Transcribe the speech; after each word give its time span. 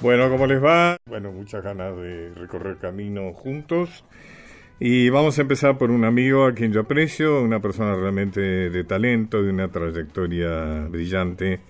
Bueno, 0.00 0.30
¿cómo 0.30 0.46
les 0.46 0.64
va? 0.64 0.96
Bueno, 1.04 1.30
muchas 1.30 1.62
ganas 1.62 1.94
de 1.94 2.32
recorrer 2.34 2.78
camino 2.78 3.34
juntos. 3.34 4.02
Y 4.78 5.10
vamos 5.10 5.38
a 5.38 5.42
empezar 5.42 5.76
por 5.76 5.90
un 5.90 6.06
amigo 6.06 6.46
a 6.46 6.54
quien 6.54 6.72
yo 6.72 6.80
aprecio, 6.80 7.42
una 7.42 7.60
persona 7.60 7.94
realmente 7.94 8.40
de 8.40 8.84
talento, 8.84 9.42
de 9.42 9.50
una 9.50 9.68
trayectoria 9.68 10.86
brillante, 10.88 11.60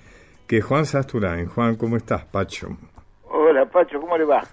que 0.47 0.59
es 0.59 0.65
Juan 0.65 0.87
Sasturán. 0.87 1.47
Juan, 1.47 1.75
¿cómo 1.75 1.97
estás, 1.97 2.25
Pacho? 2.25 2.69
Hola, 3.25 3.67
Pacho, 3.67 4.01
¿cómo 4.01 4.17
le 4.17 4.25
va? 4.25 4.45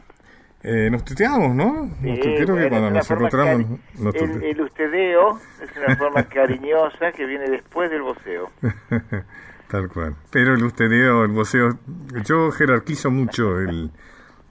Eh, 0.63 0.89
nos 0.89 1.05
tuteamos, 1.05 1.53
¿no? 1.53 1.85
Nos 2.01 2.17
Sí, 2.17 2.19
creo 2.19 2.55
que 2.55 2.69
cuando 2.69 2.89
nos 2.89 3.11
encontramos 3.11 3.79
nos 3.99 4.15
el, 4.15 4.43
el 4.43 4.61
ustedeo 4.61 5.39
es 5.61 5.77
una 5.77 5.95
forma 5.95 6.23
cariñosa 6.23 7.11
que 7.11 7.27
viene 7.27 7.47
después 7.47 7.91
del 7.91 8.01
voceo. 8.01 8.49
Tal 9.69 9.89
cual. 9.89 10.15
Pero 10.31 10.53
el 10.55 10.63
ustedeo, 10.63 11.25
el 11.25 11.31
voceo, 11.31 11.77
yo 12.25 12.51
jerarquizo 12.51 13.11
mucho 13.11 13.59
el, 13.59 13.91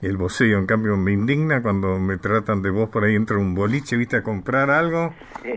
el 0.01 0.17
voceo, 0.17 0.59
en 0.59 0.67
cambio 0.67 0.95
me 0.95 1.11
indigna 1.11 1.61
cuando 1.61 1.97
me 1.99 2.17
tratan 2.17 2.61
de 2.61 2.69
vos 2.69 2.89
por 2.89 3.03
ahí 3.03 3.15
entra 3.15 3.37
un 3.37 3.55
boliche, 3.55 3.97
viste, 3.97 4.17
a 4.17 4.23
comprar 4.23 4.69
algo. 4.69 5.13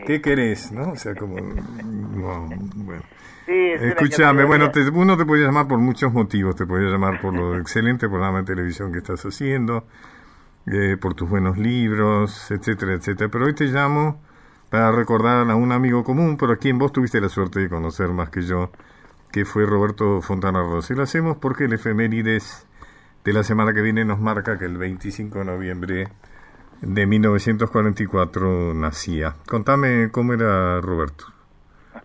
¿qué 0.07 0.23
querés? 0.23 0.73
¿No? 0.73 0.93
O 0.93 0.97
sea, 0.97 1.15
como... 1.15 1.37
no, 1.37 2.49
bueno. 2.77 3.03
Sí, 3.47 3.53
es 3.53 3.83
Escúchame, 3.83 4.45
bueno, 4.45 4.71
te- 4.71 4.89
uno 4.89 5.17
te 5.17 5.25
puede 5.27 5.45
llamar 5.45 5.67
por 5.67 5.79
muchos 5.79 6.13
motivos, 6.13 6.55
te 6.57 6.67
puede 6.67 6.89
llamar 6.91 7.21
por 7.21 7.35
lo 7.35 7.59
excelente 7.59 8.09
programa 8.09 8.39
de 8.39 8.45
televisión 8.45 8.93
que 8.93 8.99
estás 8.99 9.25
haciendo, 9.27 9.87
eh, 10.67 10.97
por 11.01 11.15
tus 11.15 11.29
buenos 11.29 11.59
libros, 11.59 12.51
etcétera, 12.51 12.95
etcétera, 12.95 13.29
pero 13.31 13.47
hoy 13.47 13.55
te 13.55 13.65
llamo 13.65 14.23
para 14.71 14.93
recordar 14.93 15.51
a 15.51 15.55
un 15.57 15.73
amigo 15.73 16.05
común, 16.05 16.37
por 16.37 16.53
a 16.53 16.57
quien 16.57 16.79
vos 16.79 16.93
tuviste 16.93 17.21
la 17.21 17.29
suerte 17.29 17.59
de 17.61 17.69
conocer 17.69 18.09
más 18.11 18.29
que 18.31 18.43
yo, 18.43 18.71
que 19.33 19.45
fue 19.45 19.67
Roberto 19.67 20.21
Fontana 20.21 20.61
Rosa. 20.61 20.93
Y 20.93 20.97
lo 20.97 21.03
hacemos 21.03 21.37
porque 21.37 21.65
el 21.65 21.73
efemérides 21.73 22.67
de 23.25 23.33
la 23.33 23.43
semana 23.43 23.73
que 23.73 23.83
viene 23.83 24.05
nos 24.05 24.19
marca 24.19 24.59
que 24.59 24.65
el 24.65 24.79
25 24.79 25.41
de 25.41 25.45
noviembre 25.45 26.09
de 26.81 27.07
1944 27.07 28.75
nacía. 28.75 29.35
Contame 29.47 30.11
cómo 30.11 30.33
era 30.33 30.81
Roberto, 30.81 31.27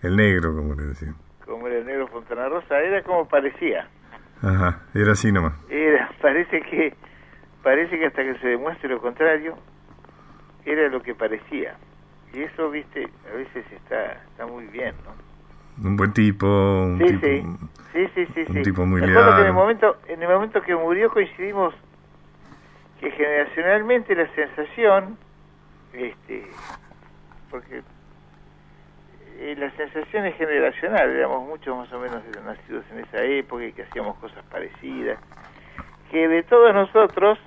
el 0.02 0.16
negro, 0.18 0.56
como 0.56 0.74
le 0.76 0.84
decían. 0.84 1.16
Como 1.46 1.68
era 1.68 1.78
el 1.78 1.86
negro 1.86 2.08
Fontana 2.08 2.50
Rosa, 2.50 2.80
era 2.80 3.02
como 3.04 3.28
parecía. 3.28 3.88
Ajá, 4.42 4.82
era 4.94 5.14
así 5.14 5.32
nomás. 5.32 5.54
Era, 5.70 6.12
parece 6.22 6.62
que 6.62 6.94
parece 7.64 7.98
que 7.98 8.06
hasta 8.06 8.24
que 8.24 8.38
se 8.40 8.48
demuestre 8.48 8.90
lo 8.90 9.02
contrario, 9.02 9.58
era 10.66 10.88
lo 10.90 11.02
que 11.02 11.16
parecía. 11.16 11.76
Y 12.34 12.44
eso, 12.44 12.70
viste, 12.70 13.10
a 13.32 13.36
veces 13.36 13.66
está, 13.72 14.12
está 14.30 14.46
muy 14.46 14.66
bien, 14.66 14.94
¿no? 15.06 15.35
Un 15.84 15.96
buen 15.98 16.14
tipo, 16.14 16.48
un 16.48 16.98
Sí, 17.00 17.18
tipo... 17.18 17.28
sí, 17.94 18.08
sí, 18.16 18.26
sí, 18.26 18.26
sí, 18.34 18.46
un 18.48 18.56
sí. 18.56 18.62
tipo 18.64 18.86
muy 18.86 19.02
que 19.02 19.08
en 19.08 19.14
el 19.18 19.24
leal. 19.44 19.54
momento, 19.54 19.98
en 20.08 20.22
el 20.24 20.30
momento 20.30 20.62
que 20.62 20.76
murió 20.76 21.10
coincidimos 21.12 21.74
que 23.00 23.12
generacionalmente 23.12 24.16
la 24.16 24.28
sensación, 24.36 25.18
este, 25.94 26.48
porque 27.52 27.82
eh, 29.38 29.56
la 29.58 29.70
sensación 29.72 30.26
es 30.26 30.36
generacional, 30.38 31.10
éramos 31.10 31.46
muchos 31.48 31.76
más 31.76 31.92
o 31.92 32.00
menos 32.00 32.22
nacidos 32.46 32.86
en 32.92 33.00
esa 33.00 33.22
época 33.24 33.66
y 33.66 33.74
que 33.74 33.84
hacíamos 33.84 34.16
cosas 34.18 34.44
parecidas, 34.50 35.20
que 36.10 36.28
de 36.30 36.44
todos 36.44 36.74
nosotros, 36.74 37.38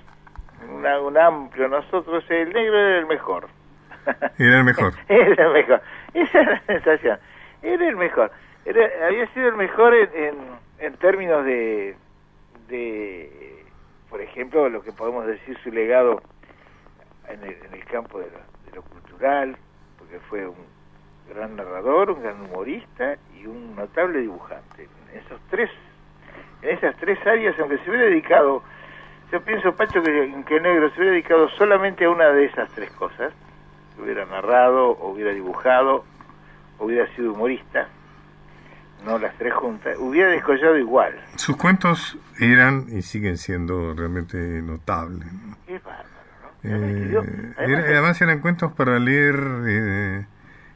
una- 0.71 0.99
un 1.01 1.17
amplio 1.17 1.67
nosotros, 1.67 2.23
el 2.29 2.53
negro 2.53 2.77
era 2.77 2.99
el 2.99 3.07
mejor. 3.07 3.47
Era 4.37 4.59
el 4.59 4.63
mejor. 4.63 4.93
Era 5.07 5.47
el 5.47 5.53
mejor. 5.53 5.81
Esa 6.13 6.39
es 6.41 6.47
la 6.47 6.61
sensación. 6.65 7.19
Era 7.61 7.87
el 7.87 7.95
mejor. 7.95 8.31
Era, 8.65 9.07
había 9.07 9.27
sido 9.33 9.49
el 9.49 9.55
mejor 9.55 9.93
en, 9.93 10.35
en, 10.79 10.93
términos 10.97 11.43
de, 11.45 11.95
de, 12.67 13.65
por 14.09 14.21
ejemplo, 14.21 14.69
lo 14.69 14.81
que 14.81 14.91
podemos 14.91 15.25
decir 15.25 15.57
su 15.63 15.71
legado 15.71 16.21
en 17.27 17.43
el, 17.43 17.57
en 17.65 17.73
el 17.73 17.85
campo 17.85 18.19
de 18.19 18.27
lo, 18.27 18.39
de 18.65 18.75
lo 18.75 18.81
cultural, 18.83 19.57
porque 19.97 20.19
fue 20.29 20.47
un 20.47 20.79
gran 21.29 21.55
narrador, 21.55 22.11
un 22.11 22.21
gran 22.21 22.41
humorista 22.41 23.17
y 23.39 23.45
un 23.45 23.75
notable 23.75 24.19
dibujante. 24.19 24.87
En 25.11 25.19
esos 25.19 25.39
tres, 25.49 25.69
en 26.61 26.69
esas 26.69 26.95
tres 26.97 27.19
áreas, 27.25 27.57
aunque 27.59 27.77
se 27.79 27.89
hubiera 27.89 28.05
dedicado, 28.05 28.63
yo 29.31 29.41
pienso, 29.41 29.75
Pacho, 29.75 30.01
que, 30.01 30.43
que 30.47 30.59
Negro 30.59 30.89
se 30.89 30.95
hubiera 30.95 31.11
dedicado 31.11 31.49
solamente 31.49 32.05
a 32.05 32.09
una 32.09 32.29
de 32.31 32.45
esas 32.45 32.69
tres 32.71 32.91
cosas, 32.91 33.31
hubiera 34.01 34.25
narrado, 34.25 34.91
o 34.91 35.09
hubiera 35.09 35.31
dibujado, 35.31 36.03
hubiera 36.79 37.07
sido 37.15 37.33
humorista, 37.33 37.87
no 39.05 39.17
las 39.17 39.35
tres 39.37 39.53
juntas, 39.53 39.95
hubiera 39.99 40.29
descollado 40.29 40.77
igual. 40.77 41.13
Sus 41.35 41.55
cuentos 41.57 42.17
eran 42.39 42.85
y 42.89 43.01
siguen 43.01 43.37
siendo 43.37 43.93
realmente 43.93 44.37
notables. 44.61 45.31
¿no? 45.31 45.55
Qué 45.65 45.79
bárbaro, 45.79 46.05
¿no? 46.63 46.69
Eh, 46.69 47.53
Además, 47.57 47.57
era- 47.57 47.79
además, 47.83 48.21
eran 48.21 48.39
cuentos 48.39 48.71
para 48.73 48.99
leer 48.99 49.35
eh, 49.67 50.25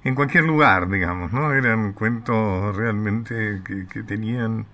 en 0.06 0.16
cualquier 0.16 0.46
lugar, 0.46 0.88
digamos, 0.90 1.32
¿no? 1.34 1.54
Eran 1.54 1.94
cuentos 1.94 2.76
realmente 2.76 3.62
que, 3.66 3.88
que 3.88 4.04
tenían 4.04 4.66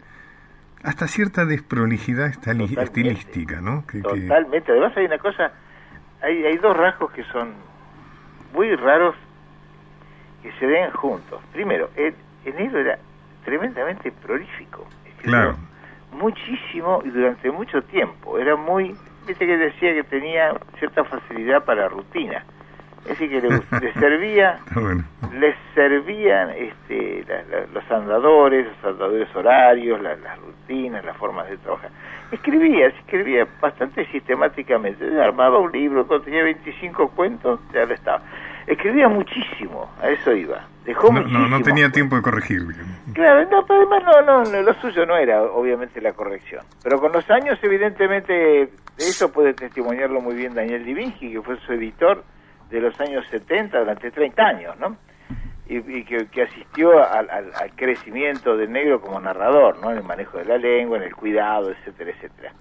hasta 0.84 1.08
cierta 1.08 1.46
desprolijidad 1.46 2.28
estilística, 2.28 3.62
¿no? 3.62 3.86
Que, 3.88 4.02
que- 4.02 4.22
Totalmente. 4.22 4.72
Además 4.72 4.96
hay 4.96 5.06
una 5.06 5.18
cosa, 5.18 5.52
hay, 6.22 6.46
hay 6.46 6.58
dos 6.58 6.76
rasgos 6.78 7.12
que 7.12 7.24
son 7.26 7.54
muy 8.54 8.76
raros 8.76 9.16
que 10.42 10.52
se 10.54 10.68
den 10.68 10.92
juntos. 10.92 11.42
Primero, 11.54 11.90
el, 11.96 12.14
negro 12.56 12.80
era 12.80 12.98
tremendamente 13.46 14.12
prolífico. 14.12 14.86
Claro. 15.22 15.56
Muchísimo 16.12 17.02
y 17.06 17.10
durante 17.10 17.52
mucho 17.52 17.82
tiempo. 17.84 18.38
Era 18.40 18.56
muy, 18.56 18.96
viste 19.28 19.46
que 19.46 19.58
decía 19.58 19.94
que 19.94 20.04
tenía 20.04 20.54
cierta 20.80 21.04
facilidad 21.04 21.64
para 21.64 21.88
rutina. 21.88 22.44
Es 23.04 23.18
decir, 23.18 23.30
que 23.30 23.42
le, 23.42 23.50
le 23.82 23.94
servía 24.00 24.60
bueno. 24.76 25.04
les 25.34 25.56
servían 25.74 26.50
este, 26.50 27.24
la- 27.28 27.44
la- 27.44 27.66
los 27.74 27.92
andadores, 27.92 28.66
los 28.68 28.94
andadores 28.94 29.34
horarios, 29.36 30.02
la- 30.02 30.16
las 30.16 30.38
rutinas, 30.40 31.06
las 31.06 31.16
formas 31.18 31.50
de 31.50 31.58
trabajar. 31.58 31.90
Escribía, 32.32 32.88
escribía 32.88 33.48
bastante 33.62 34.06
sistemáticamente. 34.08 35.06
Armaba 35.22 35.60
un 35.60 35.72
libro, 35.72 36.06
cuando 36.08 36.26
tenía 36.26 36.44
25 36.44 37.10
cuentos, 37.12 37.60
ya 37.74 37.86
lo 37.86 37.94
estaba. 37.94 38.22
Escribía 38.70 39.08
muchísimo, 39.10 39.90
a 40.00 40.10
eso 40.10 40.32
iba. 40.32 40.64
Dejó 40.86 41.12
No, 41.12 41.48
no, 41.48 41.62
tenía 41.64 41.90
tiempo 41.92 42.16
de 42.16 42.22
corregir. 42.22 42.62
Claro, 43.14 43.50
no, 43.50 43.66
pero 43.66 43.80
además 43.82 44.04
no, 44.06 44.22
no, 44.22 44.44
no, 44.44 44.62
lo 44.62 44.74
suyo 44.76 45.06
no 45.08 45.18
era 45.18 45.42
obviamente 45.42 46.00
la 46.00 46.14
corrección. 46.14 46.64
Pero 46.84 47.00
con 47.00 47.12
los 47.12 47.28
años, 47.32 47.58
evidentemente, 47.64 48.32
de 48.34 48.70
eso 48.98 49.32
puede 49.32 49.56
testimoniarlo 49.56 50.22
muy 50.22 50.36
bien 50.36 50.54
Daniel 50.54 50.86
Divinci, 50.86 51.32
que 51.32 51.42
fue 51.42 51.58
su 51.62 51.74
editor 51.74 52.24
de 52.70 52.80
los 52.80 53.00
años 53.02 53.26
70 53.32 53.80
durante 53.80 54.12
30 54.12 54.44
años, 54.44 54.78
¿no? 54.80 54.96
Y, 55.68 55.78
y 55.78 56.04
que, 56.04 56.28
que 56.28 56.44
asistió 56.44 56.92
al, 57.04 57.28
al- 57.30 57.52
al 57.60 57.72
crecimiento 57.76 58.56
del 58.56 58.72
negro 58.72 59.02
como 59.02 59.20
narrador, 59.20 59.80
¿no? 59.82 59.90
En 59.92 59.98
el 59.98 60.04
manejo 60.04 60.38
de 60.38 60.46
la 60.46 60.58
lengua, 60.60 60.98
en 60.98 61.04
el 61.06 61.16
cuidado, 61.16 61.72
etcétera, 61.72 62.12
etcétera. 62.12 62.54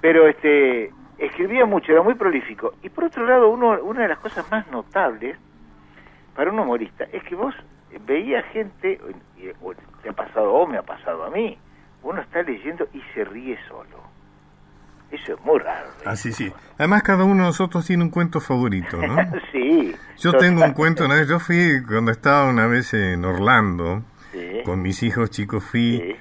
Pero 0.00 0.26
este 0.26 0.90
escribía 1.18 1.64
mucho, 1.66 1.92
era 1.92 2.02
muy 2.02 2.14
prolífico. 2.14 2.74
Y 2.82 2.88
por 2.88 3.04
otro 3.04 3.26
lado, 3.26 3.48
uno, 3.50 3.78
una 3.82 4.02
de 4.02 4.08
las 4.08 4.18
cosas 4.18 4.44
más 4.50 4.66
notables 4.70 5.36
para 6.34 6.50
un 6.50 6.58
humorista 6.58 7.04
es 7.12 7.22
que 7.24 7.34
vos 7.34 7.54
veías 8.06 8.44
gente, 8.52 8.98
o- 9.62 9.68
o 9.68 9.74
te 10.02 10.08
ha 10.08 10.12
pasado 10.12 10.52
o 10.52 10.66
me 10.66 10.76
ha 10.78 10.82
pasado 10.82 11.24
a 11.24 11.30
mí, 11.30 11.56
uno 12.02 12.20
está 12.20 12.42
leyendo 12.42 12.86
y 12.92 13.00
se 13.14 13.24
ríe 13.24 13.58
solo. 13.68 14.02
Eso 15.10 15.34
es 15.34 15.40
muy 15.44 15.58
raro. 15.60 15.86
¿eh? 16.00 16.02
Ah, 16.06 16.16
sí. 16.16 16.52
Además, 16.76 17.02
cada 17.04 17.24
uno 17.24 17.42
de 17.44 17.48
nosotros 17.48 17.86
tiene 17.86 18.02
un 18.02 18.10
cuento 18.10 18.40
favorito, 18.40 18.96
¿no? 18.96 19.16
sí. 19.52 19.94
Yo 20.18 20.32
tengo 20.36 20.64
un 20.64 20.72
cuento, 20.72 21.04
una 21.04 21.14
vez, 21.14 21.28
yo 21.28 21.38
fui, 21.38 21.82
cuando 21.86 22.10
estaba 22.10 22.48
una 22.48 22.66
vez 22.66 22.92
en 22.94 23.24
Orlando, 23.24 24.02
Sí, 24.32 24.62
con 24.64 24.82
mis 24.82 25.02
hijos 25.04 25.30
chicos, 25.30 25.62
fui 25.62 26.00
sí. 26.00 26.16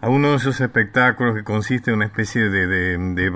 A 0.00 0.08
uno 0.08 0.30
de 0.30 0.36
esos 0.36 0.60
espectáculos 0.60 1.34
que 1.34 1.42
consiste 1.44 1.90
en 1.90 1.96
una 1.96 2.04
especie 2.06 2.48
de, 2.50 2.66
de, 2.66 2.98
de 2.98 3.30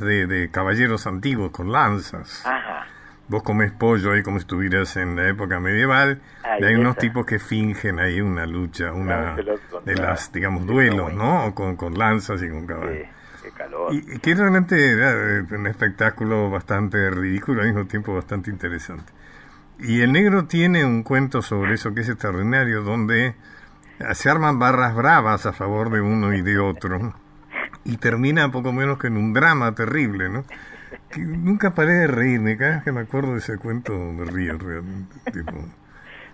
de, 0.00 0.26
de 0.26 0.50
caballeros 0.50 1.06
antiguos 1.06 1.50
con 1.52 1.70
lanzas. 1.72 2.44
Ajá. 2.44 2.86
Vos 3.28 3.42
comes 3.42 3.72
pollo 3.72 4.12
ahí 4.12 4.22
como 4.22 4.38
si 4.38 4.42
estuvieras 4.42 4.96
en 4.96 5.16
la 5.16 5.28
época 5.28 5.58
medieval 5.58 6.20
Ahí 6.44 6.62
y 6.62 6.64
hay 6.66 6.74
unos 6.76 6.96
tipos 6.96 7.26
que 7.26 7.38
fingen 7.40 7.98
ahí 7.98 8.20
una 8.20 8.46
lucha, 8.46 8.92
una 8.92 9.34
contra- 9.36 9.80
de 9.84 9.94
las, 9.96 10.32
digamos, 10.32 10.64
duelos, 10.66 11.12
¿no? 11.12 11.52
Con, 11.54 11.74
con 11.76 11.94
lanzas 11.94 12.40
y 12.42 12.48
con 12.48 12.66
caballos. 12.66 13.06
Sí, 13.42 13.48
calor. 13.56 13.92
Y, 13.94 13.98
y 14.14 14.18
que 14.20 14.34
realmente 14.34 14.92
era 14.92 15.10
eh, 15.12 15.44
un 15.50 15.66
espectáculo 15.66 16.50
bastante 16.50 17.10
ridículo, 17.10 17.62
al 17.62 17.68
mismo 17.68 17.86
tiempo 17.86 18.14
bastante 18.14 18.50
interesante. 18.50 19.12
Y 19.78 20.00
el 20.02 20.12
negro 20.12 20.46
tiene 20.46 20.84
un 20.84 21.02
cuento 21.02 21.42
sobre 21.42 21.74
eso 21.74 21.92
que 21.94 22.00
es 22.02 22.08
extraordinario, 22.08 22.82
donde 22.82 23.34
se 24.14 24.30
arman 24.30 24.58
barras 24.58 24.94
bravas 24.94 25.46
a 25.46 25.52
favor 25.52 25.90
de 25.90 26.00
uno 26.00 26.32
y 26.34 26.42
de 26.42 26.58
otro, 26.58 27.14
y 27.84 27.96
termina 27.98 28.50
poco 28.50 28.72
menos 28.72 28.98
que 28.98 29.06
en 29.06 29.16
un 29.16 29.32
drama 29.32 29.74
terrible, 29.74 30.28
¿no? 30.28 30.44
Que 31.10 31.20
nunca 31.20 31.74
paré 31.74 31.92
de 31.92 32.06
reírme, 32.06 32.56
cada 32.56 32.76
vez 32.76 32.84
que 32.84 32.92
me 32.92 33.00
acuerdo 33.00 33.32
de 33.32 33.38
ese 33.38 33.58
cuento 33.58 33.92
me 33.92 34.24
río 34.24 34.58
realmente. 34.58 35.14
tipo, 35.30 35.52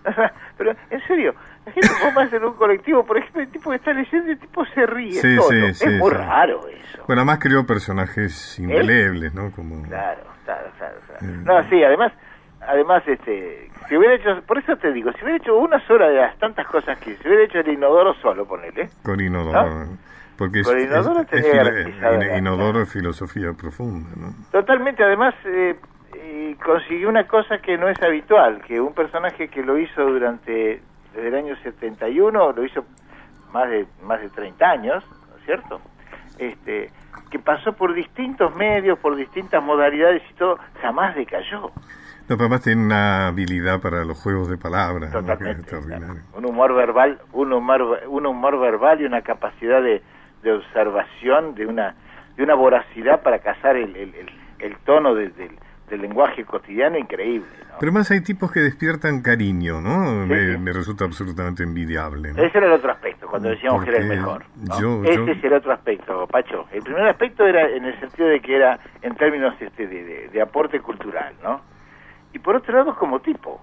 Pero, 0.57 0.75
en 0.89 1.01
serio, 1.07 1.33
La 1.65 1.71
gente 1.71 1.89
más 2.13 2.33
en 2.33 2.43
un 2.43 2.53
colectivo, 2.53 3.05
por 3.05 3.17
ejemplo, 3.17 3.41
el 3.41 3.47
tipo 3.49 3.69
que 3.69 3.77
está 3.77 3.93
leyendo, 3.93 4.31
el 4.31 4.39
tipo 4.39 4.65
se 4.65 4.85
ríe. 4.85 5.13
Sí, 5.13 5.37
sí, 5.49 5.55
es 5.65 5.77
sí, 5.79 5.89
muy 5.89 6.11
raro 6.11 6.67
eso. 6.67 7.03
Bueno, 7.07 7.21
además 7.21 7.39
creó 7.39 7.65
personajes 7.65 8.59
indelebles, 8.59 9.33
¿no? 9.33 9.51
Como... 9.51 9.81
Claro, 9.83 10.23
claro, 10.43 10.67
claro. 10.77 10.95
claro. 11.07 11.25
Mm. 11.25 11.43
No, 11.45 11.63
sí, 11.69 11.83
además, 11.83 12.11
además, 12.67 13.03
este, 13.07 13.69
si 13.87 13.97
hubiera 13.97 14.15
hecho, 14.15 14.41
por 14.45 14.57
eso 14.57 14.75
te 14.77 14.91
digo, 14.91 15.11
si 15.13 15.23
hubiera 15.23 15.37
hecho 15.37 15.57
una 15.57 15.79
sola 15.87 16.07
de 16.09 16.15
las 16.15 16.37
tantas 16.37 16.67
cosas 16.67 16.97
que, 16.99 17.15
si 17.17 17.27
hubiera 17.27 17.43
hecho 17.43 17.59
el 17.59 17.67
inodoro 17.69 18.13
solo, 18.15 18.45
ponele. 18.45 18.89
Con 19.03 19.19
Inodoro. 19.19 19.87
Porque 20.37 20.61
es, 20.61 20.67
Con 20.67 20.79
Inodoro 20.79 21.19
es- 21.21 21.27
tenía 21.27 21.61
es 21.61 21.85
filo- 21.85 22.37
Inodoro 22.37 22.81
es 22.81 22.91
filosofía 22.91 23.53
profunda, 23.53 24.09
¿no? 24.15 24.33
Totalmente, 24.51 25.03
además, 25.03 25.35
eh, 25.45 25.75
eh, 26.15 26.55
consiguió 26.63 27.09
una 27.09 27.27
cosa 27.27 27.59
que 27.59 27.77
no 27.77 27.87
es 27.87 28.01
habitual, 28.01 28.61
que 28.61 28.79
un 28.81 28.93
personaje 28.93 29.47
que 29.49 29.61
lo 29.63 29.77
hizo 29.77 30.03
durante, 30.03 30.81
desde 31.13 31.27
el 31.27 31.35
año 31.35 31.55
71, 31.57 32.51
lo 32.51 32.63
hizo 32.65 32.83
más 33.51 33.69
de, 33.69 33.85
más 34.03 34.19
de 34.21 34.29
30 34.29 34.69
años, 34.69 35.03
¿no 35.29 35.37
es 35.37 35.45
cierto? 35.45 35.81
Este, 36.39 36.89
que 37.29 37.37
pasó 37.39 37.73
por 37.73 37.93
distintos 37.93 38.55
medios, 38.55 38.97
por 38.99 39.15
distintas 39.15 39.63
modalidades 39.63 40.23
y 40.31 40.33
todo, 40.33 40.57
jamás 40.81 41.15
decayó. 41.15 41.71
No, 42.29 42.37
pero 42.37 42.41
además 42.45 42.61
tiene 42.61 42.83
una 42.85 43.27
habilidad 43.27 43.81
para 43.81 44.05
los 44.05 44.17
juegos 44.17 44.49
de 44.49 44.57
palabras, 44.57 45.11
¿no? 45.13 45.19
Totalmente. 45.21 45.61
extraordinario. 45.61 46.21
Un 46.35 46.45
humor 46.45 46.73
verbal, 46.73 47.19
un 47.33 47.51
humor, 47.53 47.99
un 48.07 48.25
humor 48.25 48.59
verbal 48.59 49.01
y 49.01 49.05
una 49.05 49.21
capacidad 49.21 49.81
de, 49.81 50.01
de 50.41 50.51
observación, 50.53 51.55
de 51.55 51.65
una, 51.65 51.95
de 52.37 52.43
una 52.43 52.55
voracidad 52.55 53.21
para 53.23 53.39
cazar 53.39 53.75
el, 53.75 53.95
el, 53.95 54.15
el, 54.15 54.29
el 54.59 54.77
tono 54.85 55.13
de- 55.15 55.29
del, 55.29 55.51
del 55.89 56.01
lenguaje 56.01 56.45
cotidiano 56.45 56.97
increíble. 56.97 57.45
¿no? 57.59 57.75
Pero 57.79 57.89
además 57.91 58.09
hay 58.11 58.21
tipos 58.21 58.51
que 58.51 58.61
despiertan 58.61 59.21
cariño, 59.21 59.81
¿no? 59.81 60.23
Sí, 60.23 60.29
me, 60.29 60.51
sí. 60.53 60.57
me 60.59 60.71
resulta 60.73 61.03
absolutamente 61.05 61.63
envidiable. 61.63 62.31
¿no? 62.33 62.41
Ese 62.41 62.57
era 62.57 62.67
el 62.67 62.73
otro 62.73 62.91
aspecto, 62.91 63.27
cuando 63.27 63.49
decíamos 63.49 63.83
que 63.83 63.89
era 63.89 63.99
el 63.99 64.07
mejor. 64.07 64.45
¿no? 64.55 64.79
yo- 64.79 65.03
Ese 65.03 65.15
yo- 65.15 65.27
es 65.27 65.43
el 65.43 65.53
otro 65.53 65.73
aspecto, 65.73 66.25
Pacho. 66.27 66.67
El 66.71 66.81
primer 66.83 67.05
aspecto 67.07 67.45
era 67.45 67.67
en 67.69 67.83
el 67.85 67.99
sentido 67.99 68.29
de 68.29 68.39
que 68.39 68.55
era 68.55 68.79
en 69.01 69.13
términos 69.15 69.55
este, 69.59 69.87
de, 69.87 70.03
de- 70.03 70.29
de 70.29 70.41
aporte 70.41 70.79
cultural, 70.79 71.33
¿no? 71.43 71.61
Y 72.33 72.39
por 72.39 72.55
otro 72.55 72.75
lado, 72.77 72.95
como 72.95 73.19
tipo. 73.19 73.61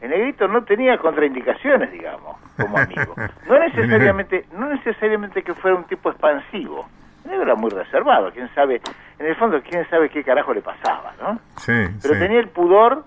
El 0.00 0.10
negrito 0.10 0.46
no 0.46 0.62
tenía 0.62 0.96
contraindicaciones, 0.98 1.90
digamos, 1.90 2.36
como 2.56 2.78
amigo. 2.78 3.14
No 3.48 3.58
necesariamente, 3.58 4.46
no 4.52 4.66
necesariamente 4.68 5.42
que 5.42 5.54
fuera 5.54 5.76
un 5.76 5.84
tipo 5.84 6.10
expansivo. 6.10 6.88
El 7.24 7.32
negro 7.32 7.46
era 7.46 7.54
muy 7.56 7.70
reservado, 7.70 8.30
quién 8.32 8.48
sabe, 8.54 8.80
en 9.18 9.26
el 9.26 9.34
fondo, 9.34 9.60
quién 9.68 9.88
sabe 9.90 10.08
qué 10.08 10.22
carajo 10.22 10.54
le 10.54 10.62
pasaba, 10.62 11.14
¿no? 11.20 11.40
Sí, 11.56 11.72
Pero 12.00 12.14
sí. 12.14 12.20
tenía 12.20 12.38
el 12.38 12.48
pudor, 12.48 13.04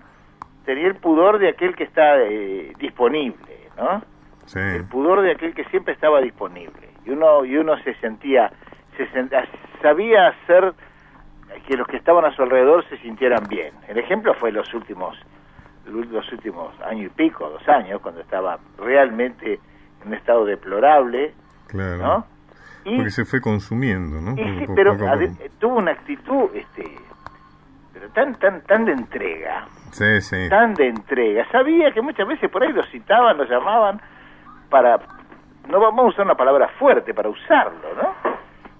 tenía 0.66 0.86
el 0.86 0.96
pudor 0.96 1.38
de 1.38 1.48
aquel 1.48 1.74
que 1.74 1.84
está 1.84 2.20
eh, 2.20 2.72
disponible, 2.78 3.68
¿no? 3.78 4.02
sí. 4.44 4.58
el 4.58 4.84
pudor 4.84 5.22
de 5.22 5.30
aquel 5.32 5.54
que 5.54 5.64
siempre 5.64 5.94
estaba 5.94 6.20
disponible 6.20 6.88
y 7.06 7.10
uno 7.10 7.44
y 7.46 7.56
uno 7.56 7.76
se 7.78 7.94
sentía 7.94 8.52
se 8.98 9.08
sent- 9.12 9.48
sabía 9.80 10.28
hacer 10.28 10.74
que 11.66 11.76
los 11.76 11.86
que 11.86 11.96
estaban 11.96 12.24
a 12.24 12.34
su 12.34 12.42
alrededor 12.42 12.84
se 12.88 12.96
sintieran 12.98 13.46
bien 13.48 13.72
el 13.88 13.98
ejemplo 13.98 14.34
fue 14.34 14.52
los 14.52 14.72
últimos 14.74 15.16
los 15.86 16.32
últimos 16.32 16.74
año 16.82 17.04
y 17.06 17.08
pico 17.08 17.48
dos 17.50 17.68
años 17.68 18.00
cuando 18.00 18.20
estaba 18.20 18.58
realmente 18.78 19.54
en 20.02 20.08
un 20.08 20.14
estado 20.14 20.44
deplorable 20.44 21.34
Claro. 21.68 21.96
no 21.98 22.26
y, 22.84 22.96
Porque 22.96 23.10
se 23.12 23.24
fue 23.24 23.40
consumiendo, 23.40 24.20
¿no? 24.20 24.32
y 24.32 24.58
sí, 24.58 24.66
pero 24.74 24.96
poco 24.98 25.08
poco. 25.08 25.32
tuvo 25.60 25.76
una 25.76 25.92
actitud 25.92 26.50
este 26.54 26.84
pero 27.92 28.08
tan 28.10 28.34
tan 28.36 28.60
tan 28.62 28.84
de 28.84 28.92
entrega 28.92 29.66
Sí, 29.92 30.20
sí. 30.22 30.48
tan 30.48 30.72
de 30.74 30.88
entrega. 30.88 31.46
Sabía 31.52 31.92
que 31.92 32.00
muchas 32.00 32.26
veces 32.26 32.50
por 32.50 32.62
ahí 32.62 32.72
lo 32.72 32.82
citaban, 32.84 33.36
lo 33.36 33.44
llamaban 33.44 34.00
para, 34.70 34.98
no 35.68 35.78
vamos 35.80 36.06
a 36.06 36.08
usar 36.08 36.24
una 36.24 36.34
palabra 36.34 36.68
fuerte, 36.78 37.12
para 37.12 37.28
usarlo, 37.28 37.94
¿no? 37.94 38.14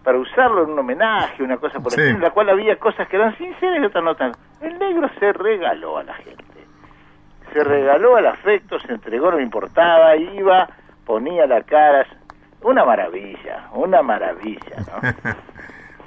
Para 0.04 0.19
usarlo 0.19 0.64
en 0.64 0.70
un 0.70 0.78
homenaje, 0.81 1.43
una 1.43 1.56
cosa 1.58 1.78
por 1.81 1.93
Sí. 1.93 2.00
estilo, 2.00 2.16
en 2.16 2.22
la 2.22 2.31
cual 2.31 2.49
había 2.50 2.76
cosas 2.78 3.06
que 3.08 3.16
eran 3.16 3.37
sinceras 3.38 3.78
y 3.81 3.84
otras 3.87 4.02
no 4.04 4.14
tan. 4.16 4.32
El 4.60 4.78
negro 4.78 5.08
se 5.20 5.32
regaló 5.32 5.99
a 5.99 6.02
la 6.04 6.14
gente. 6.14 6.44
Se 7.52 7.62
regaló 7.62 8.16
al 8.16 8.26
afecto, 8.26 8.78
se 8.81 8.93
entregó, 8.93 9.31
no 9.31 9.38
importaba, 9.40 10.16
iba, 10.16 10.69
ponía 11.04 11.46
la 11.46 11.62
cara. 11.62 12.06
Una 12.62 12.84
maravilla, 12.84 13.69
una 13.72 14.02
maravilla, 14.02 14.76
¿no? 14.87 15.32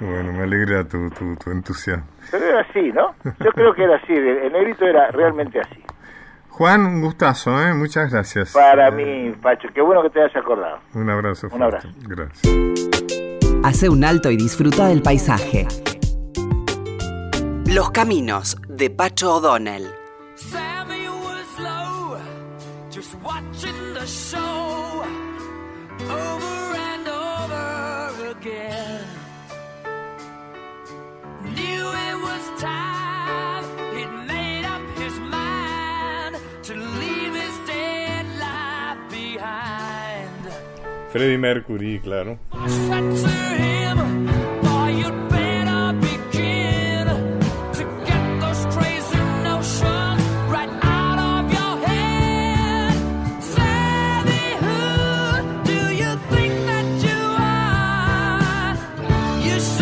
bueno, 0.06 0.32
me 0.32 0.42
alegra 0.44 0.84
tu, 0.84 1.08
tu, 1.10 1.36
tu 1.36 1.50
entusiasmo. 1.50 2.06
Pero 2.30 2.44
era 2.46 2.60
así, 2.62 2.90
¿no? 2.92 3.14
Yo 3.44 3.52
creo 3.52 3.72
que 3.74 3.84
era 3.84 3.96
así, 3.96 4.12
el, 4.12 4.52
negrito 4.52 4.84
era 4.86 5.10
realmente 5.10 5.60
así. 5.60 5.82
Juan, 6.48 6.86
un 6.86 7.02
gustazo, 7.02 7.50
¿eh? 7.62 7.74
Muchas 7.74 8.10
gracias. 8.10 8.52
Para 8.54 8.88
Eh, 8.88 8.92
mí, 8.92 9.32
Pacho, 9.42 9.68
qué 9.74 9.82
bueno 9.82 10.02
que 10.02 10.10
te 10.10 10.20
hayas 10.22 10.34
acordado. 10.36 10.78
Un 10.94 11.10
abrazo. 11.10 11.46
Un 11.48 11.58
fuerte. 11.58 11.76
abrazo. 11.76 11.88
Gracias. 12.08 12.95
Hace 13.66 13.88
un 13.88 14.04
alto 14.04 14.30
y 14.30 14.36
disfruta 14.36 14.86
del 14.86 15.02
paisaje. 15.02 15.66
Los 17.66 17.90
caminos 17.90 18.56
de 18.68 18.90
Pacho 18.90 19.34
O'Donnell. 19.34 19.90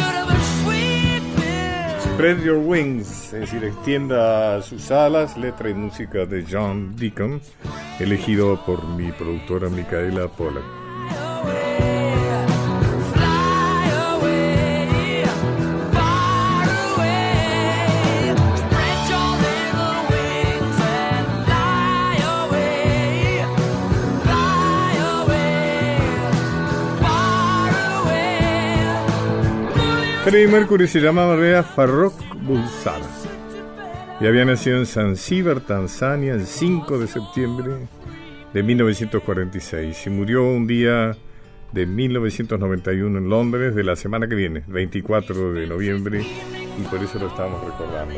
Have 0.07 0.29
been 0.29 0.43
sweeping. 0.63 2.15
Spread 2.15 2.45
Your 2.45 2.59
Wings, 2.59 3.33
es 3.33 3.41
decir, 3.41 3.65
extienda 3.65 4.63
sus 4.63 4.91
alas, 4.91 5.37
letra 5.37 5.71
y 5.71 5.75
música 5.75 6.27
de 6.27 6.45
John 6.49 6.95
Deacon, 6.97 7.41
elegido 7.99 8.61
por 8.65 8.85
mi 8.85 9.11
productora 9.13 9.69
Micaela 9.69 10.29
Pollack. 10.29 10.84
Mercury 30.35 30.89
se 30.89 30.99
llamaba 30.99 31.37
Rea 31.37 31.63
Farrokh 31.63 32.19
Bulsara 32.43 33.07
y 34.21 34.27
había 34.27 34.45
nacido 34.45 34.79
en 34.79 34.87
Zanzíbar, 34.87 35.61
Tanzania, 35.61 36.35
el 36.35 36.45
5 36.45 36.99
de 36.99 37.07
septiembre 37.07 37.87
de 38.53 38.63
1946 38.65 40.07
y 40.07 40.11
murió 40.11 40.43
un 40.43 40.67
día 40.67 41.17
de 41.71 41.87
1991 41.87 43.17
en 43.17 43.29
Londres 43.29 43.77
de 43.77 43.85
la 43.85 43.95
semana 43.95 44.27
que 44.27 44.35
viene, 44.35 44.65
24 44.67 45.53
de 45.53 45.69
noviembre, 45.69 46.23
y 46.23 46.83
por 46.83 47.01
eso 47.01 47.21
lo 47.21 47.29
estamos 47.29 47.65
recordando. 47.65 48.15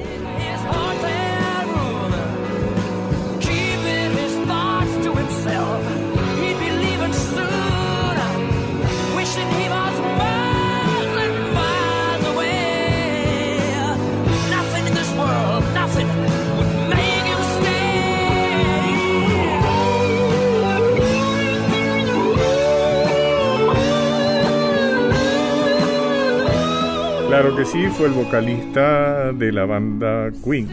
Claro 27.38 27.54
que 27.54 27.66
sí, 27.66 27.86
fue 27.88 28.06
el 28.06 28.14
vocalista 28.14 29.30
de 29.30 29.52
la 29.52 29.66
banda 29.66 30.30
Queen. 30.42 30.70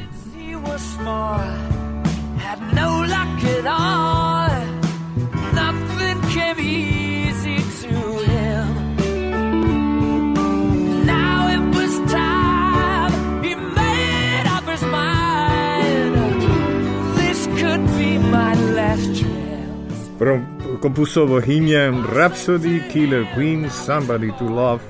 Compuso 20.80 21.26
Bohemian 21.26 22.04
Rhapsody, 22.04 22.82
Killer 22.92 23.26
Queen, 23.36 23.70
Somebody 23.70 24.32
to 24.34 24.44
Love, 24.44 24.82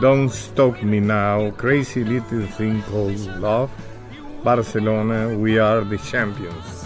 Don't 0.00 0.30
Stop 0.30 0.82
Me 0.82 1.00
Now, 1.00 1.50
Crazy 1.52 2.02
Little 2.02 2.46
Thing 2.46 2.82
Called 2.82 3.18
Love, 3.38 3.70
Barcelona, 4.42 5.36
We 5.36 5.58
Are 5.58 5.82
the 5.82 5.98
Champions. 5.98 6.81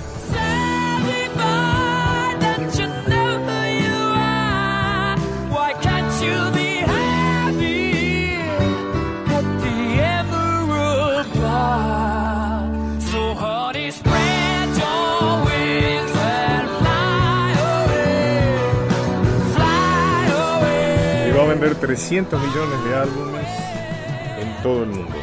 300 21.81 22.41
millones 22.41 22.85
de 22.85 22.95
álbumes 22.97 23.47
en 24.41 24.63
todo 24.63 24.85
el 24.85 24.91
mundo. 24.91 25.15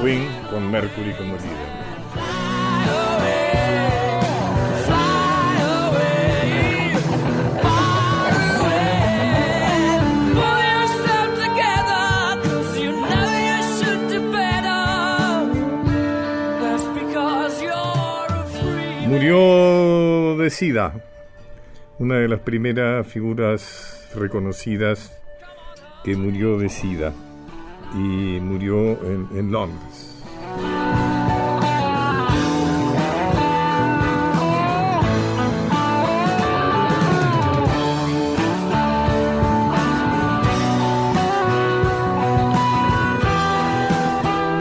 Queen 0.00 0.28
con 0.50 0.70
Mercury 0.70 1.12
como 1.14 1.34
líder. 1.36 1.76
Murió 19.08 20.36
de 20.36 20.50
SIDA, 20.50 20.92
una 21.98 22.16
de 22.16 22.28
las 22.28 22.40
primeras 22.40 23.06
figuras 23.06 24.08
reconocidas 24.14 25.16
que 26.06 26.14
murió 26.14 26.56
de 26.56 26.68
SIDA 26.68 27.12
y 27.92 28.38
murió 28.40 28.76
en, 28.76 29.26
en 29.34 29.50
Londres. 29.50 30.22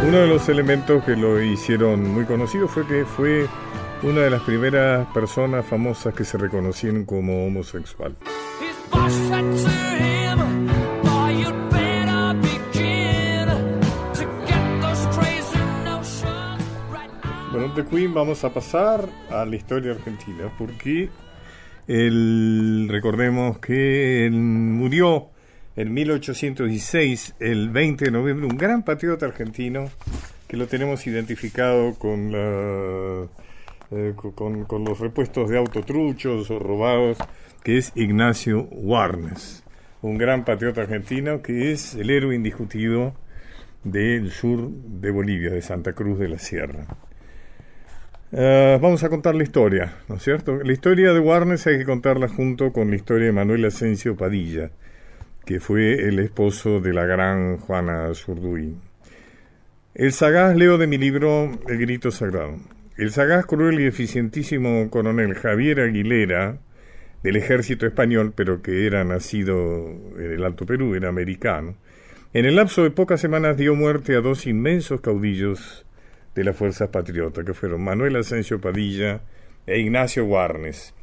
Uno 0.02 0.18
de 0.18 0.28
los 0.28 0.50
elementos 0.50 1.04
que 1.04 1.16
lo 1.16 1.40
hicieron 1.40 2.12
muy 2.12 2.26
conocido 2.26 2.68
fue 2.68 2.88
que 2.88 3.06
fue 3.06 3.46
una 4.02 4.22
de 4.22 4.32
las 4.32 4.42
primeras 4.42 5.06
personas 5.14 5.64
famosas 5.64 6.12
que 6.16 6.26
se 6.26 6.40
reconocieron 6.40 7.06
como 7.06 7.46
homosexual. 7.46 8.16
De 17.76 17.86
Queen 17.86 18.14
vamos 18.14 18.44
a 18.44 18.54
pasar 18.54 19.08
a 19.30 19.46
la 19.46 19.56
historia 19.56 19.92
argentina, 19.92 20.52
porque 20.58 21.10
él, 21.88 22.88
recordemos 22.90 23.60
que 23.60 24.30
murió 24.32 25.28
en 25.76 25.94
1816, 25.94 27.36
el 27.40 27.70
20 27.70 28.06
de 28.06 28.12
noviembre, 28.12 28.48
un 28.48 28.58
gran 28.58 28.84
patriota 28.84 29.26
argentino 29.26 29.90
que 30.48 30.58
lo 30.58 30.68
tenemos 30.68 31.06
identificado 31.06 31.94
con, 31.96 32.32
eh, 32.34 33.26
co- 34.16 34.32
con, 34.34 34.64
con 34.66 34.86
los 34.86 35.00
repuestos 35.00 35.50
de 35.50 35.58
autotruchos 35.58 36.50
o 36.50 36.60
robados, 36.60 37.18
que 37.64 37.78
es 37.78 37.92
Ignacio 37.96 38.64
Warnes, 38.72 39.64
un 40.02 40.18
gran 40.18 40.46
patriota 40.46 40.82
argentino 40.82 41.42
que 41.42 41.72
es 41.74 41.96
el 41.96 42.10
héroe 42.10 42.36
indiscutido 42.36 43.14
del 43.84 44.32
sur 44.32 44.70
de 44.72 45.12
Bolivia, 45.12 45.50
de 45.52 45.62
Santa 45.62 45.94
Cruz 45.94 46.18
de 46.20 46.30
la 46.30 46.40
Sierra. 46.40 46.86
Eh, 48.32 48.80
vamos 48.82 49.04
a 49.04 49.10
contar 49.10 49.36
la 49.36 49.44
historia, 49.44 49.94
¿no 50.10 50.16
es 50.16 50.24
cierto? 50.24 50.58
La 50.64 50.74
historia 50.74 51.14
de 51.14 51.20
Warnes 51.20 51.68
hay 51.68 51.78
que 51.78 51.86
contarla 51.86 52.28
junto 52.28 52.74
con 52.74 52.90
la 52.90 52.96
historia 52.96 53.28
de 53.28 53.32
Manuel 53.32 53.66
Asensio 53.66 54.16
Padilla, 54.16 54.72
que 55.46 55.60
fue 55.60 56.08
el 56.08 56.20
esposo 56.20 56.80
de 56.80 56.92
la 56.92 57.06
gran 57.06 57.58
Juana 57.58 58.12
Zurduy. 58.14 58.76
El 59.94 60.12
sagaz 60.12 60.56
leo 60.56 60.78
de 60.78 60.88
mi 60.88 60.98
libro 60.98 61.52
El 61.68 61.78
Grito 61.78 62.10
Sagrado. 62.12 62.58
El 62.98 63.12
sagaz, 63.12 63.46
cruel 63.46 63.80
y 63.80 63.86
eficientísimo 63.86 64.90
coronel 64.90 65.36
Javier 65.36 65.82
Aguilera, 65.82 66.58
del 67.22 67.36
ejército 67.36 67.86
español, 67.86 68.34
pero 68.36 68.62
que 68.62 68.88
era 68.88 69.04
nacido 69.04 69.88
en 70.18 70.32
el 70.34 70.44
Alto 70.44 70.66
Perú, 70.66 70.96
era 70.96 71.10
americano, 71.10 71.76
en 72.34 72.46
el 72.46 72.58
lapso 72.58 72.84
de 72.84 72.92
pocas 72.92 73.22
semanas 73.22 73.56
dio 73.56 73.76
muerte 73.76 74.16
a 74.16 74.22
dos 74.22 74.46
inmensos 74.48 75.00
caudillos 75.00 75.85
de 76.36 76.44
las 76.44 76.56
fuerzas 76.56 76.90
patriotas, 76.90 77.46
que 77.46 77.54
fueron 77.54 77.84
Manuel 77.84 78.18
Asensio 78.18 78.62
Padilla 78.62 79.22
e 79.66 79.80
Ignacio 79.80 80.26
Warnes, 80.26 80.94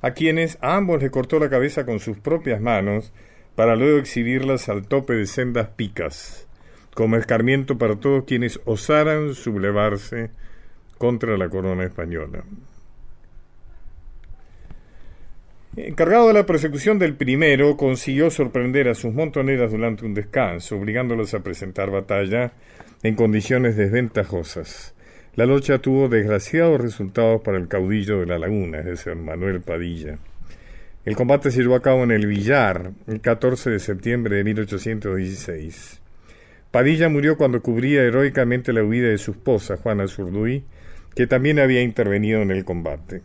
a 0.00 0.12
quienes 0.12 0.58
a 0.60 0.76
ambos 0.76 1.02
le 1.02 1.10
cortó 1.10 1.38
la 1.38 1.50
cabeza 1.50 1.84
con 1.84 1.98
sus 1.98 2.18
propias 2.18 2.60
manos 2.60 3.12
para 3.56 3.74
luego 3.74 3.98
exhibirlas 3.98 4.68
al 4.68 4.86
tope 4.86 5.14
de 5.14 5.26
sendas 5.26 5.68
picas, 5.68 6.46
como 6.94 7.16
escarmiento 7.16 7.78
para 7.78 7.96
todos 7.96 8.24
quienes 8.24 8.60
osaran 8.64 9.34
sublevarse 9.34 10.30
contra 10.98 11.36
la 11.36 11.48
corona 11.48 11.84
española. 11.84 12.44
Encargado 15.74 16.28
de 16.28 16.34
la 16.34 16.44
persecución 16.44 16.98
del 16.98 17.14
primero, 17.14 17.78
consiguió 17.78 18.30
sorprender 18.30 18.88
a 18.88 18.94
sus 18.94 19.14
montoneras 19.14 19.70
durante 19.70 20.04
un 20.04 20.12
descanso, 20.12 20.76
obligándolos 20.76 21.32
a 21.32 21.40
presentar 21.40 21.90
batalla 21.90 22.52
en 23.02 23.14
condiciones 23.14 23.74
desventajosas. 23.76 24.94
La 25.34 25.46
lucha 25.46 25.78
tuvo 25.78 26.10
desgraciados 26.10 26.78
resultados 26.78 27.40
para 27.40 27.56
el 27.56 27.68
caudillo 27.68 28.20
de 28.20 28.26
la 28.26 28.38
laguna, 28.38 28.80
es 28.80 28.84
decir, 28.84 29.14
Manuel 29.14 29.62
Padilla. 29.62 30.18
El 31.06 31.16
combate 31.16 31.50
se 31.50 31.62
llevó 31.62 31.76
a 31.76 31.82
cabo 31.82 32.04
en 32.04 32.10
el 32.10 32.26
Villar, 32.26 32.90
el 33.06 33.22
14 33.22 33.70
de 33.70 33.78
septiembre 33.78 34.36
de 34.36 34.44
1816. 34.44 36.02
Padilla 36.70 37.08
murió 37.08 37.38
cuando 37.38 37.62
cubría 37.62 38.02
heroicamente 38.02 38.74
la 38.74 38.84
huida 38.84 39.08
de 39.08 39.16
su 39.16 39.30
esposa, 39.30 39.78
Juana 39.78 40.06
Zurduy, 40.06 40.64
que 41.14 41.26
también 41.26 41.58
había 41.58 41.80
intervenido 41.80 42.42
en 42.42 42.50
el 42.50 42.66
combate. 42.66 43.22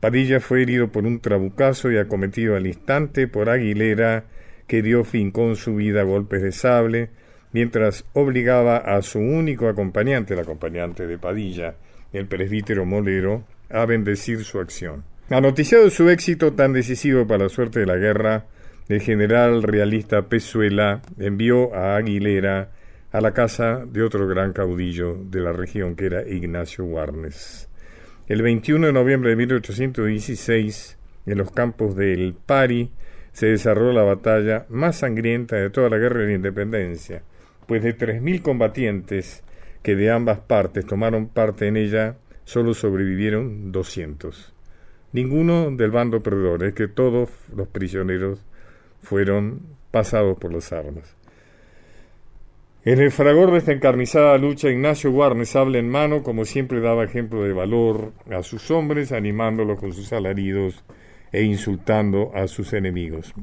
Padilla 0.00 0.40
fue 0.40 0.62
herido 0.62 0.88
por 0.88 1.04
un 1.06 1.20
trabucazo 1.20 1.90
y 1.90 1.98
acometido 1.98 2.54
al 2.56 2.66
instante 2.66 3.26
por 3.26 3.50
Aguilera, 3.50 4.24
que 4.66 4.82
dio 4.82 5.02
fin 5.02 5.30
con 5.30 5.56
su 5.56 5.76
vida 5.76 6.02
a 6.02 6.04
golpes 6.04 6.42
de 6.42 6.52
sable, 6.52 7.10
mientras 7.52 8.04
obligaba 8.12 8.76
a 8.76 9.02
su 9.02 9.18
único 9.18 9.68
acompañante, 9.68 10.34
el 10.34 10.40
acompañante 10.40 11.06
de 11.06 11.18
Padilla, 11.18 11.74
el 12.12 12.26
presbítero 12.26 12.84
Molero, 12.84 13.44
a 13.70 13.86
bendecir 13.86 14.44
su 14.44 14.60
acción. 14.60 15.04
Anoticiado 15.30 15.90
su 15.90 16.08
éxito 16.08 16.52
tan 16.52 16.72
decisivo 16.72 17.26
para 17.26 17.44
la 17.44 17.48
suerte 17.48 17.80
de 17.80 17.86
la 17.86 17.96
guerra, 17.96 18.46
el 18.88 19.00
general 19.00 19.62
realista 19.62 20.28
Pezuela 20.28 21.02
envió 21.18 21.74
a 21.74 21.96
Aguilera 21.96 22.70
a 23.10 23.20
la 23.20 23.32
casa 23.32 23.84
de 23.84 24.02
otro 24.02 24.26
gran 24.26 24.52
caudillo 24.52 25.14
de 25.14 25.40
la 25.40 25.52
región, 25.52 25.96
que 25.96 26.06
era 26.06 26.26
Ignacio 26.26 26.84
Warnes. 26.84 27.67
El 28.28 28.42
21 28.42 28.88
de 28.88 28.92
noviembre 28.92 29.30
de 29.30 29.36
1816, 29.36 30.98
en 31.24 31.38
los 31.38 31.50
campos 31.50 31.96
del 31.96 32.34
Pari, 32.34 32.90
se 33.32 33.46
desarrolló 33.46 33.94
la 33.94 34.02
batalla 34.02 34.66
más 34.68 34.96
sangrienta 34.96 35.56
de 35.56 35.70
toda 35.70 35.88
la 35.88 35.96
guerra 35.96 36.20
de 36.20 36.26
la 36.26 36.34
independencia, 36.34 37.22
pues 37.66 37.82
de 37.82 37.96
3.000 37.96 38.42
combatientes 38.42 39.42
que 39.82 39.96
de 39.96 40.10
ambas 40.10 40.40
partes 40.40 40.84
tomaron 40.84 41.28
parte 41.28 41.68
en 41.68 41.78
ella, 41.78 42.16
solo 42.44 42.74
sobrevivieron 42.74 43.72
200. 43.72 44.52
Ninguno 45.14 45.70
del 45.70 45.90
bando 45.90 46.22
perdedor, 46.22 46.64
es 46.64 46.74
que 46.74 46.86
todos 46.86 47.30
los 47.56 47.68
prisioneros 47.68 48.44
fueron 49.00 49.62
pasados 49.90 50.36
por 50.36 50.52
las 50.52 50.70
armas. 50.74 51.17
En 52.88 53.00
el 53.00 53.10
fragor 53.10 53.52
de 53.52 53.58
esta 53.58 53.72
encarnizada 53.72 54.38
lucha, 54.38 54.70
Ignacio 54.70 55.10
Warnes 55.10 55.54
habla 55.56 55.76
en 55.76 55.90
mano, 55.90 56.22
como 56.22 56.46
siempre 56.46 56.80
daba 56.80 57.04
ejemplo 57.04 57.42
de 57.42 57.52
valor 57.52 58.14
a 58.30 58.42
sus 58.42 58.70
hombres, 58.70 59.12
animándolos 59.12 59.78
con 59.78 59.92
sus 59.92 60.10
alaridos 60.14 60.82
e 61.30 61.42
insultando 61.42 62.34
a 62.34 62.48
sus 62.48 62.72
enemigos. 62.72 63.34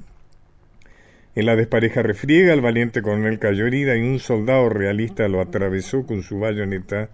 En 1.36 1.46
la 1.46 1.56
despareja 1.56 2.02
refriega, 2.02 2.54
el 2.54 2.62
valiente 2.62 3.04
coronel 3.04 3.38
cayó 3.38 3.68
herida 3.68 3.96
y 3.96 4.02
un 4.02 4.18
soldado 4.18 4.68
realista 4.68 5.28
lo 5.28 5.40
atravesó 5.42 6.08
con 6.08 6.24
su 6.24 6.40
bayoneta, 6.40 7.10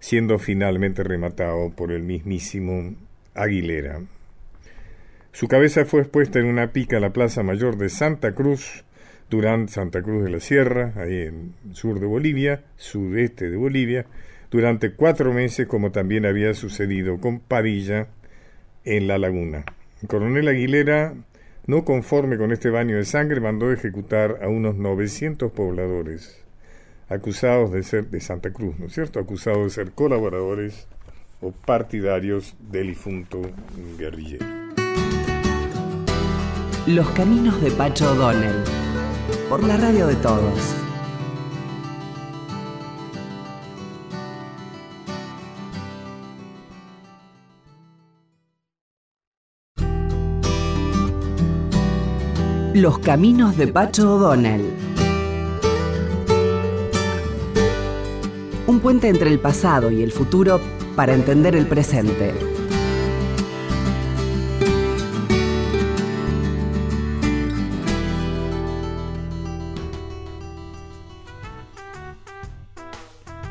siendo 0.00 0.38
finalmente 0.38 1.02
rematado 1.02 1.70
por 1.70 1.92
el 1.92 2.02
mismísimo 2.02 2.94
Aguilera. 3.32 4.00
Su 5.32 5.48
cabeza 5.48 5.86
fue 5.86 6.02
expuesta 6.02 6.40
en 6.40 6.44
una 6.44 6.72
pica 6.72 6.98
a 6.98 7.00
la 7.00 7.14
Plaza 7.14 7.42
Mayor 7.42 7.78
de 7.78 7.88
Santa 7.88 8.34
Cruz, 8.34 8.84
durante 9.30 9.72
Santa 9.72 10.02
Cruz 10.02 10.24
de 10.24 10.30
la 10.30 10.40
Sierra, 10.40 10.92
ahí 10.96 11.22
en 11.22 11.54
sur 11.72 12.00
de 12.00 12.06
Bolivia, 12.06 12.64
sudeste 12.76 13.48
de 13.48 13.56
Bolivia, 13.56 14.06
durante 14.50 14.92
cuatro 14.92 15.32
meses, 15.32 15.66
como 15.66 15.92
también 15.92 16.26
había 16.26 16.52
sucedido 16.54 17.20
con 17.20 17.38
Padilla 17.38 18.08
en 18.84 19.06
La 19.06 19.18
Laguna. 19.18 19.64
El 20.02 20.08
coronel 20.08 20.48
Aguilera 20.48 21.14
no 21.66 21.84
conforme 21.84 22.36
con 22.36 22.50
este 22.52 22.68
baño 22.68 22.96
de 22.96 23.04
sangre, 23.04 23.40
mandó 23.40 23.72
ejecutar 23.72 24.40
a 24.42 24.48
unos 24.48 24.74
900 24.74 25.52
pobladores 25.52 26.42
acusados 27.08 27.72
de 27.72 27.82
ser 27.82 28.08
de 28.08 28.20
Santa 28.20 28.52
Cruz, 28.52 28.78
¿no 28.78 28.86
es 28.86 28.92
cierto? 28.92 29.20
Acusados 29.20 29.64
de 29.64 29.70
ser 29.70 29.92
colaboradores 29.92 30.88
o 31.40 31.52
partidarios 31.52 32.56
del 32.70 32.88
difunto 32.88 33.40
guerrillero. 33.98 34.46
Los 36.86 37.08
caminos 37.10 37.60
de 37.62 37.70
Pacho 37.70 38.10
O'Donnell. 38.12 38.89
Por 39.50 39.64
la 39.64 39.76
radio 39.76 40.06
de 40.06 40.14
todos. 40.14 40.54
Los 52.74 53.00
caminos 53.00 53.56
de 53.56 53.66
Pacho 53.66 54.14
O'Donnell. 54.14 54.72
Un 58.68 58.78
puente 58.78 59.08
entre 59.08 59.30
el 59.30 59.40
pasado 59.40 59.90
y 59.90 60.04
el 60.04 60.12
futuro 60.12 60.60
para 60.94 61.12
entender 61.12 61.56
el 61.56 61.66
presente. 61.66 62.59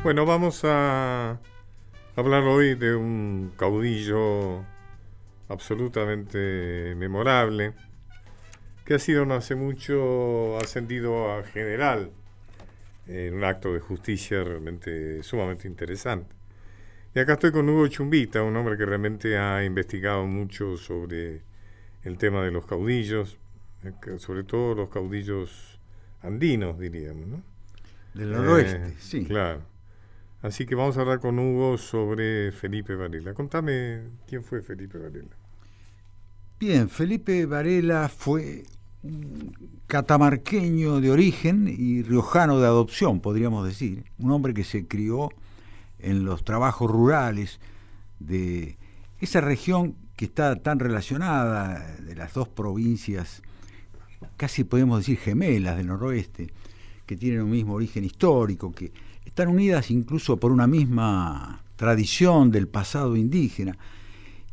Bueno, 0.02 0.24
vamos 0.24 0.62
a 0.64 1.38
hablar 2.16 2.44
hoy 2.44 2.74
de 2.74 2.96
un 2.96 3.52
caudillo 3.58 4.64
absolutamente 5.50 6.94
memorable 6.96 7.74
que 8.86 8.94
ha 8.94 8.98
sido 8.98 9.26
no 9.26 9.34
hace 9.34 9.56
mucho 9.56 10.56
ascendido 10.56 11.30
a 11.30 11.42
general 11.44 12.12
en 13.08 13.34
un 13.34 13.44
acto 13.44 13.74
de 13.74 13.80
justicia 13.80 14.42
realmente 14.42 15.22
sumamente 15.22 15.68
interesante. 15.68 16.34
Y 17.14 17.18
acá 17.18 17.34
estoy 17.34 17.52
con 17.52 17.68
Hugo 17.68 17.86
Chumbita, 17.88 18.42
un 18.42 18.56
hombre 18.56 18.78
que 18.78 18.86
realmente 18.86 19.36
ha 19.36 19.62
investigado 19.66 20.24
mucho 20.24 20.78
sobre 20.78 21.42
el 22.04 22.16
tema 22.16 22.42
de 22.42 22.50
los 22.50 22.64
caudillos, 22.64 23.36
eh, 23.84 23.92
sobre 24.16 24.44
todo 24.44 24.74
los 24.74 24.88
caudillos 24.88 25.78
andinos, 26.22 26.78
diríamos, 26.78 27.26
¿no? 27.26 27.42
Del 28.14 28.32
noroeste, 28.32 28.76
Eh, 28.76 28.94
sí. 28.98 29.24
Claro. 29.26 29.69
Así 30.42 30.64
que 30.64 30.74
vamos 30.74 30.96
a 30.96 31.02
hablar 31.02 31.20
con 31.20 31.38
Hugo 31.38 31.76
sobre 31.76 32.50
Felipe 32.52 32.94
Varela. 32.94 33.34
Contame 33.34 34.04
quién 34.26 34.42
fue 34.42 34.62
Felipe 34.62 34.96
Varela. 34.96 35.36
Bien, 36.58 36.88
Felipe 36.88 37.44
Varela 37.44 38.08
fue 38.08 38.64
un 39.02 39.52
catamarqueño 39.86 41.00
de 41.00 41.10
origen 41.10 41.68
y 41.68 42.02
riojano 42.02 42.58
de 42.58 42.66
adopción, 42.66 43.20
podríamos 43.20 43.66
decir. 43.66 44.04
Un 44.18 44.30
hombre 44.30 44.54
que 44.54 44.64
se 44.64 44.86
crió 44.86 45.28
en 45.98 46.24
los 46.24 46.42
trabajos 46.42 46.90
rurales 46.90 47.60
de 48.18 48.78
esa 49.20 49.42
región 49.42 49.96
que 50.16 50.24
está 50.24 50.56
tan 50.56 50.78
relacionada 50.78 51.96
de 51.96 52.14
las 52.14 52.32
dos 52.32 52.48
provincias, 52.48 53.42
casi 54.38 54.64
podemos 54.64 55.00
decir 55.00 55.18
gemelas 55.18 55.76
del 55.76 55.88
noroeste, 55.88 56.52
que 57.04 57.16
tienen 57.16 57.42
un 57.42 57.50
mismo 57.50 57.74
origen 57.74 58.04
histórico, 58.04 58.72
que 58.72 58.92
están 59.24 59.48
unidas 59.48 59.90
incluso 59.90 60.38
por 60.38 60.52
una 60.52 60.66
misma 60.66 61.62
tradición 61.76 62.50
del 62.50 62.68
pasado 62.68 63.16
indígena. 63.16 63.78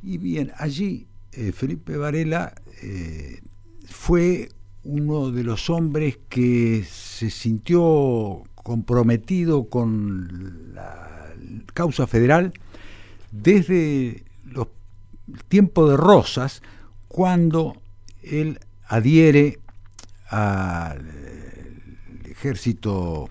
Y 0.01 0.17
bien, 0.17 0.51
allí 0.57 1.07
eh, 1.31 1.51
Felipe 1.51 1.97
Varela 1.97 2.53
eh, 2.81 3.41
fue 3.85 4.49
uno 4.83 5.31
de 5.31 5.43
los 5.43 5.69
hombres 5.69 6.17
que 6.29 6.85
se 6.89 7.29
sintió 7.29 8.43
comprometido 8.55 9.65
con 9.69 10.73
la 10.73 11.33
causa 11.73 12.07
federal 12.07 12.53
desde 13.31 14.23
los 14.45 14.67
tiempos 15.47 15.89
de 15.89 15.97
Rosas, 15.97 16.61
cuando 17.07 17.75
él 18.23 18.59
adhiere 18.87 19.59
al 20.29 21.05
eh, 21.07 22.31
ejército 22.31 23.29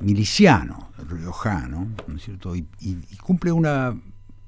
miliciano 0.00 0.90
riojano, 1.08 1.88
¿no 2.06 2.16
es 2.16 2.22
cierto? 2.22 2.54
Y, 2.56 2.66
y- 2.80 2.98
y 3.10 3.16
cumple 3.16 3.52
una 3.52 3.94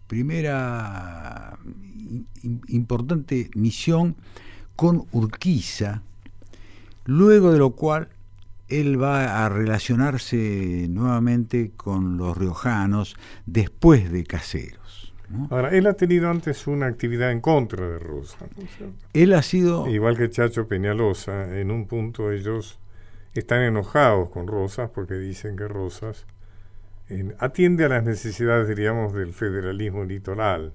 primera 0.07 1.57
im- 1.65 2.25
im- 2.43 2.61
importante 2.69 3.51
misión 3.55 4.17
con 4.75 5.05
Urquiza, 5.13 6.03
luego 7.05 7.53
de 7.53 7.59
lo 7.59 7.71
cual 7.71 8.09
él 8.69 9.01
va 9.01 9.45
a 9.45 9.49
relacionarse 9.49 10.87
nuevamente 10.91 11.71
con 11.77 12.17
los 12.17 12.37
riojanos 12.37 13.17
después 13.47 14.11
de 14.11 14.25
Caseros. 14.25 15.13
¿no? 15.29 15.49
Ahora, 15.51 15.71
él 15.71 15.87
ha 15.87 15.95
tenido 15.95 16.31
antes 16.31 16.67
una 16.67 16.87
actividad 16.87 17.31
en 17.33 17.41
contra 17.41 17.89
de 17.89 17.99
Rosa. 17.99 18.39
Él 19.13 19.33
ha 19.35 19.43
sido 19.43 19.89
Igual 19.89 20.17
que 20.17 20.31
Chacho 20.31 20.67
Peñalosa, 20.69 21.59
en 21.59 21.71
un 21.71 21.87
punto 21.87 22.31
ellos 22.33 22.79
están 23.41 23.63
enojados 23.63 24.31
con 24.31 24.47
Rosas 24.47 24.91
porque 24.95 25.15
dicen 25.15 25.57
que 25.57 25.69
Rosas 25.69 26.27
eh, 27.09 27.35
atiende 27.39 27.85
a 27.85 27.89
las 27.89 28.05
necesidades, 28.05 28.69
diríamos, 28.69 29.13
del 29.15 29.33
federalismo 29.33 30.05
litoral, 30.05 30.73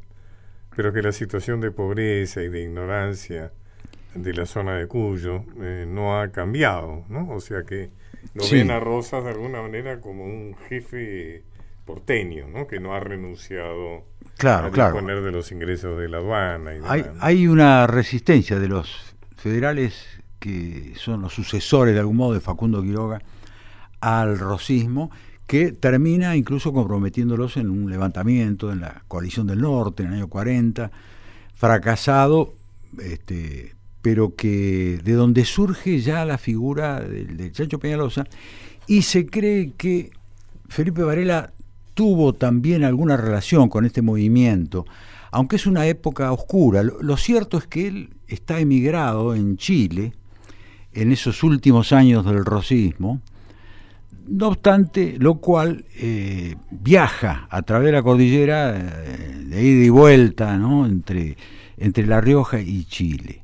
pero 0.76 0.94
que 0.94 1.02
la 1.02 1.12
situación 1.12 1.60
de 1.62 1.72
pobreza 1.72 2.42
y 2.42 2.48
de 2.50 2.62
ignorancia 2.64 3.52
de 4.16 4.34
la 4.34 4.46
zona 4.46 4.76
de 4.78 4.88
Cuyo 4.88 5.44
eh, 5.62 5.86
no 5.88 6.20
ha 6.20 6.30
cambiado, 6.32 7.04
¿no? 7.10 7.30
O 7.32 7.40
sea 7.40 7.64
que 7.64 7.90
lo 8.34 8.44
Sí. 8.44 8.56
ven 8.58 8.72
a 8.72 8.80
Rosas 8.80 9.24
de 9.24 9.32
alguna 9.32 9.62
manera 9.62 10.00
como 10.02 10.24
un 10.26 10.56
jefe 10.70 11.44
porteño, 11.86 12.48
¿no? 12.48 12.68
Que 12.68 12.80
no 12.80 12.94
ha 12.94 13.00
renunciado 13.00 14.06
Claro, 14.38 14.68
a 14.68 14.72
claro. 14.72 14.94
disponer 14.96 15.22
de 15.24 15.32
los 15.32 15.52
ingresos 15.52 16.00
de 16.00 16.08
la 16.10 16.18
aduana 16.18 16.76
y 16.76 16.80
hay 17.20 17.48
una 17.48 17.86
resistencia 17.88 18.60
de 18.60 18.68
los 18.68 19.16
federales 19.36 20.21
que 20.42 20.94
son 20.98 21.22
los 21.22 21.34
sucesores 21.34 21.94
de 21.94 22.00
algún 22.00 22.18
modo 22.18 22.34
de 22.34 22.40
Facundo 22.40 22.82
Quiroga 22.82 23.22
al 24.02 24.40
rosismo 24.40 25.12
que 25.46 25.72
termina 25.72 26.36
incluso 26.36 26.74
comprometiéndolos 26.74 27.58
en 27.58 27.70
un 27.70 27.92
levantamiento 27.92 28.72
en 28.72 28.82
la 28.82 29.04
coalición 29.08 29.46
del 29.46 29.62
norte 29.62 30.02
en 30.02 30.10
el 30.10 30.16
año 30.16 30.28
40 30.28 30.92
fracasado 31.54 32.56
este, 33.00 33.76
pero 34.02 34.36
que 34.36 35.00
de 35.04 35.14
donde 35.14 35.46
surge 35.46 36.00
ya 36.00 36.26
la 36.26 36.40
figura 36.40 37.02
del, 37.02 37.38
del 37.38 37.52
Chacho 37.52 37.78
Peñalosa 37.78 38.26
y 38.88 39.04
se 39.04 39.28
cree 39.28 39.74
que 39.78 40.10
Felipe 40.70 41.04
Varela 41.04 41.54
tuvo 41.94 42.34
también 42.34 42.84
alguna 42.84 43.16
relación 43.16 43.70
con 43.70 43.86
este 43.86 44.02
movimiento, 44.02 44.88
aunque 45.30 45.58
es 45.58 45.68
una 45.68 45.86
época 45.86 46.32
oscura. 46.32 46.82
Lo, 46.82 47.00
lo 47.00 47.16
cierto 47.16 47.60
es 47.60 47.68
que 47.68 47.88
él 47.88 48.10
está 48.28 48.60
emigrado 48.60 49.36
en 49.36 49.58
Chile 49.58 50.14
en 50.94 51.12
esos 51.12 51.44
últimos 51.44 51.92
años 51.94 52.26
del 52.26 52.44
rosismo, 52.46 53.22
no 54.28 54.48
obstante, 54.50 55.16
lo 55.20 55.36
cual 55.36 55.86
eh, 55.96 56.56
viaja 56.70 57.48
a 57.50 57.62
través 57.64 57.88
de 57.88 57.92
la 57.94 58.04
cordillera 58.04 58.78
eh, 58.78 59.44
de 59.48 59.64
ida 59.64 59.86
y 59.86 59.90
vuelta 59.90 60.58
¿no? 60.58 60.86
entre, 60.86 61.38
entre 61.78 62.06
La 62.06 62.22
Rioja 62.22 62.60
y 62.62 62.86
Chile. 62.86 63.42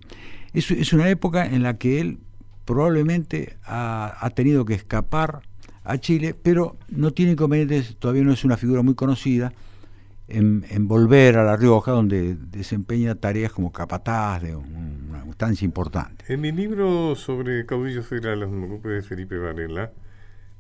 Es, 0.54 0.94
una 0.94 1.10
época 1.10 1.46
en 1.46 1.64
la 1.64 1.78
que 1.78 2.00
él 2.00 2.20
probablemente 2.66 3.58
ha, 3.66 4.18
ha 4.20 4.30
tenido 4.32 4.66
que 4.66 4.74
escapar 4.76 5.42
a 5.84 5.98
Chile, 5.98 6.36
pero 6.42 6.78
no 6.90 7.12
tiene 7.12 7.34
inconvenientes, 7.34 7.96
todavía 7.98 8.24
no 8.24 8.34
es 8.34 8.44
una 8.44 8.58
figura 8.58 8.82
muy 8.82 8.94
conocida, 8.96 9.54
en, 10.28 10.66
en 10.70 10.88
volver 10.90 11.38
a 11.38 11.44
La 11.46 11.56
Rioja, 11.56 11.92
donde 11.92 12.36
desempeña 12.36 13.16
tareas 13.16 13.54
como 13.54 13.72
capataz 13.72 14.42
de 14.42 14.56
un- 14.56 15.07
una 15.28 15.32
instancia 15.32 15.66
importante. 15.66 16.26
En 16.34 16.42
mi 16.42 16.52
libro 16.52 17.16
sobre 17.16 17.66
caudillos 17.66 18.08
federales, 18.08 18.50
me 18.50 18.66
ocupé 18.66 18.90
de 18.90 19.02
Felipe 19.02 19.38
Varela, 19.38 19.92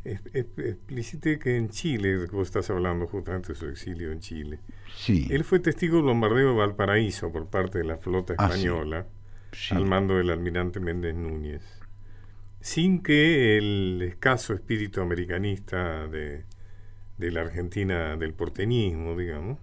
explicité 0.03 1.39
que 1.39 1.58
en 1.58 1.69
Chile, 1.69 2.25
vos 2.32 2.47
estás 2.47 2.69
hablando 2.69 3.08
justamente 3.08 3.49
de 3.49 3.56
su 3.56 3.67
exilio 3.67 4.12
en 4.12 4.19
Chile, 4.19 4.60
Sí, 4.95 5.27
él 5.32 5.43
fue 5.43 5.60
testigo 5.60 5.97
del 5.97 6.06
bombardeo 6.06 6.49
de 6.51 6.56
Valparaíso 6.58 7.32
por 7.32 7.47
parte 7.47 7.80
de 7.80 7.84
la 7.84 7.97
flota 7.97 8.34
Ah, 8.38 8.47
sí. 8.49 8.53
española 8.60 9.06
sí. 9.51 9.75
al 9.75 9.86
mando 9.86 10.15
del 10.17 10.30
almirante 10.30 10.80
Méndez 10.80 11.15
Núñez, 11.15 11.63
sin 12.62 13.01
que 13.03 13.58
el 13.58 14.01
escaso 14.01 14.53
espíritu 14.53 15.01
americanista 15.01 16.08
de, 16.08 16.45
de 17.17 17.32
la 17.32 17.41
Argentina, 17.41 18.15
del 18.17 18.34
porteñismo, 18.34 19.15
digamos, 19.17 19.60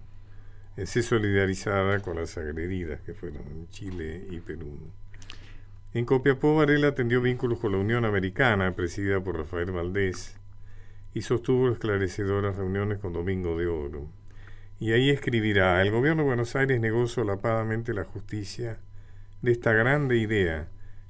eh, 0.77 0.85
se 0.85 1.03
solidarizara 1.03 1.99
con 2.01 2.17
las 2.17 2.37
agredidas 2.37 3.01
que 3.01 3.13
fueron 3.13 3.43
en 3.47 3.69
Chile 3.69 4.25
y 4.29 4.39
Perú. 4.39 4.77
En 5.93 6.05
Copiapó, 6.05 6.55
Varela 6.55 6.93
tendió 6.93 7.21
vínculos 7.21 7.59
con 7.59 7.71
la 7.71 7.77
Unión 7.77 8.03
Americana, 8.03 8.75
presidida 8.75 9.23
por 9.23 9.37
Rafael 9.37 9.71
Valdés, 9.71 10.35
y 11.13 11.21
sostuvo 11.21 11.69
esclarecedoras 11.69 12.57
reuniones 12.57 12.99
con 12.99 13.13
Domingo 13.13 13.57
de 13.57 13.67
Oro. 13.67 14.09
Y 14.77 14.91
ahí 14.91 15.09
escribirá, 15.09 15.81
el 15.81 15.91
gobierno 15.91 16.23
de 16.23 16.27
Buenos 16.27 16.53
Aires 16.57 16.81
negó 16.81 17.07
solapadamente 17.07 17.93
la 17.93 18.03
justicia 18.03 18.79
de 19.41 19.53
esta 19.53 19.71
grande 19.71 20.17
idea, 20.17 20.67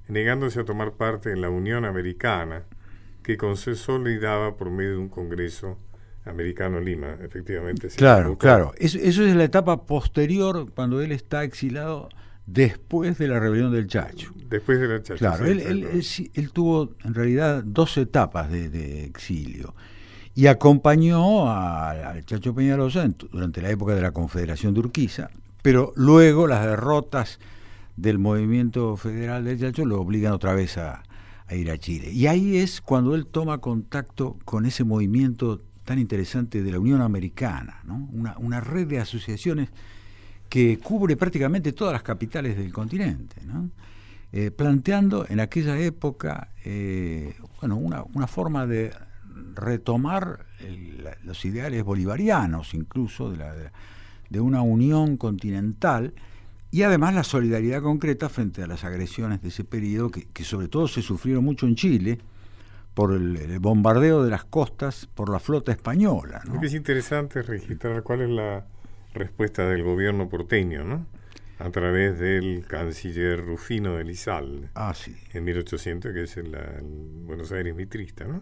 negándose 0.08 0.60
a 0.60 0.66
tomar 0.66 0.92
parte 0.94 1.32
en 1.32 1.42
la 1.42 1.50
Unión 1.50 1.84
Americana, 1.84 2.66
que 3.24 3.38
consolidaba 3.38 4.56
por 4.56 4.70
medio 4.70 4.92
de 4.92 4.98
un 4.98 5.10
Congreso 5.10 5.80
americano 6.26 6.80
Lima, 6.80 7.18
efectivamente. 7.24 7.88
Claro, 7.90 8.38
claro. 8.38 8.74
Eso, 8.78 8.98
eso 9.00 9.24
es 9.24 9.36
la 9.36 9.44
etapa 9.44 9.86
posterior 9.86 10.72
cuando 10.74 11.02
él 11.02 11.12
está 11.12 11.44
exilado 11.44 12.10
después 12.46 13.18
de 13.18 13.28
la 13.28 13.40
rebelión 13.40 13.72
del 13.72 13.88
Chacho. 13.88 14.32
Después 14.50 14.80
de 14.80 14.88
la 14.88 15.02
chacha. 15.02 15.18
Claro, 15.20 15.46
sí, 15.46 15.52
él, 15.52 15.60
él- 15.62 15.84
él 15.84 16.04
sí- 16.04 16.32
él 16.36 16.52
tuvo 16.52 16.94
en 17.04 17.14
realidad 17.14 17.64
dos 17.66 17.98
etapas 17.98 18.52
de, 18.52 18.70
de 18.70 19.04
exilio 19.06 19.74
y 20.36 20.48
acompañó 20.48 21.50
al 21.52 22.24
Chacho 22.26 22.54
Peñalosa 22.54 23.04
en 23.04 23.16
durante 23.32 23.62
la 23.62 23.70
época 23.70 23.96
de 23.96 24.02
la 24.02 24.12
Confederación 24.12 24.74
de 24.74 24.82
Urquiza, 24.82 25.30
pero 25.62 25.94
luego 25.96 26.46
las 26.48 26.66
derrotas 26.66 27.40
del 27.98 28.20
movimiento 28.20 28.98
federal 28.98 29.46
del 29.46 29.60
Chacho 29.60 29.86
lo 29.86 30.00
obligan 30.02 30.34
otra 30.34 30.54
vez 30.54 30.78
a, 30.78 31.04
a 31.48 31.56
ir 31.56 31.72
a 31.72 31.78
Chile. 31.78 32.12
Y 32.12 32.28
ahí 32.28 32.58
es 32.58 32.82
cuando 32.82 33.16
él 33.16 33.26
toma 33.26 33.60
contacto 33.60 34.38
con 34.46 34.66
ese 34.66 34.84
movimiento 34.84 35.62
tan 35.86 36.00
interesante 36.00 36.64
de 36.64 36.72
la 36.72 36.80
Unión 36.80 37.02
Americana, 37.02 37.82
una, 38.38 38.60
red 38.60 38.88
de 38.88 39.00
asociaciones 39.00 39.70
que 40.50 40.80
cubre 40.80 41.16
prácticamente 41.16 41.72
todas 41.74 41.94
las 41.94 42.04
capitales 42.04 42.58
del 42.58 42.74
continente. 42.74 43.36
Eh, 44.34 44.52
planteando 44.52 45.26
en 45.30 45.40
aquella 45.40 45.80
época 45.80 46.50
eh, 46.66 47.36
bueno, 47.62 47.78
una, 47.78 48.28
forma 48.28 48.66
de 48.66 48.92
retomar 49.54 50.46
los 51.24 51.46
ideales 51.46 51.84
bolivarianos, 51.84 52.74
incluso 52.74 53.32
de 53.32 54.40
una 54.42 54.62
unión 54.62 55.18
continental, 55.18 56.14
y 56.72 56.82
además 56.82 57.14
la 57.14 57.24
solidaridad 57.24 57.82
concreta 57.82 58.28
frente 58.28 58.64
a 58.64 58.68
las 58.68 58.84
agresiones 58.84 59.42
de 59.42 59.50
ese 59.50 59.64
periodo, 59.64 60.10
que, 60.10 60.26
que 60.26 60.44
sobre 60.44 60.68
todo 60.68 60.88
se 60.88 61.02
sufrieron 61.02 61.46
mucho 61.46 61.68
en 61.68 61.76
Chile 61.76 62.18
por 62.96 63.14
el, 63.14 63.38
el 63.38 63.60
bombardeo 63.60 64.24
de 64.24 64.32
las 64.32 64.46
costas 64.46 65.06
por 65.14 65.30
la 65.30 65.40
flota 65.40 65.72
española. 65.72 66.42
¿no? 66.48 66.60
Es 66.64 66.74
interesante 66.74 67.44
registrar 67.44 68.02
cuál 68.02 68.22
es 68.22 68.30
la 68.30 68.66
respuesta 69.14 69.70
del 69.70 69.84
gobierno 69.84 70.28
porteño, 70.30 70.84
¿no? 70.84 71.06
A 71.60 71.70
través 71.70 72.20
del 72.20 72.66
canciller 72.68 73.46
Rufino 73.46 73.96
de 73.96 74.04
Lizalde. 74.04 74.70
Ah, 74.76 74.94
sí. 74.94 75.16
en 75.34 75.44
1800, 75.46 76.12
que 76.14 76.24
es 76.24 76.36
el, 76.38 76.52
la- 76.52 76.82
Buenos 76.82 77.52
Aires 77.52 77.76
mitrista, 77.76 78.26
¿no? 78.26 78.42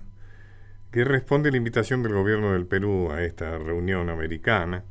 que 0.91 1.03
responde 1.03 1.49
a 1.49 1.51
la 1.51 1.57
invitación 1.57 2.03
del 2.03 2.13
gobierno 2.13 2.53
del 2.53 2.67
Perú 2.67 3.11
a 3.11 3.23
esta 3.23 3.57
reunión 3.57 4.09
americana. 4.11 4.83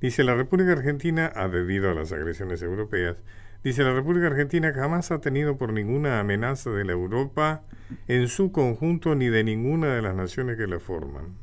Dice, 0.00 0.22
la 0.24 0.34
República 0.36 0.72
Argentina, 0.72 1.32
ha 1.34 1.48
debido 1.48 1.90
a 1.90 1.94
las 1.94 2.12
agresiones 2.12 2.62
europeas, 2.62 3.16
dice, 3.64 3.82
la 3.84 3.92
República 3.92 4.26
Argentina 4.28 4.72
jamás 4.72 5.10
ha 5.10 5.20
tenido 5.20 5.56
por 5.56 5.72
ninguna 5.72 6.20
amenaza 6.20 6.70
de 6.70 6.84
la 6.84 6.92
Europa 6.92 7.62
en 8.08 8.28
su 8.28 8.52
conjunto 8.52 9.14
ni 9.14 9.28
de 9.28 9.44
ninguna 9.44 9.94
de 9.94 10.02
las 10.02 10.14
naciones 10.14 10.56
que 10.56 10.66
la 10.66 10.78
forman. 10.80 11.36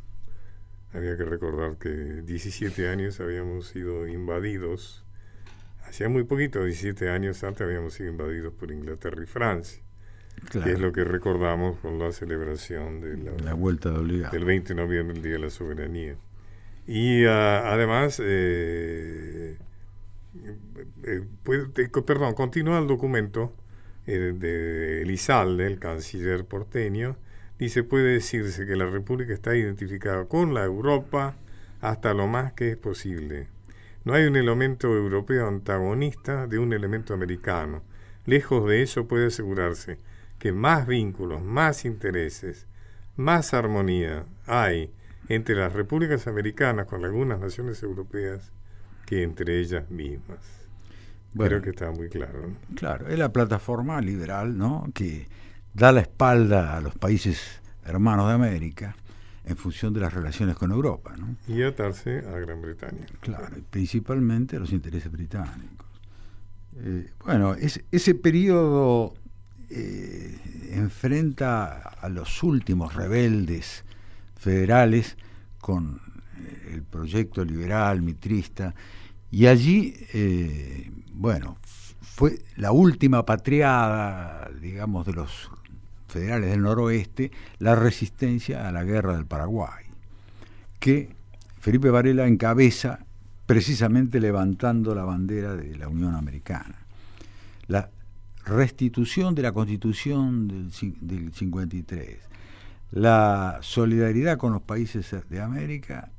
Había 0.93 1.15
que 1.17 1.23
recordar 1.25 1.77
que 1.77 1.89
17 1.89 2.89
años 2.89 3.19
habíamos 3.19 3.67
sido 3.67 4.07
invadidos 4.07 5.05
Hacía 5.89 6.07
muy 6.07 6.23
poquito, 6.23 6.63
17 6.63 7.09
años 7.09 7.43
antes, 7.43 7.61
habíamos 7.61 7.95
sido 7.95 8.09
invadidos 8.11 8.53
por 8.53 8.69
Inglaterra 8.71 9.23
y 9.23 9.25
Francia, 9.25 9.81
Claro. 10.51 10.67
que 10.67 10.73
es 10.73 10.79
lo 10.79 10.91
que 10.93 11.03
recordamos 11.03 11.79
con 11.79 11.97
la 11.97 12.11
celebración 12.11 13.01
de 13.01 13.17
la- 13.17 13.31
La 13.43 13.53
vuelta 13.55 13.89
de 13.89 14.29
del 14.29 14.45
20 14.45 14.75
de 14.75 14.75
noviembre, 14.75 15.17
el 15.17 15.23
Día 15.23 15.33
de 15.33 15.39
la 15.39 15.49
Soberanía. 15.49 16.15
Y 16.85 17.25
ah, 17.25 17.73
además, 17.73 18.21
eh, 18.23 19.57
eh, 21.03 21.89
co- 21.91 22.05
perdón, 22.05 22.33
continúa 22.33 22.79
el 22.79 22.87
documento 22.87 23.53
eh, 24.07 24.33
de 24.37 25.01
Elizalde, 25.03 25.67
el 25.67 25.79
canciller 25.79 26.45
porteño, 26.45 27.17
dice, 27.57 27.83
puede 27.83 28.13
decirse 28.13 28.65
que 28.65 28.75
la 28.75 28.85
República 28.85 29.33
está 29.33 29.55
identificada 29.55 30.25
con 30.25 30.53
la 30.53 30.63
Europa 30.65 31.35
hasta 31.81 32.13
lo 32.13 32.27
más 32.27 32.53
que 32.53 32.71
es 32.71 32.77
posible. 32.77 33.47
No 34.05 34.13
hay 34.13 34.25
un 34.25 34.35
elemento 34.35 34.95
europeo 34.95 35.47
antagonista 35.47 36.47
de 36.47 36.59
un 36.59 36.73
elemento 36.73 37.13
americano. 37.13 37.81
Lejos 38.25 38.67
de 38.67 38.81
eso 38.81 39.07
puede 39.07 39.27
asegurarse 39.27 39.97
que 40.39 40.51
más 40.53 40.87
vínculos, 40.87 41.41
más 41.43 41.85
intereses, 41.85 42.65
más 43.17 43.53
armonía 43.53 44.25
hay 44.45 44.91
entre 45.27 45.55
las 45.55 45.73
repúblicas 45.73 46.27
americanas 46.27 46.87
con 46.87 47.03
algunas 47.05 47.39
naciones 47.39 47.83
europeas 47.83 48.51
que 49.09 49.23
entre 49.23 49.59
ellas 49.59 49.89
mismas. 49.89 50.37
Bueno. 51.33 51.49
Creo 51.49 51.61
que 51.63 51.69
está 51.71 51.91
muy 51.91 52.09
claro. 52.09 52.47
¿no? 52.47 52.75
Claro, 52.75 53.07
es 53.07 53.17
la 53.17 53.31
plataforma 53.33 53.99
liberal, 54.01 54.55
¿no? 54.57 54.87
Que 54.93 55.27
da 55.73 55.91
la 55.91 56.01
espalda 56.01 56.77
a 56.77 56.81
los 56.81 56.93
países 56.95 57.59
hermanos 57.85 58.27
de 58.27 58.33
América 58.33 58.95
en 59.45 59.57
función 59.57 59.93
de 59.93 59.99
las 60.01 60.13
relaciones 60.13 60.55
con 60.55 60.71
Europa, 60.71 61.15
¿no? 61.17 61.35
Y 61.47 61.63
atarse 61.63 62.19
a 62.19 62.37
Gran 62.39 62.61
Bretaña. 62.61 63.05
Claro, 63.21 63.57
y 63.57 63.61
principalmente 63.61 64.57
a 64.57 64.59
los 64.59 64.71
intereses 64.71 65.11
británicos. 65.11 65.87
Eh, 66.77 67.09
bueno, 67.25 67.55
es- 67.55 67.81
ese 67.91 68.13
periodo 68.13 69.15
eh, 69.71 70.37
enfrenta 70.71 71.77
a 71.79 72.09
los 72.09 72.41
últimos 72.43 72.95
rebeldes 72.95 73.83
federales 74.35 75.15
con 75.59 75.99
eh, 76.39 76.71
el 76.73 76.83
proyecto 76.83 77.43
liberal, 77.45 78.01
mitrista, 78.01 78.73
y 79.31 79.47
allí, 79.47 79.93
eh, 80.13 80.91
bueno, 81.13 81.57
fue 82.01 82.39
la 82.55 82.71
última 82.71 83.25
patriada, 83.25 84.49
digamos, 84.61 85.05
de 85.05 85.13
los 85.13 85.51
federales 86.07 86.49
del 86.49 86.61
noroeste, 86.61 87.31
la 87.59 87.75
resistencia 87.75 88.67
a 88.67 88.71
la 88.71 88.83
guerra 88.83 89.15
del 89.15 89.25
Paraguay 89.25 89.89
que 90.79 91.09
Felipe 91.59 91.89
Varela 91.89 92.25
encabeza 92.27 92.99
precisamente 93.45 94.19
levantando 94.19 94.95
la 94.95 95.03
bandera 95.03 95.55
de 95.55 95.77
la 95.77 95.87
Unión 95.87 96.15
Americana. 96.15 96.75
La 97.67 97.89
restitución 98.45 99.35
de 99.35 99.41
la 99.41 99.51
Constitución 99.51 100.47
del, 100.47 100.71
del 101.01 101.33
53, 101.33 102.17
la 102.91 103.59
solidaridad 103.61 104.37
con 104.37 104.53
los 104.53 104.61
países 104.61 105.13
de 105.29 105.41
América 105.41 106.09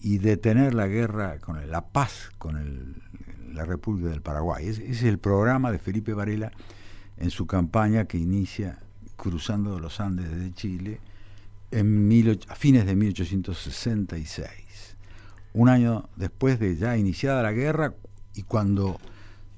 y 0.00 0.18
detener 0.18 0.74
la 0.74 0.86
guerra, 0.86 1.38
con 1.38 1.58
el- 1.58 1.70
la 1.70 1.86
paz 1.88 2.30
con 2.38 3.00
la 3.52 3.64
República 3.64 4.10
del 4.10 4.22
Paraguay. 4.22 4.68
Ese, 4.68 4.90
es 4.90 5.02
el 5.02 5.18
programa 5.18 5.70
de 5.72 5.78
Felipe 5.78 6.14
Varela 6.14 6.52
en 7.18 7.30
su 7.30 7.46
campaña 7.46 8.06
que 8.06 8.18
inicia 8.18 8.78
cruzando 9.16 9.78
los 9.78 10.00
Andes 10.00 10.30
de 10.30 10.52
Chile 10.54 11.00
en 11.70 12.08
a 12.48 12.54
fines 12.54 12.86
de 12.86 12.96
1866, 12.96 14.96
un 15.52 15.68
año 15.68 16.08
después 16.16 16.58
de 16.58 16.76
ya 16.76 16.96
iniciada 16.96 17.42
la 17.42 17.52
guerra 17.52 17.94
y 18.34 18.42
cuando 18.42 18.98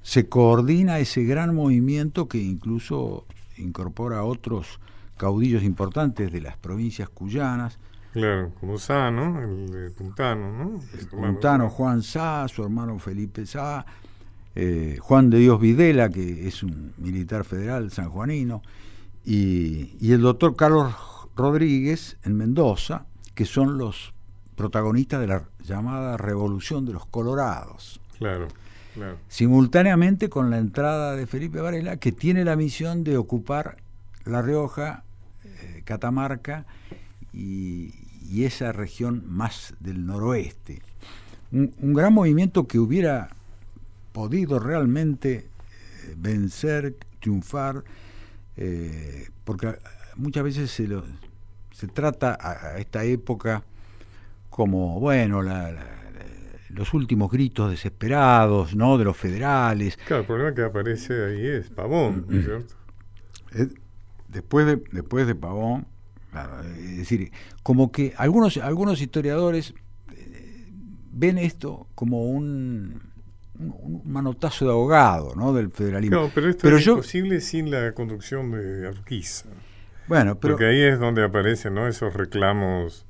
se 0.01 0.27
coordina 0.27 0.99
ese 0.99 1.23
gran 1.23 1.55
movimiento 1.55 2.27
que 2.27 2.39
incluso 2.39 3.25
incorpora 3.57 4.19
a 4.19 4.23
otros 4.23 4.79
caudillos 5.17 5.63
importantes 5.63 6.31
de 6.31 6.41
las 6.41 6.57
provincias 6.57 7.09
cuyanas, 7.09 7.79
Claro, 8.13 8.51
como 8.59 8.77
Sano, 8.77 9.41
el, 9.41 9.71
de 9.71 9.89
Puntano, 9.91 10.51
¿no? 10.51 10.79
el 10.93 10.99
hermano 11.07 11.33
puntano 11.33 11.69
Juan 11.69 12.03
Sá, 12.03 12.47
su 12.47 12.63
hermano 12.63 12.99
Felipe 12.99 13.45
Sá, 13.45 13.85
eh, 14.55 14.97
Juan 15.01 15.31
de 15.31 15.39
Dios 15.39 15.59
Videla, 15.59 16.09
que 16.09 16.47
es 16.47 16.61
un 16.61 16.93
militar 16.97 17.43
federal 17.43 17.89
sanjuanino, 17.91 18.61
y, 19.25 19.95
y 19.99 20.11
el 20.11 20.21
doctor 20.21 20.55
Carlos 20.55 20.93
Rodríguez 21.35 22.17
en 22.23 22.37
Mendoza, 22.37 23.05
que 23.33 23.45
son 23.45 23.79
los 23.79 24.13
protagonistas 24.55 25.19
de 25.19 25.27
la 25.27 25.43
llamada 25.63 26.15
Revolución 26.17 26.85
de 26.85 26.93
los 26.93 27.07
Colorados, 27.07 27.99
Claro, 28.19 28.47
claro. 28.93 29.17
simultáneamente 29.27 30.29
con 30.29 30.51
la 30.51 30.59
entrada 30.59 31.15
de 31.15 31.25
Felipe 31.25 31.59
Varela, 31.61 31.97
que 31.97 32.11
tiene 32.11 32.45
la 32.45 32.55
misión 32.55 33.03
de 33.03 33.17
ocupar 33.17 33.77
La 34.25 34.43
Rioja, 34.43 35.03
eh, 35.43 35.81
Catamarca 35.83 36.65
y, 37.33 37.91
y 38.33 38.45
esa 38.45 38.71
región 38.71 39.23
más 39.27 39.75
del 39.79 40.05
noroeste. 40.07 40.81
Un, 41.51 41.71
un 41.81 41.93
gran 41.93 42.13
movimiento 42.13 42.67
que 42.67 42.79
hubiera 42.79 43.29
podido 44.11 44.57
realmente 44.59 45.33
eh, 45.35 46.15
vencer, 46.17 46.95
triunfar, 47.19 47.83
eh, 48.57 49.27
porque 49.43 49.77
muchas 50.15 50.43
veces 50.43 50.71
se, 50.71 50.87
lo- 50.87 51.03
se 51.71 51.87
trata 51.87 52.35
a, 52.39 52.51
a 52.73 52.77
esta 52.79 53.03
época 53.03 53.63
como, 54.49 54.99
bueno, 54.99 55.43
la- 55.43 55.71
la- 55.71 55.83
la- 55.83 56.23
los 56.69 56.91
últimos 56.95 57.29
gritos 57.31 57.69
desesperados, 57.69 58.75
¿no?, 58.75 58.97
de 58.97 59.03
los 59.05 59.15
federales. 59.15 59.95
Claro, 60.07 60.21
el 60.21 60.27
problema 60.27 60.55
que 60.55 60.63
aparece 60.63 61.25
ahí 61.25 61.45
es 61.45 61.69
Pavón, 61.69 62.25
¿no 62.27 62.39
es 62.39 62.45
cierto? 62.45 62.73
Después 64.27 64.65
de 64.65 64.81
después 64.91 65.27
de 65.27 65.35
Pavón 65.35 65.85
claro, 66.33 66.59
es 66.63 66.97
decir 66.97 67.31
como 67.63 67.91
que 67.93 68.13
algunos 68.17 68.57
algunos 68.57 68.99
historiadores 69.01 69.73
eh, 70.11 70.67
ven 71.13 71.37
esto 71.37 71.87
como 71.95 72.25
un 72.29 73.01
manotazo 74.03 74.65
de 74.65 74.71
ahogado 74.71 75.35
¿no? 75.35 75.53
del 75.53 75.71
federalismo. 75.71 76.17
No, 76.21 76.31
pero 76.33 76.49
esto 76.49 76.61
Pero 76.63 76.77
es 76.77 76.83
yo- 76.85 76.93
imposible 76.93 77.39
sin 77.39 77.71
la 77.71 77.93
conducción 77.93 78.51
de 78.51 78.89
Urquiza. 78.89 79.47
Bueno, 80.07 80.35
pero 80.39 80.55
Porque 80.55 80.65
ahí 80.65 80.81
es 80.81 80.99
donde 80.99 81.23
aparecen 81.23 81.75
¿no? 81.75 81.87
esos 81.87 82.13
reclamos 82.13 83.05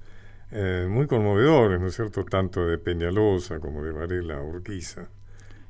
eh, 0.52 0.86
muy 0.90 1.08
conmovedores, 1.08 1.80
¿no 1.82 1.88
es 1.88 1.96
cierto? 1.96 2.24
Tanto 2.26 2.68
de 2.68 2.78
Peñalosa 2.78 3.60
como 3.60 3.82
de 3.84 3.92
Varela 3.92 4.42
Urquiza. 4.42 5.08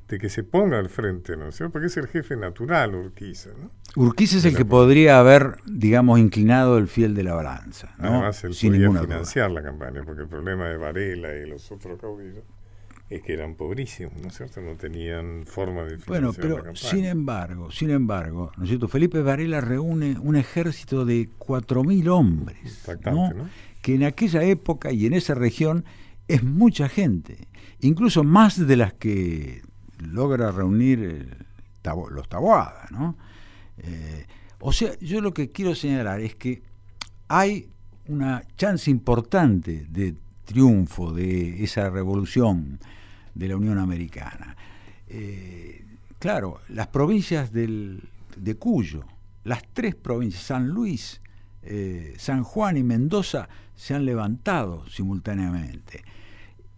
De 0.08 0.20
que 0.20 0.30
se 0.30 0.44
ponga 0.44 0.78
al 0.80 0.90
frente, 0.90 1.36
¿no 1.38 1.48
es 1.48 1.56
cierto? 1.56 1.72
Porque 1.74 1.88
es 1.88 1.98
el 1.98 2.08
jefe 2.08 2.36
natural 2.36 2.94
Urquiza, 2.94 3.50
¿no? 3.60 3.72
Urquiza 3.96 4.38
es 4.38 4.46
el 4.46 4.56
que 4.56 4.66
podría 4.66 5.20
haber, 5.20 5.56
digamos, 5.66 6.20
inclinado 6.20 6.78
el 6.78 6.88
fiel 6.88 7.16
de 7.16 7.24
la 7.24 7.34
balanza. 7.34 7.96
¿no? 7.98 8.10
Además, 8.10 8.44
él 8.44 8.54
Sin 8.54 8.74
podía 8.74 8.88
duda. 8.88 9.02
financiar 9.02 9.52
la 9.52 9.64
campaña, 9.64 10.04
porque 10.06 10.24
el 10.24 10.28
problema 10.28 10.68
de 10.68 10.78
Varela 10.78 11.36
y 11.36 11.48
los 11.48 11.72
otros 11.72 12.00
caudillos 12.00 12.44
es 13.10 13.22
que 13.22 13.34
eran 13.34 13.56
pobrísimos, 13.56 14.14
¿no 14.22 14.28
es 14.28 14.36
cierto? 14.38 14.62
No 14.62 14.76
tenían 14.76 15.46
forma 15.46 15.84
de 15.84 15.98
financiar 16.00 16.08
Bueno, 16.08 16.28
la 16.28 16.34
pero 16.42 16.56
campaña. 16.58 16.76
sin 16.76 17.06
embargo, 17.06 17.72
sin 17.72 17.90
embargo, 17.92 18.52
¿no 18.58 18.64
es 18.64 18.70
cierto? 18.70 18.88
Felipe 18.88 19.22
Varela 19.22 19.62
reúne 19.62 20.18
un 20.20 20.36
ejército 20.36 21.06
de 21.06 21.30
4.000 21.40 22.08
hombres, 22.10 22.84
¿no? 23.06 23.34
¿no? 23.34 23.50
que 23.82 23.96
en 23.96 24.04
aquella 24.04 24.44
época 24.44 24.92
y 24.92 25.06
en 25.06 25.14
esa 25.14 25.34
región 25.36 25.86
es 26.28 26.44
mucha 26.44 26.88
gente, 26.90 27.48
incluso 27.82 28.24
más 28.24 28.66
de 28.66 28.78
las 28.78 28.94
que 28.94 29.62
logra 30.12 30.52
reunir 30.52 31.38
Tabo- 31.82 32.10
los 32.10 32.28
Taboada, 32.30 32.88
¿no? 32.92 33.18
Eh, 33.78 34.26
o 34.60 34.72
sea, 34.72 34.98
yo 35.00 35.20
lo 35.22 35.34
que 35.34 35.52
quiero 35.52 35.76
señalar 35.76 36.22
es 36.22 36.36
que 36.36 36.62
hay 37.28 37.70
una 38.08 38.44
chance 38.58 38.90
importante 38.92 39.86
de 39.90 40.16
triunfo 40.46 41.12
de 41.14 41.64
esa 41.64 41.90
revolución 41.90 42.80
de 43.34 43.48
la 43.48 43.58
Unión 43.58 43.78
Americana. 43.80 44.56
Eh, 45.08 45.86
claro, 46.20 46.62
las 46.70 46.88
provincias 46.88 47.52
del, 47.52 48.04
de 48.38 48.56
Cuyo, 48.56 49.04
las 49.44 49.64
tres 49.74 49.96
provincias, 49.96 50.44
San 50.44 50.68
Luis, 50.68 51.22
eh, 51.64 52.14
San 52.18 52.44
Juan 52.44 52.78
y 52.78 52.84
Mendoza, 52.84 53.48
se 53.76 53.94
han 53.96 54.06
levantado 54.06 54.88
simultáneamente. 54.90 56.04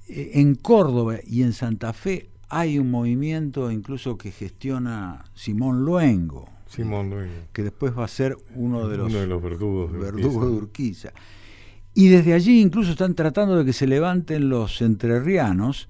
Eh, 0.08 0.32
en 0.36 0.56
Córdoba 0.56 1.18
y 1.26 1.44
en 1.44 1.54
Santa 1.54 1.92
Fe 1.94 2.30
hay 2.50 2.80
un 2.80 2.92
movimiento 2.92 3.72
incluso 3.72 4.18
que 4.18 4.32
gestiona 4.32 5.26
Simón 5.34 5.84
Luengo, 5.84 6.50
Simón 6.68 7.10
Luengo, 7.10 7.34
que 7.54 7.64
después 7.64 7.98
va 7.98 8.06
a 8.06 8.08
ser 8.08 8.38
uno 8.56 8.88
de 8.88 8.98
los, 8.98 9.10
uno 9.10 9.20
de 9.20 9.28
los 9.28 9.42
verdugos 9.42 9.92
de 9.92 10.00
verdugos 10.00 10.46
de 10.46 10.52
Urquiza. 10.52 11.10
Urquiza. 11.10 11.14
Y 11.94 12.10
desde 12.10 12.34
allí 12.34 12.62
incluso 12.62 12.92
están 12.92 13.16
tratando 13.16 13.56
de 13.56 13.66
que 13.66 13.74
se 13.74 13.88
levanten 13.88 14.50
los 14.50 14.82
entrerrianos, 14.82 15.88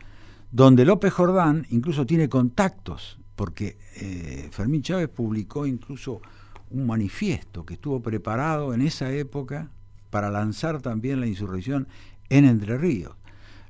donde 0.52 0.86
López 0.86 1.12
Jordán 1.14 1.66
incluso 1.72 2.06
tiene 2.06 2.30
contactos, 2.30 3.20
porque 3.36 3.78
eh, 3.96 4.48
Fermín 4.52 4.82
Chávez 4.82 5.10
publicó 5.10 5.66
incluso 5.66 6.22
un 6.70 6.86
manifiesto 6.86 7.66
que 7.66 7.74
estuvo 7.74 8.02
preparado 8.02 8.74
en 8.74 8.82
esa 8.82 9.12
época 9.12 9.72
para 10.10 10.30
lanzar 10.30 10.82
también 10.82 11.20
la 11.20 11.28
insurrección 11.28 11.88
en 12.30 12.46
Entre 12.46 12.78
Ríos. 12.78 13.16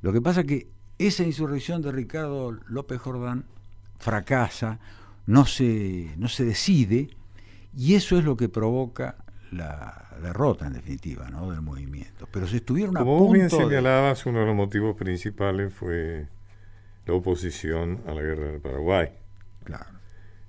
Lo 0.02 0.13
que 0.13 0.21
pasa 0.21 0.43
que 0.43 0.67
esa 0.99 1.23
insurrección 1.23 1.81
de 1.81 1.91
Ricardo 1.91 2.51
López 2.67 2.99
Jordán 2.99 3.45
fracasa, 3.97 4.79
no 5.25 5.45
se, 5.45 6.12
no 6.17 6.27
se 6.27 6.45
decide, 6.45 7.10
y 7.75 7.95
eso 7.95 8.17
es 8.17 8.23
lo 8.23 8.38
que 8.38 8.47
provoca 8.49 9.17
la 9.51 10.10
derrota, 10.21 10.67
en 10.67 10.73
definitiva, 10.73 11.29
¿no? 11.29 11.51
del 11.51 11.62
movimiento. 11.62 12.27
Pero 12.31 12.47
se 12.47 12.58
estuvieron 12.58 12.95
a 12.97 13.01
Como 13.01 13.31
bien 13.31 13.47
punto 13.49 13.58
de- 13.58 13.63
señalabas, 13.75 14.25
uno 14.25 14.39
de 14.41 14.45
los 14.45 14.55
motivos 14.55 14.95
principales 14.95 15.73
fue 15.73 16.27
la 17.05 17.13
oposición 17.13 18.01
a 18.08 18.13
la 18.13 18.21
guerra 18.21 18.45
del 18.51 18.62
Paraguay. 18.62 19.10
Claro. 19.63 19.86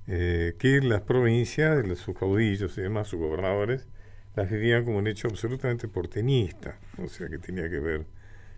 eh, 0.09 0.55
que 0.59 0.81
las 0.83 1.01
provincias, 1.01 1.85
sus 1.99 2.17
caudillos 2.17 2.77
y 2.79 2.83
demás, 2.83 3.09
sus 3.09 3.19
gobernadores, 3.19 3.89
las 4.37 4.51
vivían 4.51 4.85
como 4.85 4.99
un 4.99 5.07
hecho 5.09 5.27
absolutamente 5.29 5.89
porteñista, 5.89 6.79
o 7.03 7.09
sea 7.09 7.29
que 7.29 7.39
tenía 7.39 7.69
que 7.71 7.81
ver 7.81 8.07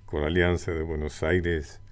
con 0.08 0.22
la 0.22 0.28
alianza 0.28 0.72
de 0.72 0.82
Buenos 0.82 1.22
Aires 1.22 1.82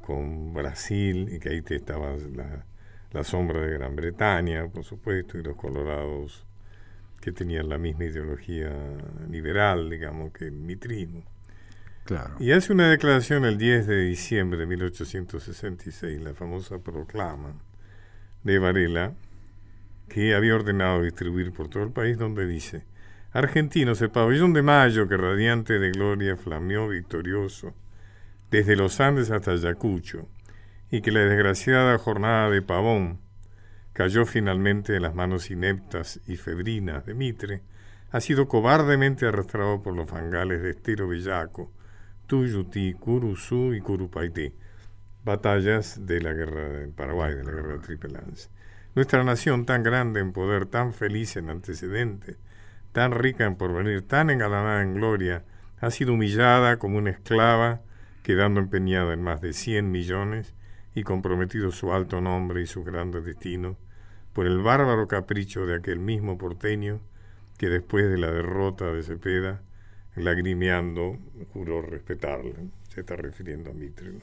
con 0.00 0.54
Brasil 0.54 1.28
y 1.30 1.38
que 1.38 1.50
ahí 1.50 1.60
te 1.60 1.76
estaba 1.76 2.16
la, 2.34 2.64
la 3.12 3.24
sombra 3.24 3.60
de 3.60 3.74
Gran 3.74 3.94
Bretaña, 3.94 4.66
por 4.68 4.84
supuesto, 4.84 5.38
y 5.38 5.42
los 5.42 5.54
colorados 5.56 6.46
que 7.20 7.30
tenían 7.30 7.68
la 7.68 7.76
misma 7.76 8.06
ideología 8.06 8.72
liberal, 9.30 9.90
digamos, 9.90 10.32
que 10.32 10.46
el 10.46 10.52
mitrismo. 10.52 11.24
Claro. 12.04 12.34
Y 12.40 12.52
hace 12.52 12.72
una 12.72 12.90
declaración 12.90 13.44
el 13.44 13.58
10 13.58 13.86
de 13.86 14.02
diciembre 14.06 14.58
de 14.58 14.66
1866, 14.66 16.22
la 16.22 16.32
famosa 16.32 16.78
proclama 16.78 17.54
de 18.44 18.58
Varela, 18.58 19.12
que 20.08 20.34
había 20.34 20.54
ordenado 20.54 21.02
distribuir 21.02 21.52
por 21.52 21.68
todo 21.68 21.82
el 21.84 21.90
país, 21.90 22.16
donde 22.16 22.46
dice, 22.46 22.84
Argentinos, 23.34 24.02
el 24.02 24.10
pabellón 24.10 24.52
de 24.52 24.60
mayo 24.60 25.08
que 25.08 25.16
radiante 25.16 25.78
de 25.78 25.90
gloria 25.90 26.36
flameó 26.36 26.88
victorioso 26.88 27.72
desde 28.50 28.76
los 28.76 29.00
Andes 29.00 29.30
hasta 29.30 29.52
Ayacucho, 29.52 30.28
y 30.90 31.00
que 31.00 31.12
la 31.12 31.20
desgraciada 31.20 31.96
jornada 31.96 32.50
de 32.50 32.60
Pavón 32.60 33.20
cayó 33.94 34.26
finalmente 34.26 34.94
en 34.94 35.02
las 35.02 35.14
manos 35.14 35.50
ineptas 35.50 36.20
y 36.26 36.36
febrinas 36.36 37.06
de 37.06 37.14
Mitre, 37.14 37.62
ha 38.10 38.20
sido 38.20 38.46
cobardemente 38.48 39.26
arrastrado 39.26 39.82
por 39.82 39.96
los 39.96 40.10
fangales 40.10 40.60
de 40.60 40.72
Estero 40.72 41.08
Bellaco, 41.08 41.72
Tuyutí, 42.26 42.92
Curuzú 42.92 43.72
y 43.72 43.80
Curupaití, 43.80 44.52
batallas 45.24 46.06
de 46.06 46.20
la 46.20 46.34
guerra 46.34 46.68
del 46.68 46.90
Paraguay, 46.90 47.34
de 47.34 47.44
la 47.44 47.52
guerra 47.52 47.72
de 47.72 47.78
Triple 47.78 48.10
Lance. 48.10 48.50
Nuestra 48.94 49.24
nación 49.24 49.64
tan 49.64 49.82
grande 49.82 50.20
en 50.20 50.34
poder, 50.34 50.66
tan 50.66 50.92
feliz 50.92 51.38
en 51.38 51.48
antecedentes, 51.48 52.36
tan 52.92 53.12
rica 53.12 53.44
en 53.44 53.56
porvenir, 53.56 54.06
tan 54.06 54.30
engalanada 54.30 54.82
en 54.82 54.94
gloria, 54.94 55.44
ha 55.80 55.90
sido 55.90 56.12
humillada 56.12 56.78
como 56.78 56.98
una 56.98 57.10
esclava, 57.10 57.80
quedando 58.22 58.60
empeñada 58.60 59.14
en 59.14 59.22
más 59.22 59.40
de 59.40 59.52
cien 59.52 59.90
millones 59.90 60.54
y 60.94 61.02
comprometido 61.02 61.72
su 61.72 61.92
alto 61.92 62.20
nombre 62.20 62.62
y 62.62 62.66
sus 62.66 62.84
grandes 62.84 63.24
destinos 63.24 63.76
por 64.32 64.46
el 64.46 64.58
bárbaro 64.60 65.08
capricho 65.08 65.66
de 65.66 65.76
aquel 65.76 65.98
mismo 65.98 66.38
porteño 66.38 67.00
que 67.58 67.68
después 67.68 68.08
de 68.08 68.18
la 68.18 68.30
derrota 68.30 68.92
de 68.92 69.02
Cepeda, 69.02 69.62
lagrimeando, 70.16 71.18
juró 71.52 71.82
respetarle. 71.82 72.54
Se 72.88 73.00
está 73.00 73.16
refiriendo 73.16 73.70
a 73.70 73.74
Mitre. 73.74 74.12
¿no? 74.12 74.20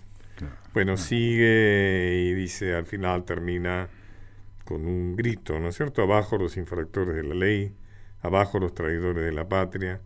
Bueno, 0.74 0.98
sigue 0.98 2.26
y 2.26 2.34
dice, 2.34 2.76
al 2.76 2.86
final 2.86 3.26
termina 3.26 3.90
con 4.66 4.86
un 4.86 5.16
grito, 5.16 5.60
¿no 5.60 5.70
es 5.70 5.76
cierto? 5.76 6.04
Abajo 6.04 6.38
los 6.38 6.58
infractores 6.58 7.16
de 7.16 7.24
la 7.24 7.36
ley, 7.36 7.74
abajo 8.22 8.60
los 8.60 8.74
traidores 8.74 9.24
de 9.24 9.32
la 9.32 9.48
patria, 9.48 10.02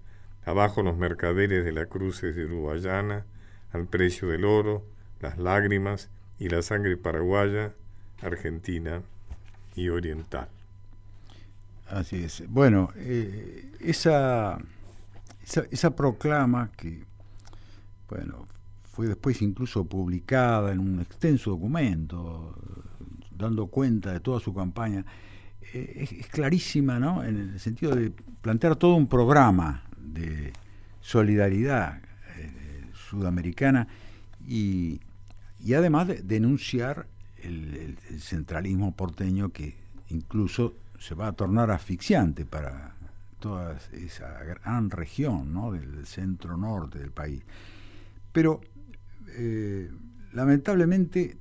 abajo 0.45 0.83
los 0.83 0.97
mercaderes 0.97 1.63
de 1.65 1.71
las 1.71 1.87
cruces 1.87 2.35
de 2.35 2.45
Uruguayana, 2.45 3.25
al 3.71 3.87
precio 3.87 4.27
del 4.27 4.45
oro, 4.45 4.85
las 5.19 5.37
lágrimas 5.37 6.09
y 6.39 6.49
la 6.49 6.61
sangre 6.61 6.97
paraguaya, 6.97 7.73
argentina 8.21 9.01
y 9.75 9.89
oriental. 9.89 10.47
Así 11.89 12.23
es. 12.23 12.43
Bueno, 12.47 12.91
eh, 12.95 13.71
esa, 13.79 14.57
esa, 15.43 15.63
esa 15.71 15.95
proclama 15.95 16.71
que, 16.75 17.03
bueno, 18.09 18.47
fue 18.83 19.07
después 19.07 19.41
incluso 19.41 19.85
publicada 19.85 20.71
en 20.71 20.79
un 20.79 21.01
extenso 21.01 21.51
documento, 21.51 22.55
dando 23.35 23.67
cuenta 23.67 24.11
de 24.11 24.19
toda 24.19 24.39
su 24.39 24.53
campaña, 24.53 25.03
es, 25.73 26.27
clarísima, 26.27 26.99
¿no? 26.99 27.23
En 27.23 27.37
el 27.37 27.59
sentido 27.59 27.95
de 27.95 28.11
plantear 28.41 28.75
todo 28.75 28.95
un 28.95 29.07
programa 29.07 29.83
de 29.97 30.53
solidaridad 31.01 31.99
eh, 32.37 32.85
sudamericana 33.09 33.87
y, 34.47 34.99
y 35.63 35.73
además 35.73 36.07
de 36.07 36.21
denunciar 36.21 37.07
el 37.43 37.97
centralismo 38.19 38.95
porteño 38.95 39.49
que 39.49 39.75
incluso 40.09 40.75
se 40.97 41.15
va 41.15 41.27
a 41.27 41.33
tornar 41.33 41.69
asfixiante 41.71 42.45
para 42.45 42.95
toda 43.43 43.77
esa 43.91 44.41
gran 44.43 44.89
región 44.89 45.53
¿no? 45.53 45.73
del 45.73 46.05
centro 46.05 46.55
norte 46.55 46.97
del 46.99 47.11
país. 47.11 47.43
Pero 48.31 48.61
eh, 49.35 49.91
lamentablemente 50.31 51.35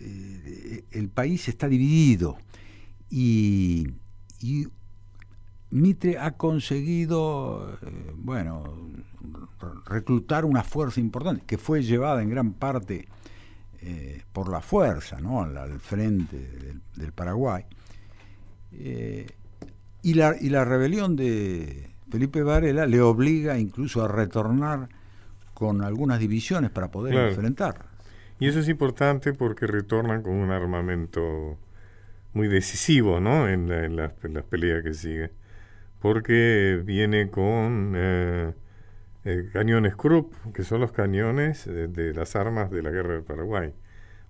eh, 0.00 0.84
el 0.90 1.08
país 1.10 1.46
está 1.48 1.68
dividido 1.68 2.38
y, 3.16 3.86
y 4.40 4.66
Mitre 5.70 6.18
ha 6.18 6.32
conseguido, 6.32 7.78
eh, 7.82 8.12
bueno, 8.16 8.64
re- 9.60 9.68
reclutar 9.94 10.44
una 10.44 10.62
fuerza 10.64 11.00
importante 11.00 11.44
que 11.46 11.58
fue 11.58 11.82
llevada 11.82 12.22
en 12.22 12.30
gran 12.30 12.52
parte 12.54 13.06
eh, 13.80 14.22
por 14.32 14.48
la 14.48 14.60
fuerza, 14.60 15.20
¿no? 15.20 15.42
al, 15.42 15.56
al 15.56 15.78
frente 15.80 16.36
del, 16.38 16.80
del 16.96 17.12
Paraguay. 17.12 17.64
Eh, 18.72 19.26
y, 20.02 20.14
la, 20.14 20.34
y 20.40 20.48
la 20.50 20.64
rebelión 20.64 21.14
de 21.16 21.90
Felipe 22.10 22.42
Varela 22.42 22.86
le 22.86 23.00
obliga 23.00 23.58
incluso 23.58 24.04
a 24.04 24.08
retornar 24.08 24.88
con 25.54 25.82
algunas 25.82 26.18
divisiones 26.18 26.70
para 26.70 26.90
poder 26.90 27.12
Claro. 27.14 27.28
enfrentar. 27.28 27.86
Y 28.40 28.48
eso 28.48 28.58
es 28.58 28.68
importante 28.68 29.32
porque 29.32 29.66
retornan 29.68 30.22
con 30.22 30.32
un 30.34 30.50
armamento 30.50 31.56
muy 32.34 32.48
decisivo, 32.48 33.20
¿no? 33.20 33.48
En, 33.48 33.68
la- 33.68 33.84
en 33.86 33.96
las, 33.96 34.44
peleas 34.44 34.82
que 34.84 34.94
sigue. 34.94 35.30
Porque 36.00 36.80
viene 36.84 37.30
con 37.30 37.94
eh, 39.24 39.48
cañones 39.52 39.96
Krupp, 39.96 40.34
que 40.54 40.64
son 40.64 40.80
los 40.80 40.92
cañones 40.92 41.66
eh, 41.66 41.88
de 41.88 42.12
las 42.14 42.36
armas 42.36 42.70
de 42.70 42.82
la 42.82 42.90
guerra 42.90 43.14
del 43.14 43.24
Paraguay. 43.24 43.72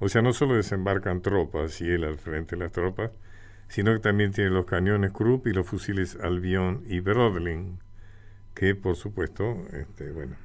O 0.01 0.09
sea, 0.09 0.23
no 0.23 0.33
solo 0.33 0.57
desembarcan 0.57 1.23
tropas 1.23 1.81
y 1.81 1.91
él 1.91 2.05
al 2.05 2.19
frente 2.19 2.57
de 2.57 2.63
las 2.65 2.73
tropas, 2.73 3.13
sino 3.69 3.93
que 3.95 4.01
también 4.01 4.33
tiene 4.33 4.51
los 4.51 4.67
cañones 4.67 5.13
Krupp 5.13 5.47
y 5.47 5.53
los 5.53 5.67
fusiles 5.67 6.17
Albion 6.23 6.83
y 6.87 7.01
Brodling, 7.01 7.79
que 8.55 8.75
por 8.75 8.97
supuesto, 8.97 9.65
este, 9.73 10.11
bueno, 10.13 10.37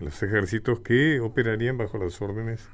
los 0.00 0.22
ejércitos 0.22 0.80
que 0.80 1.20
operarían 1.20 1.78
bajo 1.78 1.98
las 1.98 2.20
órdenes 2.22 2.68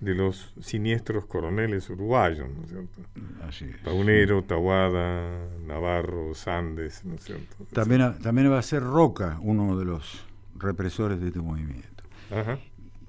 de 0.00 0.14
los 0.14 0.52
siniestros 0.60 1.26
coroneles 1.26 1.88
uruguayos, 1.90 2.48
¿no 2.54 2.64
es 2.64 2.70
cierto? 2.70 3.00
Así 3.48 3.64
es. 3.66 3.76
Paunero, 3.78 4.42
Tawada, 4.44 5.48
Navarro, 5.66 6.34
Sandes, 6.34 7.04
¿no 7.04 7.14
es 7.14 7.24
cierto? 7.24 7.56
También, 7.72 8.18
también 8.18 8.50
va 8.50 8.58
a 8.58 8.62
ser 8.62 8.82
Roca 8.82 9.38
uno 9.42 9.78
de 9.78 9.84
los 9.84 10.24
represores 10.56 11.20
de 11.20 11.28
este 11.28 11.40
movimiento. 11.40 12.04
Ajá. 12.30 12.58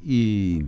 Y 0.02 0.64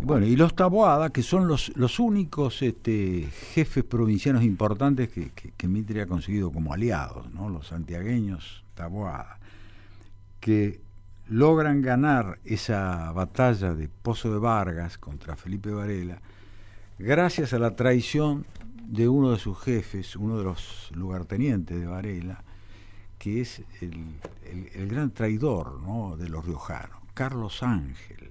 bueno, 0.00 0.26
y 0.26 0.36
los 0.36 0.54
Taboada, 0.54 1.10
que 1.10 1.22
son 1.22 1.48
los, 1.48 1.76
los 1.76 1.98
únicos 1.98 2.62
este, 2.62 3.28
jefes 3.52 3.84
provincianos 3.84 4.44
importantes 4.44 5.08
que, 5.08 5.30
que, 5.30 5.52
que 5.56 5.68
Mitre 5.68 6.02
ha 6.02 6.06
conseguido 6.06 6.52
como 6.52 6.72
aliados, 6.72 7.32
¿no? 7.32 7.48
los 7.48 7.66
santiagueños 7.68 8.64
Taboada, 8.74 9.38
que 10.40 10.80
logran 11.28 11.82
ganar 11.82 12.38
esa 12.44 13.12
batalla 13.12 13.74
de 13.74 13.88
Pozo 13.88 14.32
de 14.32 14.38
Vargas 14.38 14.98
contra 14.98 15.36
Felipe 15.36 15.70
Varela, 15.70 16.20
gracias 16.98 17.52
a 17.52 17.58
la 17.58 17.76
traición 17.76 18.46
de 18.86 19.08
uno 19.08 19.30
de 19.32 19.38
sus 19.38 19.58
jefes, 19.60 20.16
uno 20.16 20.38
de 20.38 20.44
los 20.44 20.90
lugartenientes 20.94 21.78
de 21.78 21.86
Varela, 21.86 22.42
que 23.18 23.40
es 23.42 23.62
el, 23.82 24.04
el- 24.74 24.88
gran 24.88 25.10
traidor 25.10 25.80
de 26.16 26.28
los 26.28 26.44
riojanos, 26.46 26.98
Carlos 27.14 27.62
Ángel. 27.62 28.30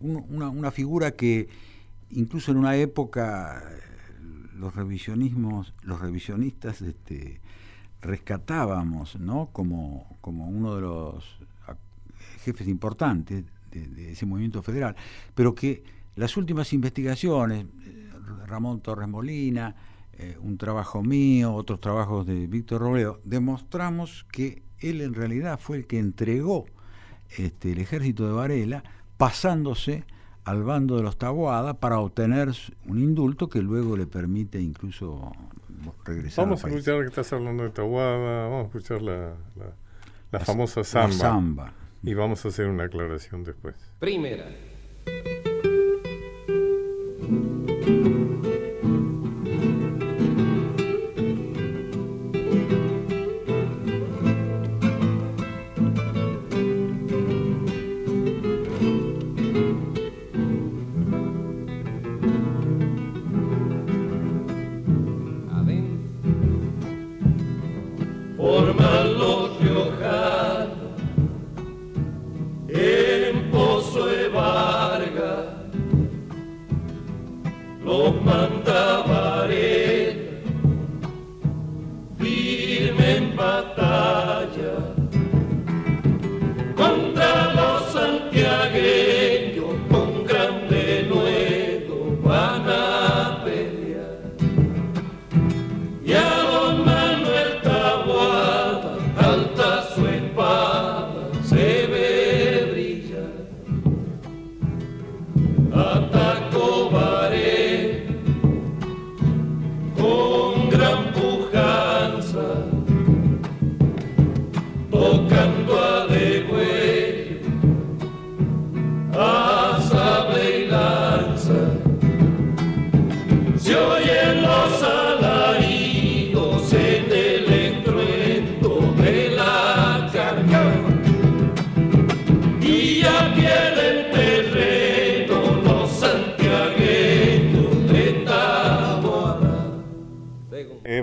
Un- 0.00 0.26
una, 0.28 0.48
una 0.50 0.70
figura 0.70 1.12
que 1.12 1.48
incluso 2.10 2.50
en 2.52 2.58
una 2.58 2.76
época 2.76 3.62
eh, 3.64 3.80
los 4.56 4.74
revisionismos, 4.74 5.72
los 5.82 6.00
revisionistas 6.00 6.82
este, 6.82 7.40
rescatábamos 8.02 9.16
¿no? 9.18 9.48
como, 9.52 10.18
como 10.20 10.48
uno 10.48 10.74
de 10.74 10.82
los 10.82 11.38
jefes 12.38 12.66
importantes 12.68 13.44
de, 13.70 13.86
de 13.88 14.12
ese 14.12 14.26
movimiento 14.26 14.62
federal, 14.62 14.96
pero 15.34 15.54
que 15.54 15.82
las 16.16 16.36
últimas 16.36 16.72
investigaciones, 16.72 17.66
eh, 17.84 18.10
Ramón 18.46 18.80
Torres 18.80 19.08
Molina, 19.08 19.74
eh, 20.14 20.36
un 20.40 20.58
trabajo 20.58 21.02
mío, 21.02 21.54
otros 21.54 21.80
trabajos 21.80 22.26
de 22.26 22.46
Víctor 22.46 22.80
Robledo, 22.80 23.20
demostramos 23.24 24.26
que 24.32 24.62
él 24.80 25.00
en 25.00 25.14
realidad 25.14 25.58
fue 25.60 25.76
el 25.76 25.86
que 25.86 25.98
entregó 25.98 26.66
este, 27.36 27.72
el 27.72 27.78
ejército 27.78 28.26
de 28.26 28.32
Varela, 28.32 28.82
pasándose 29.16 30.04
al 30.44 30.62
bando 30.62 30.96
de 30.96 31.02
los 31.02 31.18
Taboada 31.18 31.74
para 31.74 31.98
obtener 32.00 32.50
un 32.86 32.98
indulto 33.00 33.48
que 33.48 33.60
luego 33.60 33.96
le 33.96 34.06
permite 34.06 34.60
incluso 34.60 35.30
regresar 36.04 36.46
Vamos 36.46 36.64
a 36.64 36.66
al 36.66 36.72
país. 36.72 36.80
escuchar 36.86 37.02
que 37.02 37.08
estás 37.08 37.32
hablando 37.34 37.64
de 37.64 37.70
Tawada, 37.70 38.48
vamos 38.48 38.64
a 38.64 38.66
escuchar 38.68 39.02
la, 39.02 39.18
la, 39.56 39.66
la 39.66 40.38
La- 40.38 40.40
famosa 40.40 40.82
samba. 40.84 41.12
samba. 41.16 41.72
Y 42.02 42.14
vamos 42.14 42.44
a 42.44 42.48
hacer 42.48 42.66
una 42.66 42.84
aclaración 42.84 43.44
después. 43.44 43.74
Primera. 43.98 44.46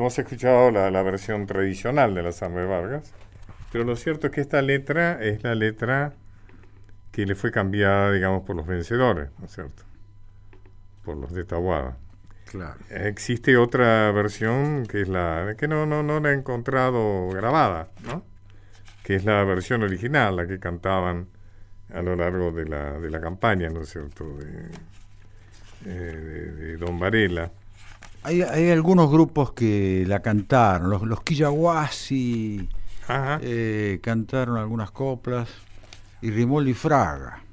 Hemos 0.05 0.19
escuchado 0.19 0.69
la, 0.69 0.91
la 0.91 1.01
versión 1.01 1.47
tradicional 1.47 2.13
de 2.13 2.21
la 2.21 2.31
samba 2.31 2.61
de 2.61 2.67
Vargas, 2.67 3.11
pero 3.71 3.83
lo 3.85 3.95
cierto 3.95 4.27
es 4.27 4.33
que 4.33 4.39
esta 4.39 4.61
letra 4.61 5.17
es 5.19 5.41
la 5.43 5.55
letra 5.55 6.13
que 7.11 7.25
le 7.25 7.33
fue 7.33 7.49
cambiada, 7.51 8.11
digamos, 8.11 8.43
por 8.45 8.55
los 8.55 8.67
vencedores, 8.67 9.29
¿no 9.39 9.47
es 9.47 9.51
cierto? 9.53 9.81
Por 11.03 11.17
los 11.17 11.33
de 11.33 11.43
Tawada. 11.43 11.97
Claro. 12.51 12.75
Existe 12.91 13.57
otra 13.57 14.11
versión 14.11 14.85
que 14.85 15.01
es 15.01 15.07
la 15.07 15.55
que 15.57 15.67
no 15.67 15.87
no 15.87 16.03
no 16.03 16.19
la 16.19 16.29
he 16.29 16.33
encontrado 16.35 17.27
grabada, 17.29 17.87
¿no? 18.05 18.23
Que 19.03 19.15
es 19.15 19.25
la 19.25 19.43
versión 19.43 19.81
original, 19.81 20.35
la 20.35 20.45
que 20.45 20.59
cantaban 20.59 21.29
a 21.91 22.03
lo 22.03 22.15
largo 22.15 22.51
de 22.51 22.65
la, 22.65 22.99
de 22.99 23.09
la 23.09 23.19
campaña, 23.19 23.69
¿no 23.69 23.81
es 23.81 23.89
cierto? 23.89 24.37
De, 24.37 24.69
eh, 25.85 25.89
de- 25.89 26.51
de 26.51 26.77
Don 26.77 26.99
Varela. 26.99 27.51
Hay, 28.25 28.41
hay 28.41 28.71
algunos 28.71 29.11
grupos 29.11 29.53
que 29.53 30.03
la 30.07 30.21
cantaron, 30.21 30.89
los, 30.89 31.03
los 31.03 31.21
eh, 33.41 33.99
cantaron 34.01 34.57
algunas 34.57 34.89
coplas 34.91 35.47
y 36.21 36.31
Rimoldi 36.31 36.73
Fraga, 36.73 37.43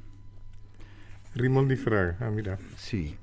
Rimondi 1.35 1.77
Fraga, 1.77 2.17
ah, 2.21 2.31
mira. 2.31 2.59
sí. 2.77 3.17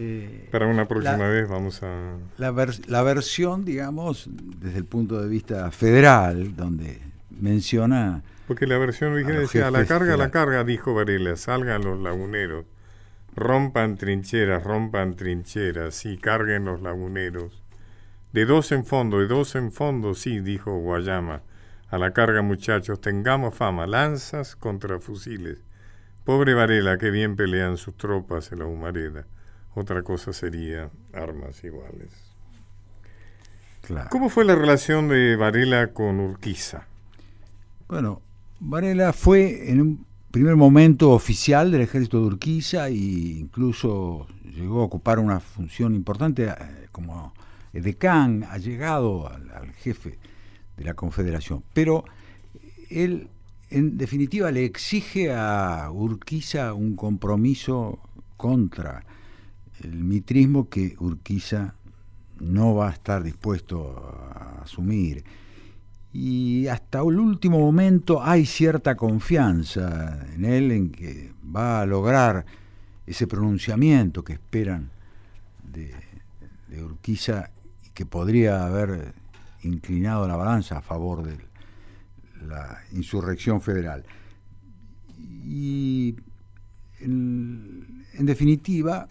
Eh, 0.00 0.48
Para 0.52 0.66
una 0.66 0.86
próxima 0.86 1.16
La- 1.16 1.28
vez 1.28 1.48
vamos 1.48 1.82
a... 1.82 2.16
la, 2.38 2.52
vers- 2.52 2.86
la 2.86 3.02
versión, 3.02 3.64
digamos, 3.64 4.28
desde 4.30 4.78
el 4.78 4.84
punto 4.84 5.20
de 5.20 5.28
vista 5.28 5.70
federal, 5.72 6.54
donde 6.54 7.00
menciona 7.30 8.22
Porque 8.46 8.66
la 8.66 8.78
versión 8.78 9.12
original 9.12 9.40
decía, 9.42 9.66
a 9.68 9.70
la 9.72 9.84
carga, 9.86 10.14
a 10.14 10.16
la 10.16 10.24
federales". 10.28 10.32
carga, 10.32 10.64
dijo 10.64 10.94
Varela, 10.94 11.34
salgan 11.36 11.82
los 11.84 11.98
laguneros, 12.00 12.64
rompan 13.34 13.96
trincheras, 13.96 14.62
rompan 14.62 15.14
trincheras, 15.14 15.94
sí, 15.94 16.18
carguen 16.18 16.64
los 16.64 16.82
laguneros. 16.82 17.62
De 18.32 18.44
dos 18.44 18.72
en 18.72 18.84
fondo, 18.84 19.20
de 19.20 19.26
dos 19.26 19.54
en 19.54 19.72
fondo, 19.72 20.14
sí, 20.14 20.40
dijo 20.40 20.78
Guayama. 20.78 21.42
A 21.90 21.96
la 21.98 22.12
carga, 22.12 22.42
muchachos, 22.42 23.00
tengamos 23.00 23.54
fama, 23.54 23.86
lanzas 23.86 24.54
contra 24.56 24.98
fusiles. 25.00 25.58
Pobre 26.24 26.52
Varela, 26.52 26.98
que 26.98 27.10
bien 27.10 27.36
pelean 27.36 27.78
sus 27.78 27.96
tropas 27.96 28.52
en 28.52 28.58
la 28.58 28.66
humareda. 28.66 29.24
Otra 29.74 30.02
cosa 30.02 30.32
sería 30.34 30.90
armas 31.14 31.64
iguales. 31.64 32.10
claro. 33.80 34.10
¿Cómo 34.10 34.28
fue 34.28 34.44
la 34.44 34.54
relación 34.54 35.08
de 35.08 35.36
Varela 35.36 35.88
con 35.94 36.20
Urquiza? 36.20 36.86
Bueno, 37.88 38.20
Varela 38.60 39.14
fue 39.14 39.70
en 39.70 39.80
un 39.80 40.06
primer 40.38 40.54
momento 40.54 41.10
oficial 41.10 41.72
del 41.72 41.80
ejército 41.80 42.20
de 42.20 42.26
Urquiza 42.28 42.86
e 42.86 42.94
incluso 42.94 44.28
llegó 44.54 44.82
a 44.82 44.84
ocupar 44.84 45.18
una 45.18 45.40
función 45.40 45.96
importante 45.96 46.44
eh, 46.44 46.54
como 46.92 47.34
edecán, 47.72 48.44
ha 48.48 48.56
llegado 48.58 49.28
al, 49.28 49.50
al 49.50 49.72
jefe 49.72 50.16
de 50.76 50.84
la 50.84 50.94
Confederación. 50.94 51.64
Pero 51.72 52.04
él, 52.88 53.26
en 53.70 53.98
definitiva, 53.98 54.52
le 54.52 54.64
exige 54.64 55.32
a 55.32 55.90
Urquiza 55.90 56.72
un 56.72 56.94
compromiso 56.94 57.98
contra 58.36 59.04
el 59.82 60.04
mitrismo 60.04 60.68
que 60.68 60.94
Urquiza 61.00 61.74
no 62.38 62.76
va 62.76 62.90
a 62.90 62.92
estar 62.92 63.24
dispuesto 63.24 64.30
a 64.32 64.62
asumir. 64.62 65.24
Y 66.12 66.66
hasta 66.68 67.00
el 67.00 67.18
último 67.18 67.58
momento 67.58 68.22
hay 68.22 68.46
cierta 68.46 68.96
confianza 68.96 70.26
en 70.34 70.44
él, 70.44 70.72
en 70.72 70.90
que 70.90 71.32
va 71.54 71.82
a 71.82 71.86
lograr 71.86 72.46
ese 73.06 73.26
pronunciamiento 73.26 74.24
que 74.24 74.34
esperan 74.34 74.90
de, 75.72 75.94
Urquiza 76.82 77.50
y 77.86 77.90
que 77.90 78.06
podría 78.06 78.66
haber 78.66 79.12
inclinado 79.62 80.28
la 80.28 80.36
balanza 80.36 80.78
a 80.78 80.82
favor 80.82 81.24
de 81.24 81.36
la 82.46 82.80
insurrección 82.92 83.60
federal. 83.60 84.04
Y 85.18 86.14
en 87.00 88.04
definitiva, 88.20 89.08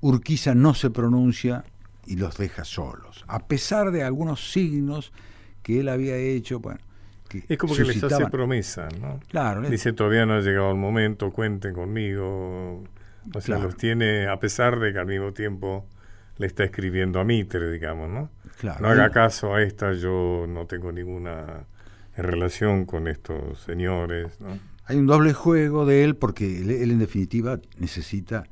Urquiza 0.00 0.54
no 0.54 0.74
se 0.74 0.90
pronuncia 0.90 1.64
y 2.06 2.16
los 2.16 2.36
deja 2.36 2.64
solos, 2.64 3.24
a 3.26 3.40
pesar 3.40 3.90
de 3.90 4.02
algunos 4.04 4.52
signos 4.52 5.12
que 5.64 5.80
él 5.80 5.88
había 5.88 6.16
hecho, 6.16 6.60
bueno, 6.60 6.78
que 7.28 7.42
Es 7.48 7.58
como 7.58 7.74
que 7.74 7.82
les 7.82 8.04
hace 8.04 8.26
promesa, 8.26 8.86
¿no? 9.00 9.18
Claro, 9.28 9.62
Dice, 9.62 9.92
todavía 9.92 10.26
no 10.26 10.34
ha 10.34 10.40
llegado 10.40 10.70
el 10.70 10.76
momento, 10.76 11.32
cuenten 11.32 11.74
conmigo. 11.74 12.84
O 13.34 13.40
sea, 13.40 13.56
Claro. 13.56 13.62
los 13.64 13.76
tiene, 13.76 14.28
a 14.28 14.38
pesar 14.38 14.78
de 14.78 14.92
que 14.92 14.98
al 14.98 15.06
mismo 15.06 15.32
tiempo 15.32 15.86
le 16.36 16.46
está 16.46 16.62
escribiendo 16.64 17.18
a 17.18 17.24
Mitre, 17.24 17.72
digamos, 17.72 18.10
¿no? 18.10 18.30
Claro, 18.60 18.80
no 18.82 18.88
haga 18.88 19.10
caso 19.10 19.54
a 19.54 19.62
esta, 19.62 19.92
yo 19.94 20.44
no 20.46 20.66
tengo 20.66 20.92
ninguna 20.92 21.64
relación 22.16 22.84
con 22.84 23.08
estos 23.08 23.58
señores, 23.60 24.38
¿no? 24.40 24.58
Hay 24.86 24.98
un 24.98 25.06
doble 25.06 25.32
juego 25.32 25.86
de 25.86 26.04
él 26.04 26.14
porque 26.16 26.60
él, 26.60 26.70
él, 26.70 26.90
en 26.90 26.98
definitiva 26.98 27.58
necesita, 27.78 28.44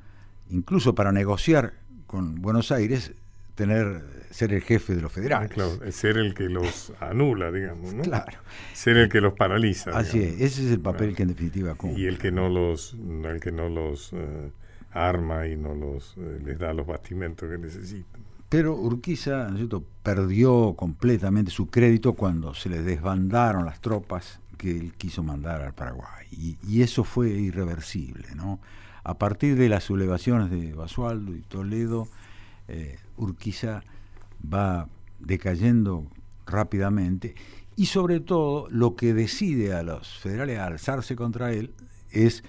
incluso 0.48 0.94
para 0.94 1.12
negociar 1.12 1.74
con 2.06 2.36
Buenos 2.36 2.72
Aires, 2.72 3.12
tener 3.54 4.02
ser 4.32 4.52
el 4.52 4.62
jefe 4.62 4.94
de 4.94 5.02
los 5.02 5.12
federales. 5.12 5.50
Claro, 5.52 5.78
ser 5.92 6.16
el 6.18 6.34
que 6.34 6.48
los 6.48 6.92
anula, 7.00 7.52
digamos, 7.52 7.94
¿no? 7.94 8.02
Claro. 8.02 8.38
Ser 8.72 8.96
el 8.96 9.08
que 9.08 9.20
los 9.20 9.34
paraliza. 9.34 9.90
Así 9.92 10.18
digamos. 10.18 10.40
es, 10.40 10.52
ese 10.52 10.66
es 10.66 10.72
el 10.72 10.80
papel 10.80 11.08
Claro. 11.08 11.16
que 11.16 11.22
en 11.22 11.28
definitiva 11.28 11.74
cumple. 11.74 12.00
Y 12.02 12.06
el 12.06 12.18
que 12.18 12.32
no 12.32 12.48
los, 12.48 12.94
el 13.24 13.40
que 13.40 13.52
no 13.52 13.68
los 13.68 14.12
eh, 14.12 14.50
arma 14.92 15.46
y 15.46 15.56
no 15.56 15.74
los 15.74 16.14
eh, 16.18 16.40
les 16.44 16.58
da 16.58 16.72
los 16.72 16.86
bastimentos 16.86 17.48
que 17.48 17.58
necesitan. 17.58 18.22
Pero 18.48 18.74
Urquiza 18.74 19.48
¿no 19.48 19.56
cierto? 19.56 19.84
perdió 20.02 20.74
completamente 20.76 21.50
su 21.50 21.68
crédito 21.70 22.12
cuando 22.14 22.52
se 22.54 22.68
le 22.68 22.82
desbandaron 22.82 23.64
las 23.64 23.80
tropas 23.80 24.40
que 24.58 24.70
él 24.78 24.92
quiso 24.96 25.22
mandar 25.22 25.62
al 25.62 25.72
Paraguay. 25.74 26.26
Y, 26.30 26.58
y 26.66 26.82
eso 26.82 27.02
fue 27.04 27.30
irreversible. 27.30 28.28
¿no? 28.34 28.60
A 29.04 29.16
partir 29.18 29.56
de 29.56 29.68
las 29.70 29.84
sublevaciones 29.84 30.50
de 30.50 30.74
Basualdo 30.74 31.34
y 31.34 31.40
Toledo, 31.40 32.08
eh, 32.68 32.96
Urquiza 33.16 33.82
va 34.42 34.88
decayendo 35.18 36.06
rápidamente 36.46 37.34
y 37.76 37.86
sobre 37.86 38.20
todo 38.20 38.66
lo 38.70 38.96
que 38.96 39.14
decide 39.14 39.72
a 39.74 39.82
los 39.82 40.18
federales 40.18 40.58
a 40.58 40.66
alzarse 40.66 41.16
contra 41.16 41.52
él 41.52 41.72
es 42.10 42.44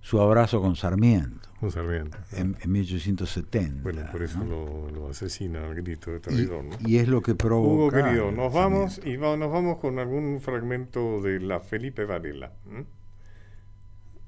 su 0.00 0.20
abrazo 0.20 0.60
con 0.60 0.76
Sarmiento 0.76 1.48
Un 1.62 1.70
Sarmiento. 1.70 2.18
en, 2.32 2.56
en 2.60 2.72
1870. 2.72 3.82
Bueno, 3.82 4.02
por 4.12 4.22
eso 4.22 4.38
¿no? 4.40 4.44
lo, 4.44 4.90
lo 4.90 5.08
asesina 5.08 5.64
al 5.64 5.74
grito 5.76 6.10
de 6.10 6.16
y, 6.18 6.20
traidor, 6.20 6.64
¿no? 6.64 6.76
y 6.80 6.96
es 6.98 7.08
lo 7.08 7.22
que 7.22 7.30
Hugo 7.32 7.38
provoca. 7.38 8.02
querido, 8.04 8.28
el 8.30 8.36
nos 8.36 8.52
vamos 8.52 9.00
y 9.04 9.16
va- 9.16 9.36
nos 9.36 9.50
vamos 9.52 9.78
con 9.78 9.98
algún 9.98 10.40
fragmento 10.40 11.22
de 11.22 11.40
la 11.40 11.60
Felipe 11.60 12.04
Varela. 12.04 12.52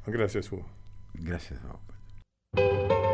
Gracias, 0.07 0.51
Hugo. 0.53 0.65
Gracias. 1.15 1.61
Raúl. 1.63 3.06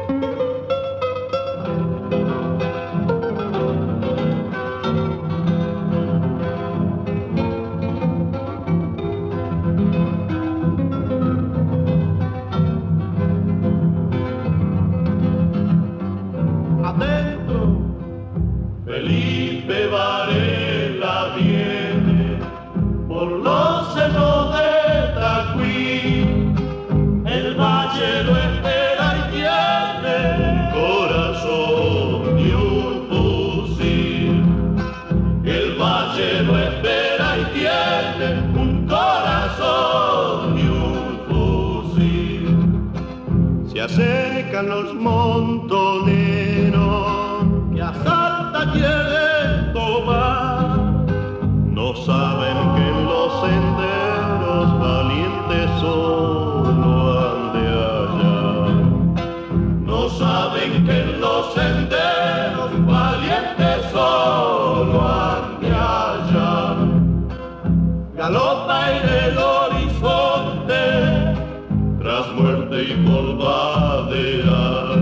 Polvadear. 73.37 74.99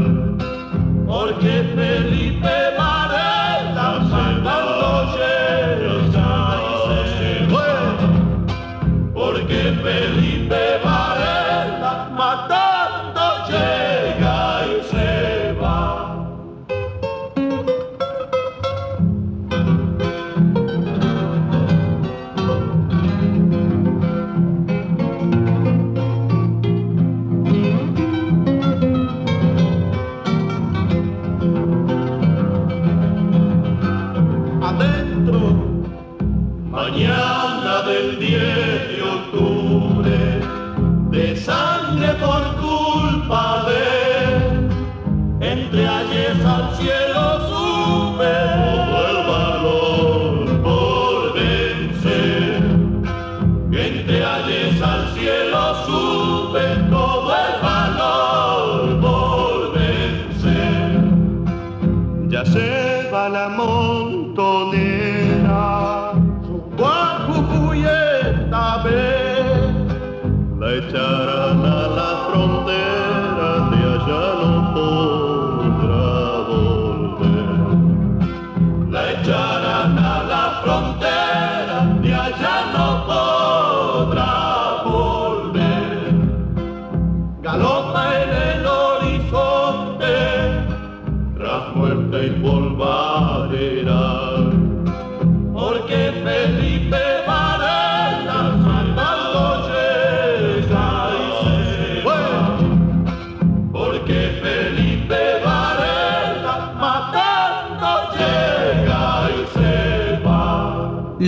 Porque 1.06 1.59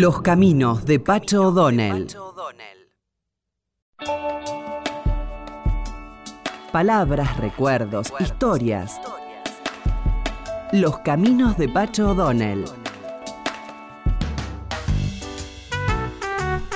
Los 0.02 0.20
caminos 0.20 0.84
de 0.84 0.98
Pacho 0.98 1.42
O'Donnell. 1.42 2.08
Palabras, 6.72 7.36
recuerdos, 7.36 8.12
historias. 8.18 9.00
Los 10.72 10.98
caminos 10.98 11.56
de 11.56 11.68
Pacho 11.68 12.10
O'Donnell. 12.10 12.64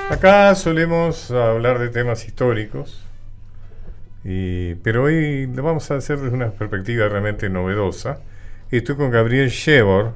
Acá 0.09 0.55
solemos 0.55 1.33
hablar 1.33 1.81
de 1.81 1.89
temas 1.89 2.25
históricos, 2.29 3.03
pero 4.23 5.03
hoy 5.03 5.49
lo 5.49 5.65
vamos 5.65 5.91
a 5.91 5.97
hacer 5.97 6.21
desde 6.21 6.37
una 6.37 6.53
perspectiva 6.53 7.09
realmente 7.09 7.51
novedosa. 7.51 8.21
Estoy 8.71 8.95
con 8.95 9.11
Gabriel 9.11 9.49
Shevor, 9.49 10.15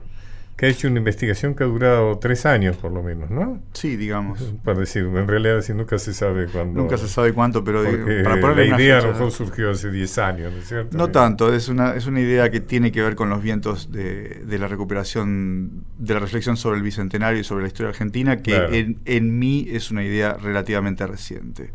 que 0.56 0.66
ha 0.66 0.68
hecho 0.68 0.88
una 0.88 0.98
investigación 0.98 1.54
que 1.54 1.64
ha 1.64 1.66
durado 1.66 2.18
tres 2.18 2.44
años 2.44 2.76
por 2.76 2.92
lo 2.92 3.02
menos, 3.02 3.30
¿no? 3.30 3.62
Sí, 3.72 3.96
digamos. 3.96 4.42
Para 4.62 4.78
decir, 4.80 5.04
en 5.04 5.26
realidad 5.26 5.62
sí, 5.62 5.72
nunca 5.72 5.98
se 5.98 6.12
sabe 6.12 6.46
cuándo. 6.48 6.80
Nunca 6.82 6.98
se 6.98 7.08
sabe 7.08 7.32
cuánto, 7.32 7.64
pero 7.64 7.82
Porque 7.82 8.20
para 8.22 8.34
la 8.36 8.40
ponerle 8.42 8.68
una 8.68 8.82
idea 8.82 8.98
a 8.98 9.02
lo 9.02 9.12
mejor 9.12 9.30
surgió 9.32 9.70
hace 9.70 9.90
10 9.90 10.18
años, 10.18 10.52
¿no 10.52 10.58
es 10.58 10.68
cierto? 10.68 10.98
No 10.98 11.10
tanto, 11.10 11.54
es 11.54 11.68
una, 11.70 11.94
es 11.94 12.06
una 12.06 12.20
idea 12.20 12.50
que 12.50 12.60
tiene 12.60 12.92
que 12.92 13.00
ver 13.02 13.14
con 13.14 13.30
los 13.30 13.42
vientos 13.42 13.90
de, 13.90 14.42
de 14.44 14.58
la 14.58 14.68
recuperación, 14.68 15.84
de 15.98 16.12
la 16.14 16.20
reflexión 16.20 16.58
sobre 16.58 16.76
el 16.76 16.82
Bicentenario 16.82 17.40
y 17.40 17.44
sobre 17.44 17.62
la 17.62 17.68
historia 17.68 17.88
argentina, 17.90 18.36
que 18.42 18.50
Claro. 18.52 18.74
en, 18.74 18.98
en 19.06 19.38
mí 19.38 19.66
es 19.70 19.90
una 19.90 20.04
idea 20.04 20.34
relativamente 20.34 21.06
reciente. 21.06 21.70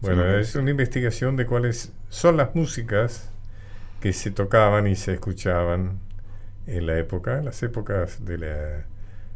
Bueno, 0.00 0.22
Sí, 0.22 0.40
es 0.40 0.54
una 0.54 0.70
investigación 0.70 1.36
de 1.36 1.44
cuáles 1.44 1.92
son 2.08 2.38
las 2.38 2.54
músicas 2.54 3.28
que 4.00 4.14
se 4.14 4.30
tocaban 4.30 4.86
y 4.86 4.96
se 4.96 5.12
escuchaban 5.12 5.98
en 6.66 6.86
la 6.86 6.98
época, 6.98 7.38
en 7.38 7.44
las 7.44 7.62
épocas 7.62 8.24
de, 8.24 8.38
la, 8.38 8.86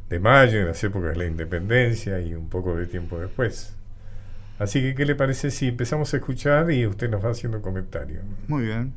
de 0.08 0.18
mayo, 0.18 0.60
en 0.60 0.66
las 0.66 0.82
épocas 0.84 1.10
de 1.10 1.16
la 1.16 1.26
independencia 1.26 2.20
y 2.20 2.34
un 2.34 2.48
poco 2.48 2.76
de 2.76 2.86
tiempo 2.86 3.18
después. 3.18 3.74
Así 4.58 4.80
que, 4.80 4.94
¿qué 4.94 5.04
le 5.04 5.14
parece 5.14 5.50
si 5.50 5.68
empezamos 5.68 6.14
a 6.14 6.18
escuchar 6.18 6.70
y 6.70 6.86
usted 6.86 7.10
nos 7.10 7.24
va 7.24 7.30
haciendo 7.30 7.60
comentarios? 7.60 8.22
Muy 8.46 8.64
bien. 8.64 8.92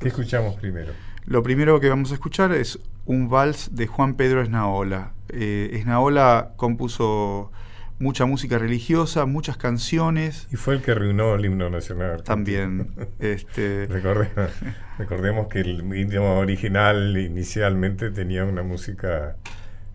¿Qué 0.00 0.08
escuchamos 0.08 0.54
primero? 0.56 0.92
Lo 1.26 1.42
primero 1.42 1.80
que 1.80 1.88
vamos 1.88 2.12
a 2.12 2.14
escuchar 2.14 2.52
es 2.52 2.78
un 3.04 3.28
vals 3.28 3.74
de 3.74 3.86
Juan 3.88 4.14
Pedro 4.14 4.42
Esnaola. 4.42 5.12
Eh, 5.28 5.70
Esnaola 5.72 6.52
compuso 6.56 7.50
mucha 7.98 8.26
música 8.26 8.58
religiosa, 8.58 9.24
muchas 9.26 9.56
canciones, 9.56 10.46
Y 10.52 10.56
fue 10.56 10.74
el 10.74 10.82
que 10.82 10.94
reunió 10.94 11.34
el 11.34 11.44
himno 11.44 11.70
nacional. 11.70 12.22
también 12.22 12.90
este, 13.18 13.88
Recorde- 13.88 14.30
recordemos 14.98 15.48
que 15.48 15.60
el 15.60 15.80
idioma 15.96 16.34
original 16.34 17.16
inicialmente 17.16 18.10
tenía 18.10 18.44
una 18.44 18.62
música 18.62 19.36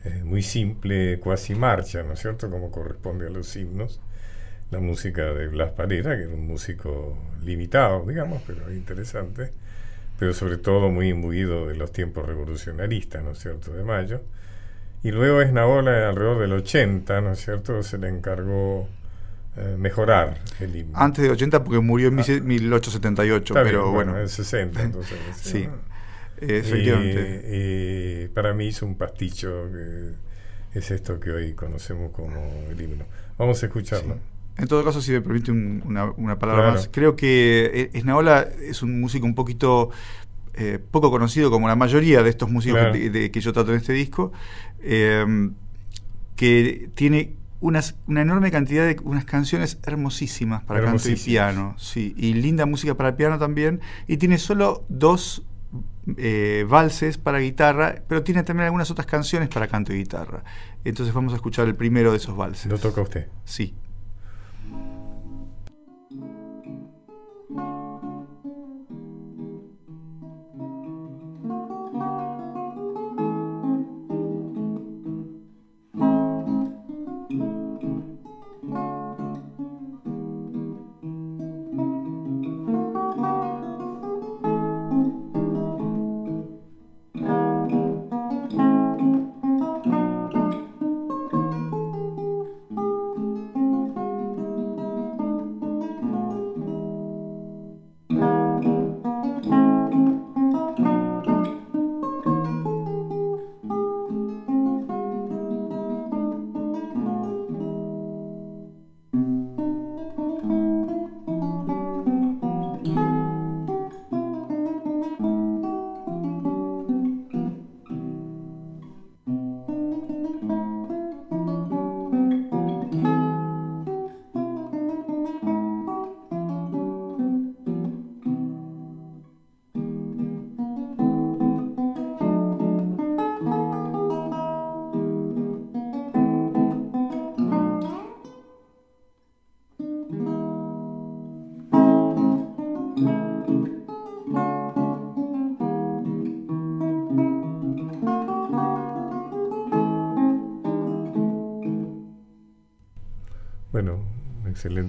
eh, 0.04 0.24
muy 0.24 0.42
simple, 0.42 1.20
cuasi 1.20 1.54
marcha, 1.56 2.02
¿no 2.04 2.14
es 2.14 2.20
cierto? 2.22 2.50
Como 2.50 2.72
corresponde 2.72 3.28
a 3.28 3.30
los 3.30 3.56
himnos. 3.56 4.00
La 4.72 4.80
música 4.80 5.24
de 5.34 5.48
Blas 5.50 5.72
Parera, 5.72 6.16
que 6.16 6.24
era 6.24 6.34
un 6.34 6.48
músico 6.48 7.18
limitado, 7.44 8.06
digamos, 8.08 8.42
pero 8.48 8.72
interesante, 8.74 9.52
pero 10.18 10.34
sobre 10.34 10.58
todo 10.58 10.90
muy 10.90 11.10
imbuido 11.10 11.68
de 11.68 11.76
los 11.76 11.92
tiempos 11.92 12.26
revolucionaristas, 12.26 13.22
¿no 13.24 13.32
es 13.32 13.40
cierto?, 13.40 13.74
de 13.74 13.84
mayo. 13.84 14.22
Y 15.04 15.12
luego 15.12 15.42
Esnaola, 15.42 16.10
alrededor 16.10 16.40
del 16.40 16.54
80, 16.54 17.22
¿no 17.22 17.32
es 17.32 17.44
cierto?, 17.44 17.82
se 17.84 17.98
le 17.98 18.08
encargó 18.10 18.88
eh, 19.58 19.76
mejorar 19.78 20.40
el 20.60 20.76
himno. 20.76 20.98
antes 20.98 21.24
de 21.24 21.30
80 21.32 21.64
porque 21.64 21.80
murió 21.80 22.08
en 22.10 22.16
1878, 22.16 23.54
Ah. 23.56 23.58
Está 23.60 23.64
pero 23.70 23.84
bien, 23.84 23.94
bueno, 23.96 24.20
en 24.20 24.30
60, 24.30 24.82
entonces. 24.84 25.18
Sí. 25.36 25.68
¿no? 25.68 25.74
eh, 26.48 26.58
efectivamente. 26.60 27.44
Y, 27.52 28.24
y 28.26 28.28
para 28.30 28.54
mí 28.54 28.68
hizo 28.68 28.86
un 28.86 28.96
pasticho 28.96 29.68
que 29.72 30.80
es 30.80 30.92
esto 30.92 31.20
que 31.20 31.32
hoy 31.32 31.54
conocemos 31.54 32.12
como 32.12 32.36
el 32.70 32.80
himno. 32.80 33.06
Vamos 33.38 33.62
a 33.62 33.66
escucharlo. 33.66 34.18
En 34.58 34.68
todo 34.68 34.84
caso, 34.86 35.02
si 35.02 35.12
me 35.12 35.22
permite 35.22 35.52
un- 35.52 35.82
una, 35.86 36.12
una 36.12 36.38
palabra 36.38 36.64
Claro. 36.66 36.78
más, 36.78 36.90
creo 36.92 37.16
que 37.16 37.72
eh, 37.74 37.90
Esnaola 37.94 38.48
es 38.62 38.84
un 38.84 39.00
músico 39.02 39.26
un 39.26 39.34
poquito 39.36 39.90
eh, 40.54 40.80
poco 40.92 41.10
conocido 41.10 41.50
como 41.50 41.68
la 41.70 41.76
mayoría 41.78 42.22
de 42.24 42.30
estos 42.30 42.50
músicos 42.52 42.80
Claro. 42.80 42.94
que, 42.94 43.10
de- 43.10 43.32
que 43.32 43.40
yo 43.42 43.54
trato 43.54 43.72
en 43.72 43.78
este 43.78 43.94
disco, 43.94 44.32
eh, 44.84 45.50
que 46.36 46.90
tiene 46.96 47.36
unas, 47.60 47.96
una 48.08 48.22
enorme 48.22 48.52
cantidad 48.52 48.86
de 48.86 49.00
unas 49.04 49.26
canciones 49.26 49.78
hermosísimas 49.84 50.64
para 50.64 50.84
canto 50.84 51.10
y 51.10 51.16
piano, 51.16 51.76
sí, 51.78 52.14
y 52.18 52.34
linda 52.34 52.66
música 52.66 52.96
para 52.96 53.16
piano 53.16 53.38
también, 53.38 53.80
y 54.08 54.18
tiene 54.18 54.38
solo 54.38 54.84
dos 54.90 55.44
eh, 56.18 56.66
valses 56.68 57.18
para 57.18 57.40
guitarra, 57.40 58.04
pero 58.08 58.24
tiene 58.24 58.44
también 58.44 58.66
algunas 58.66 58.90
otras 58.90 59.06
canciones 59.06 59.50
para 59.50 59.68
canto 59.68 59.94
y 59.94 59.98
guitarra. 59.98 60.44
Entonces 60.84 61.14
vamos 61.14 61.34
a 61.34 61.36
escuchar 61.36 61.68
el 61.68 61.76
primero 61.76 62.12
de 62.12 62.18
esos 62.18 62.36
valses. 62.36 62.72
Lo 62.72 62.80
toca 62.80 63.02
usted. 63.02 63.28
Sí. 63.46 63.76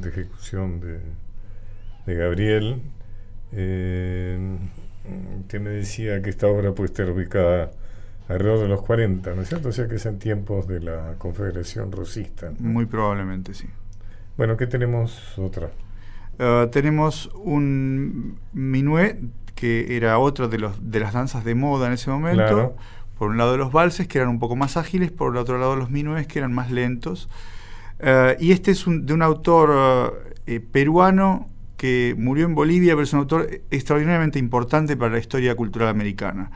Excelente 0.02 0.20
ejecución 0.20 0.80
de, 0.80 1.00
de 2.06 2.14
Gabriel, 2.14 2.82
eh, 3.52 4.58
que 5.48 5.58
me 5.58 5.70
decía 5.70 6.22
que 6.22 6.30
esta 6.30 6.46
obra 6.46 6.72
puede 6.72 6.88
estar 6.88 7.10
ubicada 7.10 7.70
alrededor 8.28 8.60
de 8.60 8.68
los 8.68 8.82
40, 8.82 9.34
¿no 9.34 9.42
es 9.42 9.48
cierto? 9.48 9.68
O 9.68 9.72
sea 9.72 9.88
que 9.88 9.96
es 9.96 10.06
en 10.06 10.18
tiempos 10.18 10.66
de 10.66 10.80
la 10.80 11.14
Confederación 11.18 11.92
Rosista. 11.92 12.52
Muy 12.58 12.86
probablemente, 12.86 13.54
sí. 13.54 13.68
Bueno, 14.36 14.56
¿qué 14.56 14.66
tenemos 14.66 15.38
otra? 15.38 15.70
Eh, 16.38 16.68
tenemos 16.72 17.30
un 17.34 18.38
minuet 18.52 19.18
que 19.54 19.96
era 19.96 20.18
otra 20.18 20.48
de, 20.48 20.58
los, 20.58 20.90
de 20.90 21.00
las 21.00 21.12
danzas 21.12 21.44
de 21.44 21.54
moda 21.54 21.88
en 21.88 21.92
ese 21.92 22.10
momento. 22.10 22.44
Claro. 22.44 22.76
Por 23.18 23.30
un 23.30 23.36
lado 23.36 23.56
los 23.56 23.70
valses, 23.70 24.08
que 24.08 24.18
eran 24.18 24.30
un 24.30 24.38
poco 24.38 24.56
más 24.56 24.76
ágiles, 24.76 25.12
por 25.12 25.32
el 25.32 25.36
otro 25.38 25.58
lado 25.58 25.76
los 25.76 25.90
minuets, 25.90 26.26
que 26.26 26.38
eran 26.38 26.52
más 26.52 26.70
lentos. 26.70 27.28
Eh, 28.02 28.36
y 28.40 28.52
este 28.52 28.70
es 28.72 28.86
un- 28.86 29.06
de 29.06 29.14
un 29.14 29.22
autor 29.22 30.32
eh, 30.46 30.58
peruano 30.60 31.48
que 31.76 32.14
murió 32.18 32.46
en 32.46 32.54
Bolivia, 32.54 32.92
pero 32.94 33.02
es 33.04 33.12
un 33.12 33.20
autor 33.20 33.48
extraordinariamente 33.70 34.38
importante 34.38 34.96
para 34.96 35.12
la 35.12 35.18
historia 35.18 35.54
cultural 35.54 35.88
americana. 35.88 36.50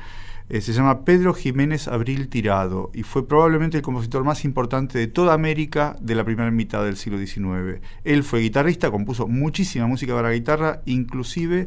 Eh, 0.48 0.60
se 0.60 0.72
llama 0.72 1.04
Pedro 1.04 1.34
Jiménez 1.34 1.88
Abril 1.88 2.28
Tirado 2.28 2.90
y 2.94 3.02
fue 3.02 3.26
probablemente 3.26 3.76
el 3.78 3.82
compositor 3.82 4.22
más 4.22 4.44
importante 4.44 4.96
de 4.98 5.08
toda 5.08 5.34
América 5.34 5.96
de 6.00 6.14
la 6.14 6.22
primera 6.24 6.50
mitad 6.52 6.84
del 6.84 6.96
siglo 6.96 7.18
XIX. 7.18 7.80
Él 8.04 8.22
fue 8.22 8.40
guitarrista, 8.40 8.90
compuso 8.92 9.26
muchísima 9.26 9.86
música 9.88 10.14
para 10.14 10.30
guitarra, 10.30 10.82
inclusive 10.84 11.66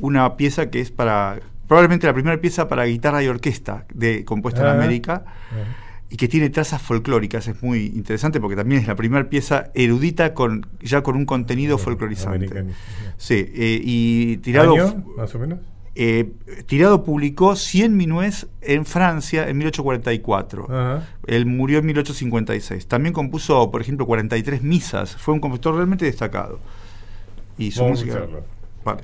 una 0.00 0.36
pieza 0.36 0.68
que 0.70 0.80
es 0.80 0.90
para, 0.90 1.38
probablemente 1.68 2.08
la 2.08 2.14
primera 2.14 2.40
pieza 2.40 2.66
para 2.68 2.84
guitarra 2.86 3.22
y 3.22 3.28
orquesta 3.28 3.84
de, 3.94 4.24
compuesta 4.24 4.62
Ah. 4.62 4.70
en 4.74 4.80
América. 4.80 5.24
Y 6.10 6.16
que 6.16 6.28
tiene 6.28 6.48
trazas 6.50 6.80
folclóricas. 6.80 7.48
Es 7.48 7.62
muy 7.62 7.86
interesante 7.86 8.40
porque 8.40 8.56
también 8.56 8.80
es 8.80 8.86
la 8.86 8.96
primera 8.96 9.28
pieza 9.28 9.70
erudita 9.74 10.34
con 10.34 10.66
ya 10.80 11.02
con 11.02 11.16
un 11.16 11.26
contenido 11.26 11.78
folclorizante. 11.78 12.64
Sí, 13.16 13.46
eh, 13.54 13.80
y 13.82 14.36
Tirado, 14.38 14.72
¿Año, 14.72 15.04
más 15.16 15.34
o 15.34 15.38
menos? 15.38 15.58
eh, 15.94 16.32
Tirado 16.66 17.04
publicó 17.04 17.56
100 17.56 17.96
minués 17.96 18.46
en 18.62 18.86
Francia 18.86 19.48
en 19.48 19.58
1844. 19.58 20.66
Ajá. 20.70 21.08
Él 21.26 21.44
murió 21.44 21.78
en 21.80 21.86
1856. 21.86 22.86
También 22.86 23.12
compuso, 23.12 23.70
por 23.70 23.80
ejemplo, 23.82 24.06
43 24.06 24.62
misas. 24.62 25.16
Fue 25.16 25.34
un 25.34 25.40
compositor 25.40 25.74
realmente 25.74 26.04
destacado. 26.04 26.60
Y 27.58 27.72
su 27.72 27.82
Vamos 27.82 28.04
música. 28.04 28.26
Vale. 28.84 29.02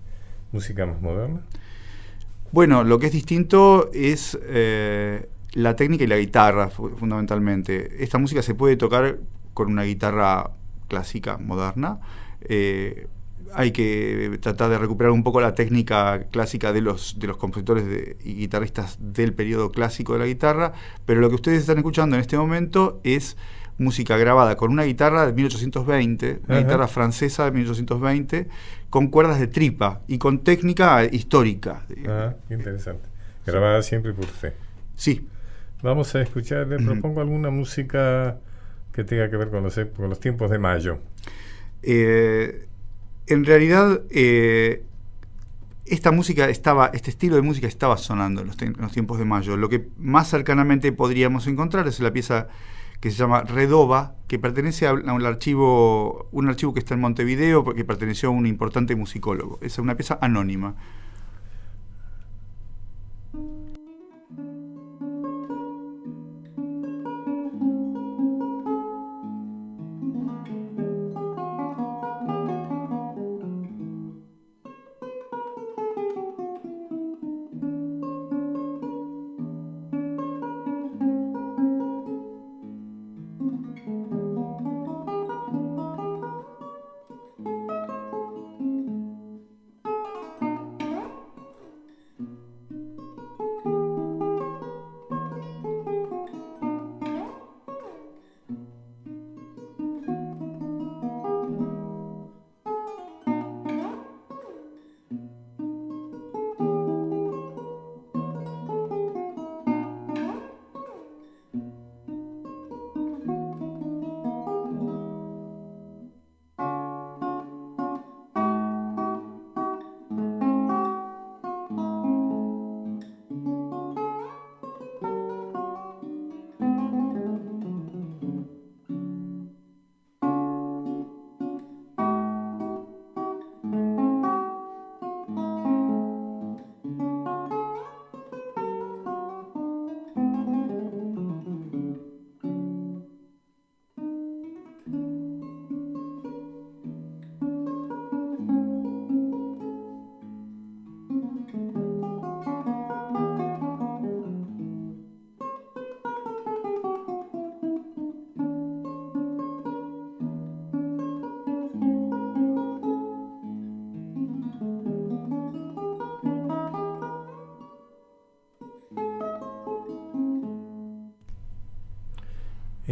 música 0.51 0.85
más 0.85 1.01
moderna? 1.01 1.41
Bueno, 2.51 2.83
lo 2.83 2.99
que 2.99 3.07
es 3.07 3.11
distinto 3.13 3.89
es 3.93 4.37
eh, 4.43 5.27
la 5.53 5.75
técnica 5.75 6.03
y 6.03 6.07
la 6.07 6.17
guitarra, 6.17 6.69
fu- 6.69 6.89
fundamentalmente. 6.97 8.03
Esta 8.03 8.17
música 8.17 8.41
se 8.41 8.55
puede 8.55 8.77
tocar 8.77 9.19
con 9.53 9.69
una 9.71 9.83
guitarra 9.83 10.51
clásica, 10.87 11.37
moderna. 11.37 11.99
Eh, 12.41 13.07
hay 13.53 13.71
que 13.71 14.37
tratar 14.41 14.69
de 14.69 14.77
recuperar 14.77 15.11
un 15.11 15.23
poco 15.23 15.39
la 15.41 15.53
técnica 15.55 16.27
clásica 16.31 16.73
de 16.73 16.81
los, 16.81 17.19
de 17.19 17.27
los 17.27 17.37
compositores 17.37 17.85
y 18.23 18.35
guitarristas 18.35 18.97
del 18.99 19.33
periodo 19.33 19.71
clásico 19.71 20.13
de 20.13 20.19
la 20.19 20.25
guitarra, 20.25 20.73
pero 21.05 21.21
lo 21.21 21.29
que 21.29 21.35
ustedes 21.35 21.59
están 21.61 21.77
escuchando 21.77 22.15
en 22.15 22.21
este 22.21 22.37
momento 22.37 22.99
es 23.03 23.37
música 23.77 24.17
grabada 24.17 24.55
con 24.55 24.71
una 24.71 24.83
guitarra 24.83 25.25
de 25.25 25.33
1820, 25.33 26.41
una 26.47 26.59
guitarra 26.59 26.87
francesa 26.87 27.45
de 27.45 27.51
1820, 27.51 28.47
con 28.89 29.07
cuerdas 29.07 29.39
de 29.39 29.47
tripa 29.47 30.01
y 30.07 30.17
con 30.17 30.39
técnica 30.39 31.03
histórica. 31.05 31.83
Ah, 32.07 32.33
qué 32.47 32.53
interesante. 32.53 33.07
Grabada 33.45 33.81
siempre 33.81 34.13
por 34.13 34.25
usted. 34.25 34.53
Sí, 34.95 35.27
Vamos 35.85 36.15
a 36.15 36.21
escuchar, 36.23 36.67
le 36.67 36.77
propongo 36.77 37.21
alguna 37.21 37.51
música 37.51 38.39
que 38.91 39.03
tenga 39.03 39.29
que 39.29 39.37
ver 39.37 39.51
con 39.51 39.61
los, 39.61 39.79
con 39.95 40.09
los 40.09 40.19
tiempos 40.19 40.49
de 40.49 40.57
mayo. 40.57 40.97
Eh, 41.83 42.65
en 43.27 43.45
realidad, 43.45 44.01
eh, 44.09 44.83
esta 45.85 46.09
música 46.11 46.49
estaba, 46.49 46.89
este 46.91 47.11
estilo 47.11 47.35
de 47.35 47.43
música 47.43 47.67
estaba 47.67 47.97
sonando 47.97 48.41
en 48.41 48.47
los, 48.47 48.59
en 48.63 48.73
los 48.79 48.93
tiempos 48.93 49.19
de 49.19 49.25
mayo. 49.25 49.57
Lo 49.57 49.69
que 49.69 49.87
más 49.97 50.27
cercanamente 50.27 50.91
podríamos 50.91 51.45
encontrar 51.45 51.87
es 51.87 51.99
la 51.99 52.11
pieza 52.11 52.47
que 53.05 53.11
se 53.11 53.17
llama 53.17 53.43
Redova, 53.43 54.15
que 54.27 54.39
pertenece 54.39 54.87
a 54.87 54.93
un, 54.93 55.25
archivo, 55.27 56.27
un 56.31 56.49
archivo 56.49 56.73
que 56.73 56.79
está 56.79 56.95
en 56.95 57.01
Montevideo, 57.01 57.63
porque 57.63 57.85
perteneció 57.85 58.29
a 58.29 58.31
un 58.31 58.47
importante 58.47 58.95
musicólogo. 58.95 59.59
Es 59.61 59.77
una 59.77 59.93
pieza 59.93 60.17
anónima. 60.21 60.73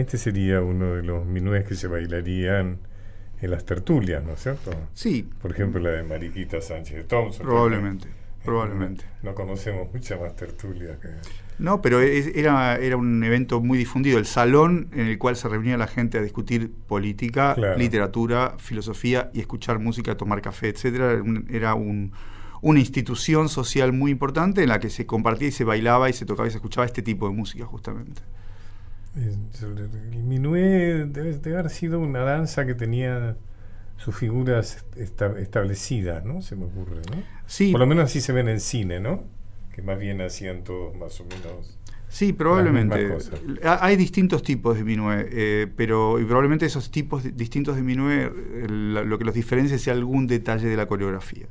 Este 0.04 0.18
sería 0.18 0.60
uno 0.62 0.96
de 0.96 1.04
los 1.04 1.26
minués 1.26 1.66
que 1.66 1.76
se 1.76 1.88
bailarían 1.88 2.78
en 3.42 3.52
las 3.52 3.66
tertulias, 3.66 4.22
¿no 4.24 4.34
es 4.34 4.42
cierto? 4.44 4.72
Sí, 4.94 5.30
Por 5.42 5.52
ejemplo, 5.52 5.80
la 5.82 5.92
de 5.92 6.04
Mariquita 6.04 6.60
Sánchez 6.60 6.98
de 6.98 7.04
Thompson. 7.06 7.46
probablemente. 7.46 8.08
Probablemente. 8.44 9.06
No 9.22 9.34
conocemos 9.34 9.88
mucha 9.94 10.18
más 10.18 10.36
tertulia 10.36 10.98
que... 11.02 11.08
No, 11.60 11.82
pero 11.82 12.02
es- 12.02 12.28
era, 12.36 12.76
era 12.76 12.98
un 12.98 13.24
evento 13.24 13.62
muy 13.62 13.78
difundido, 13.78 14.20
el 14.20 14.26
salón 14.26 14.90
en 14.92 15.08
el 15.08 15.18
cual 15.18 15.38
se 15.38 15.48
reunía 15.48 15.78
la 15.78 15.88
gente 15.88 16.18
a 16.18 16.22
discutir 16.22 16.70
política, 16.88 17.54
Claro. 17.56 17.78
literatura, 17.78 18.56
filosofía 18.58 19.30
y 19.34 19.40
escuchar 19.40 19.80
música, 19.80 20.18
tomar 20.18 20.42
café, 20.42 20.68
etcétera. 20.68 21.14
Era, 21.14 21.22
un- 21.24 21.48
era 21.50 21.74
un- 21.76 22.12
una 22.62 22.80
institución 22.80 23.48
social 23.48 23.94
muy 23.94 24.12
importante 24.12 24.64
en 24.64 24.68
la 24.70 24.80
que 24.82 24.90
se 24.90 25.06
compartía 25.06 25.48
y 25.48 25.52
se 25.52 25.64
bailaba 25.64 26.10
y 26.10 26.14
se 26.14 26.26
tocaba 26.26 26.48
y 26.48 26.52
se 26.52 26.58
escuchaba 26.58 26.86
este 26.86 27.02
tipo 27.02 27.30
de 27.30 27.34
música 27.34 27.66
justamente. 27.66 28.22
El 29.16 30.24
minué 30.24 31.06
debe, 31.06 31.34
debe 31.38 31.58
haber 31.60 31.70
sido 31.72 32.00
una 32.00 32.20
danza 32.22 32.66
que 32.66 32.74
tenía 32.74 33.36
sus 33.98 34.16
figuras 34.16 34.84
esta- 34.98 35.40
establecidas, 35.40 36.26
¿no? 36.26 36.42
Se 36.42 36.56
me 36.56 36.66
ocurre, 36.66 37.02
¿no? 37.12 37.22
Sí, 37.46 37.72
Por 37.72 37.80
lo 37.80 37.86
menos 37.88 38.06
así 38.06 38.22
se 38.22 38.34
ven 38.34 38.50
en 38.50 38.60
cine, 38.60 39.00
¿no? 39.00 39.24
Que 39.74 39.82
más 39.82 40.00
bien 40.00 40.20
hacían 40.22 40.64
todos 40.64 40.96
más 40.96 41.20
o 41.22 41.26
menos... 41.26 41.78
Sí, 42.10 42.32
probablemente. 42.34 43.12
Hay 43.64 43.96
distintos 43.96 44.44
tipos 44.44 44.78
de 44.78 44.84
minué, 44.84 45.28
eh, 45.32 45.68
pero 45.76 46.20
y 46.20 46.26
probablemente 46.26 46.66
esos 46.66 46.92
tipos 46.92 47.24
di- 47.24 47.32
distintos 47.32 47.76
de 47.76 47.82
minué, 47.82 48.32
lo 48.68 49.18
que 49.18 49.26
los 49.26 49.34
diferencia 49.34 49.80
sea 49.80 49.94
algún 49.94 50.28
detalle 50.28 50.68
de 50.68 50.78
la 50.78 50.86
coreografía. 50.86 51.48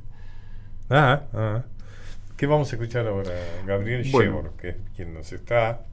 Ah, 0.89 1.23
ah. 1.33 1.63
¿Qué 2.37 2.47
vamos 2.47 2.71
a 2.71 2.75
escuchar 2.77 3.07
ahora? 3.07 3.31
Gabriel 3.67 4.09
Bueno. 4.11 4.31
Shevor, 4.31 4.53
que 4.57 4.69
es 4.69 4.75
quien 4.95 5.13
nos 5.13 5.33
está 5.33 5.85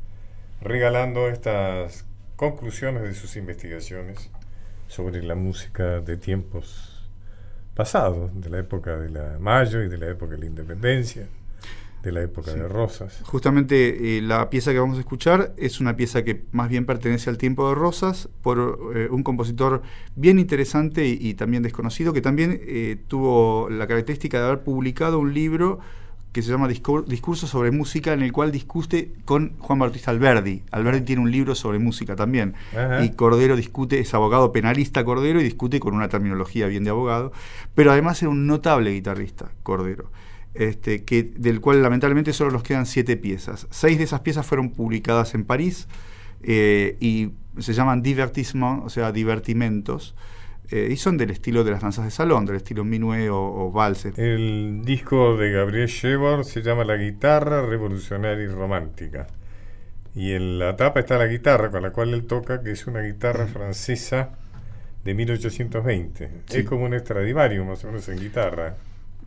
regalando 0.62 1.28
estas 1.28 2.04
conclusiones 2.36 3.02
de 3.02 3.14
sus 3.14 3.36
investigaciones 3.36 4.30
sobre 4.88 5.22
la 5.22 5.34
música 5.34 6.00
de 6.00 6.16
tiempos 6.16 7.08
pasados, 7.74 8.30
de 8.40 8.50
la 8.50 8.58
época 8.58 8.98
de 8.98 9.10
la 9.10 9.38
Mayo 9.38 9.82
y 9.82 9.88
de 9.88 9.98
la 9.98 10.08
época 10.08 10.32
de 10.32 10.38
la 10.38 10.46
Independencia, 10.46 11.28
de 12.02 12.12
la 12.12 12.22
época 12.22 12.52
Sí. 12.52 12.58
de 12.58 12.66
Rosas. 12.68 13.20
Justamente 13.24 14.18
eh, 14.18 14.22
la 14.22 14.48
pieza 14.50 14.72
que 14.72 14.78
vamos 14.78 14.96
a 14.96 15.00
escuchar 15.00 15.52
es 15.58 15.80
una 15.80 15.96
pieza 15.96 16.24
que 16.24 16.44
más 16.50 16.68
bien 16.68 16.86
pertenece 16.86 17.30
al 17.30 17.38
tiempo 17.38 17.68
de 17.68 17.74
Rosas 17.74 18.28
por 18.42 18.92
eh, 18.94 19.08
un 19.10 19.22
compositor 19.22 19.82
bien 20.16 20.38
interesante 20.38 21.06
y, 21.06 21.18
y 21.20 21.34
también 21.34 21.62
desconocido 21.62 22.12
que 22.12 22.22
también 22.22 22.58
eh, 22.66 22.96
tuvo 23.06 23.68
la 23.70 23.86
característica 23.86 24.38
de 24.40 24.46
haber 24.46 24.60
publicado 24.64 25.18
un 25.18 25.34
libro 25.34 25.78
que 26.32 26.42
se 26.42 26.50
llama 26.50 26.68
Discur- 26.68 27.04
Discurso 27.06 27.46
sobre 27.46 27.70
Música 27.70 28.12
en 28.12 28.22
el 28.22 28.32
cual 28.32 28.52
discute 28.52 29.12
con 29.24 29.56
Juan 29.58 29.78
Bautista 29.80 30.10
Alberdi. 30.12 30.62
Alberdi 30.70 31.00
tiene 31.02 31.22
un 31.22 31.30
libro 31.30 31.54
sobre 31.54 31.78
música 31.78 32.14
también. 32.14 32.54
Ajá. 32.72 33.04
Y 33.04 33.10
Cordero 33.10 33.56
discute, 33.56 33.98
es 33.98 34.14
abogado 34.14 34.52
penalista 34.52 35.04
Cordero 35.04 35.40
y 35.40 35.44
discute 35.44 35.80
con 35.80 35.94
una 35.94 36.08
terminología 36.08 36.66
bien 36.68 36.84
de 36.84 36.90
abogado, 36.90 37.32
pero 37.74 37.90
además 37.90 38.22
era 38.22 38.30
un 38.30 38.46
notable 38.46 38.92
guitarrista, 38.92 39.50
Cordero, 39.62 40.10
este, 40.54 41.04
que, 41.04 41.22
del 41.22 41.60
cual 41.60 41.82
lamentablemente 41.82 42.32
solo 42.32 42.50
nos 42.50 42.62
quedan 42.62 42.86
siete 42.86 43.16
piezas. 43.16 43.66
Seis 43.70 43.98
de 43.98 44.04
esas 44.04 44.20
piezas 44.20 44.46
fueron 44.46 44.70
publicadas 44.70 45.34
en 45.34 45.44
París 45.44 45.88
eh, 46.42 46.96
y 47.00 47.30
se 47.58 47.72
llaman 47.72 48.02
divertissement, 48.02 48.84
o 48.84 48.88
sea, 48.88 49.10
divertimentos, 49.12 50.14
eh, 50.70 50.88
y 50.90 50.96
son 50.96 51.16
del 51.16 51.30
estilo 51.30 51.64
de 51.64 51.72
las 51.72 51.82
danzas 51.82 52.04
de 52.04 52.10
salón, 52.10 52.46
del 52.46 52.56
estilo 52.56 52.84
minué 52.84 53.28
o, 53.30 53.38
o 53.38 53.72
valse. 53.72 54.12
El 54.16 54.82
disco 54.84 55.36
de 55.36 55.50
Gabriel 55.50 55.88
Shevor 55.88 56.44
se 56.44 56.62
llama 56.62 56.84
La 56.84 56.96
guitarra 56.96 57.66
revolucionaria 57.66 58.44
y 58.44 58.48
romántica. 58.48 59.26
Y 60.14 60.32
en 60.32 60.58
la 60.58 60.76
tapa 60.76 61.00
está 61.00 61.18
la 61.18 61.26
guitarra 61.26 61.70
con 61.70 61.82
la 61.82 61.90
cual 61.90 62.14
él 62.14 62.24
toca, 62.24 62.62
que 62.62 62.72
es 62.72 62.86
una 62.86 63.00
guitarra 63.00 63.46
francesa 63.46 64.30
de 65.04 65.14
1820. 65.14 66.30
Sí. 66.46 66.58
Es 66.58 66.64
como 66.64 66.84
un 66.84 66.98
Stradivarius 66.98 67.66
más 67.66 67.84
o 67.84 67.88
menos 67.88 68.08
en 68.08 68.18
guitarra. 68.18 68.76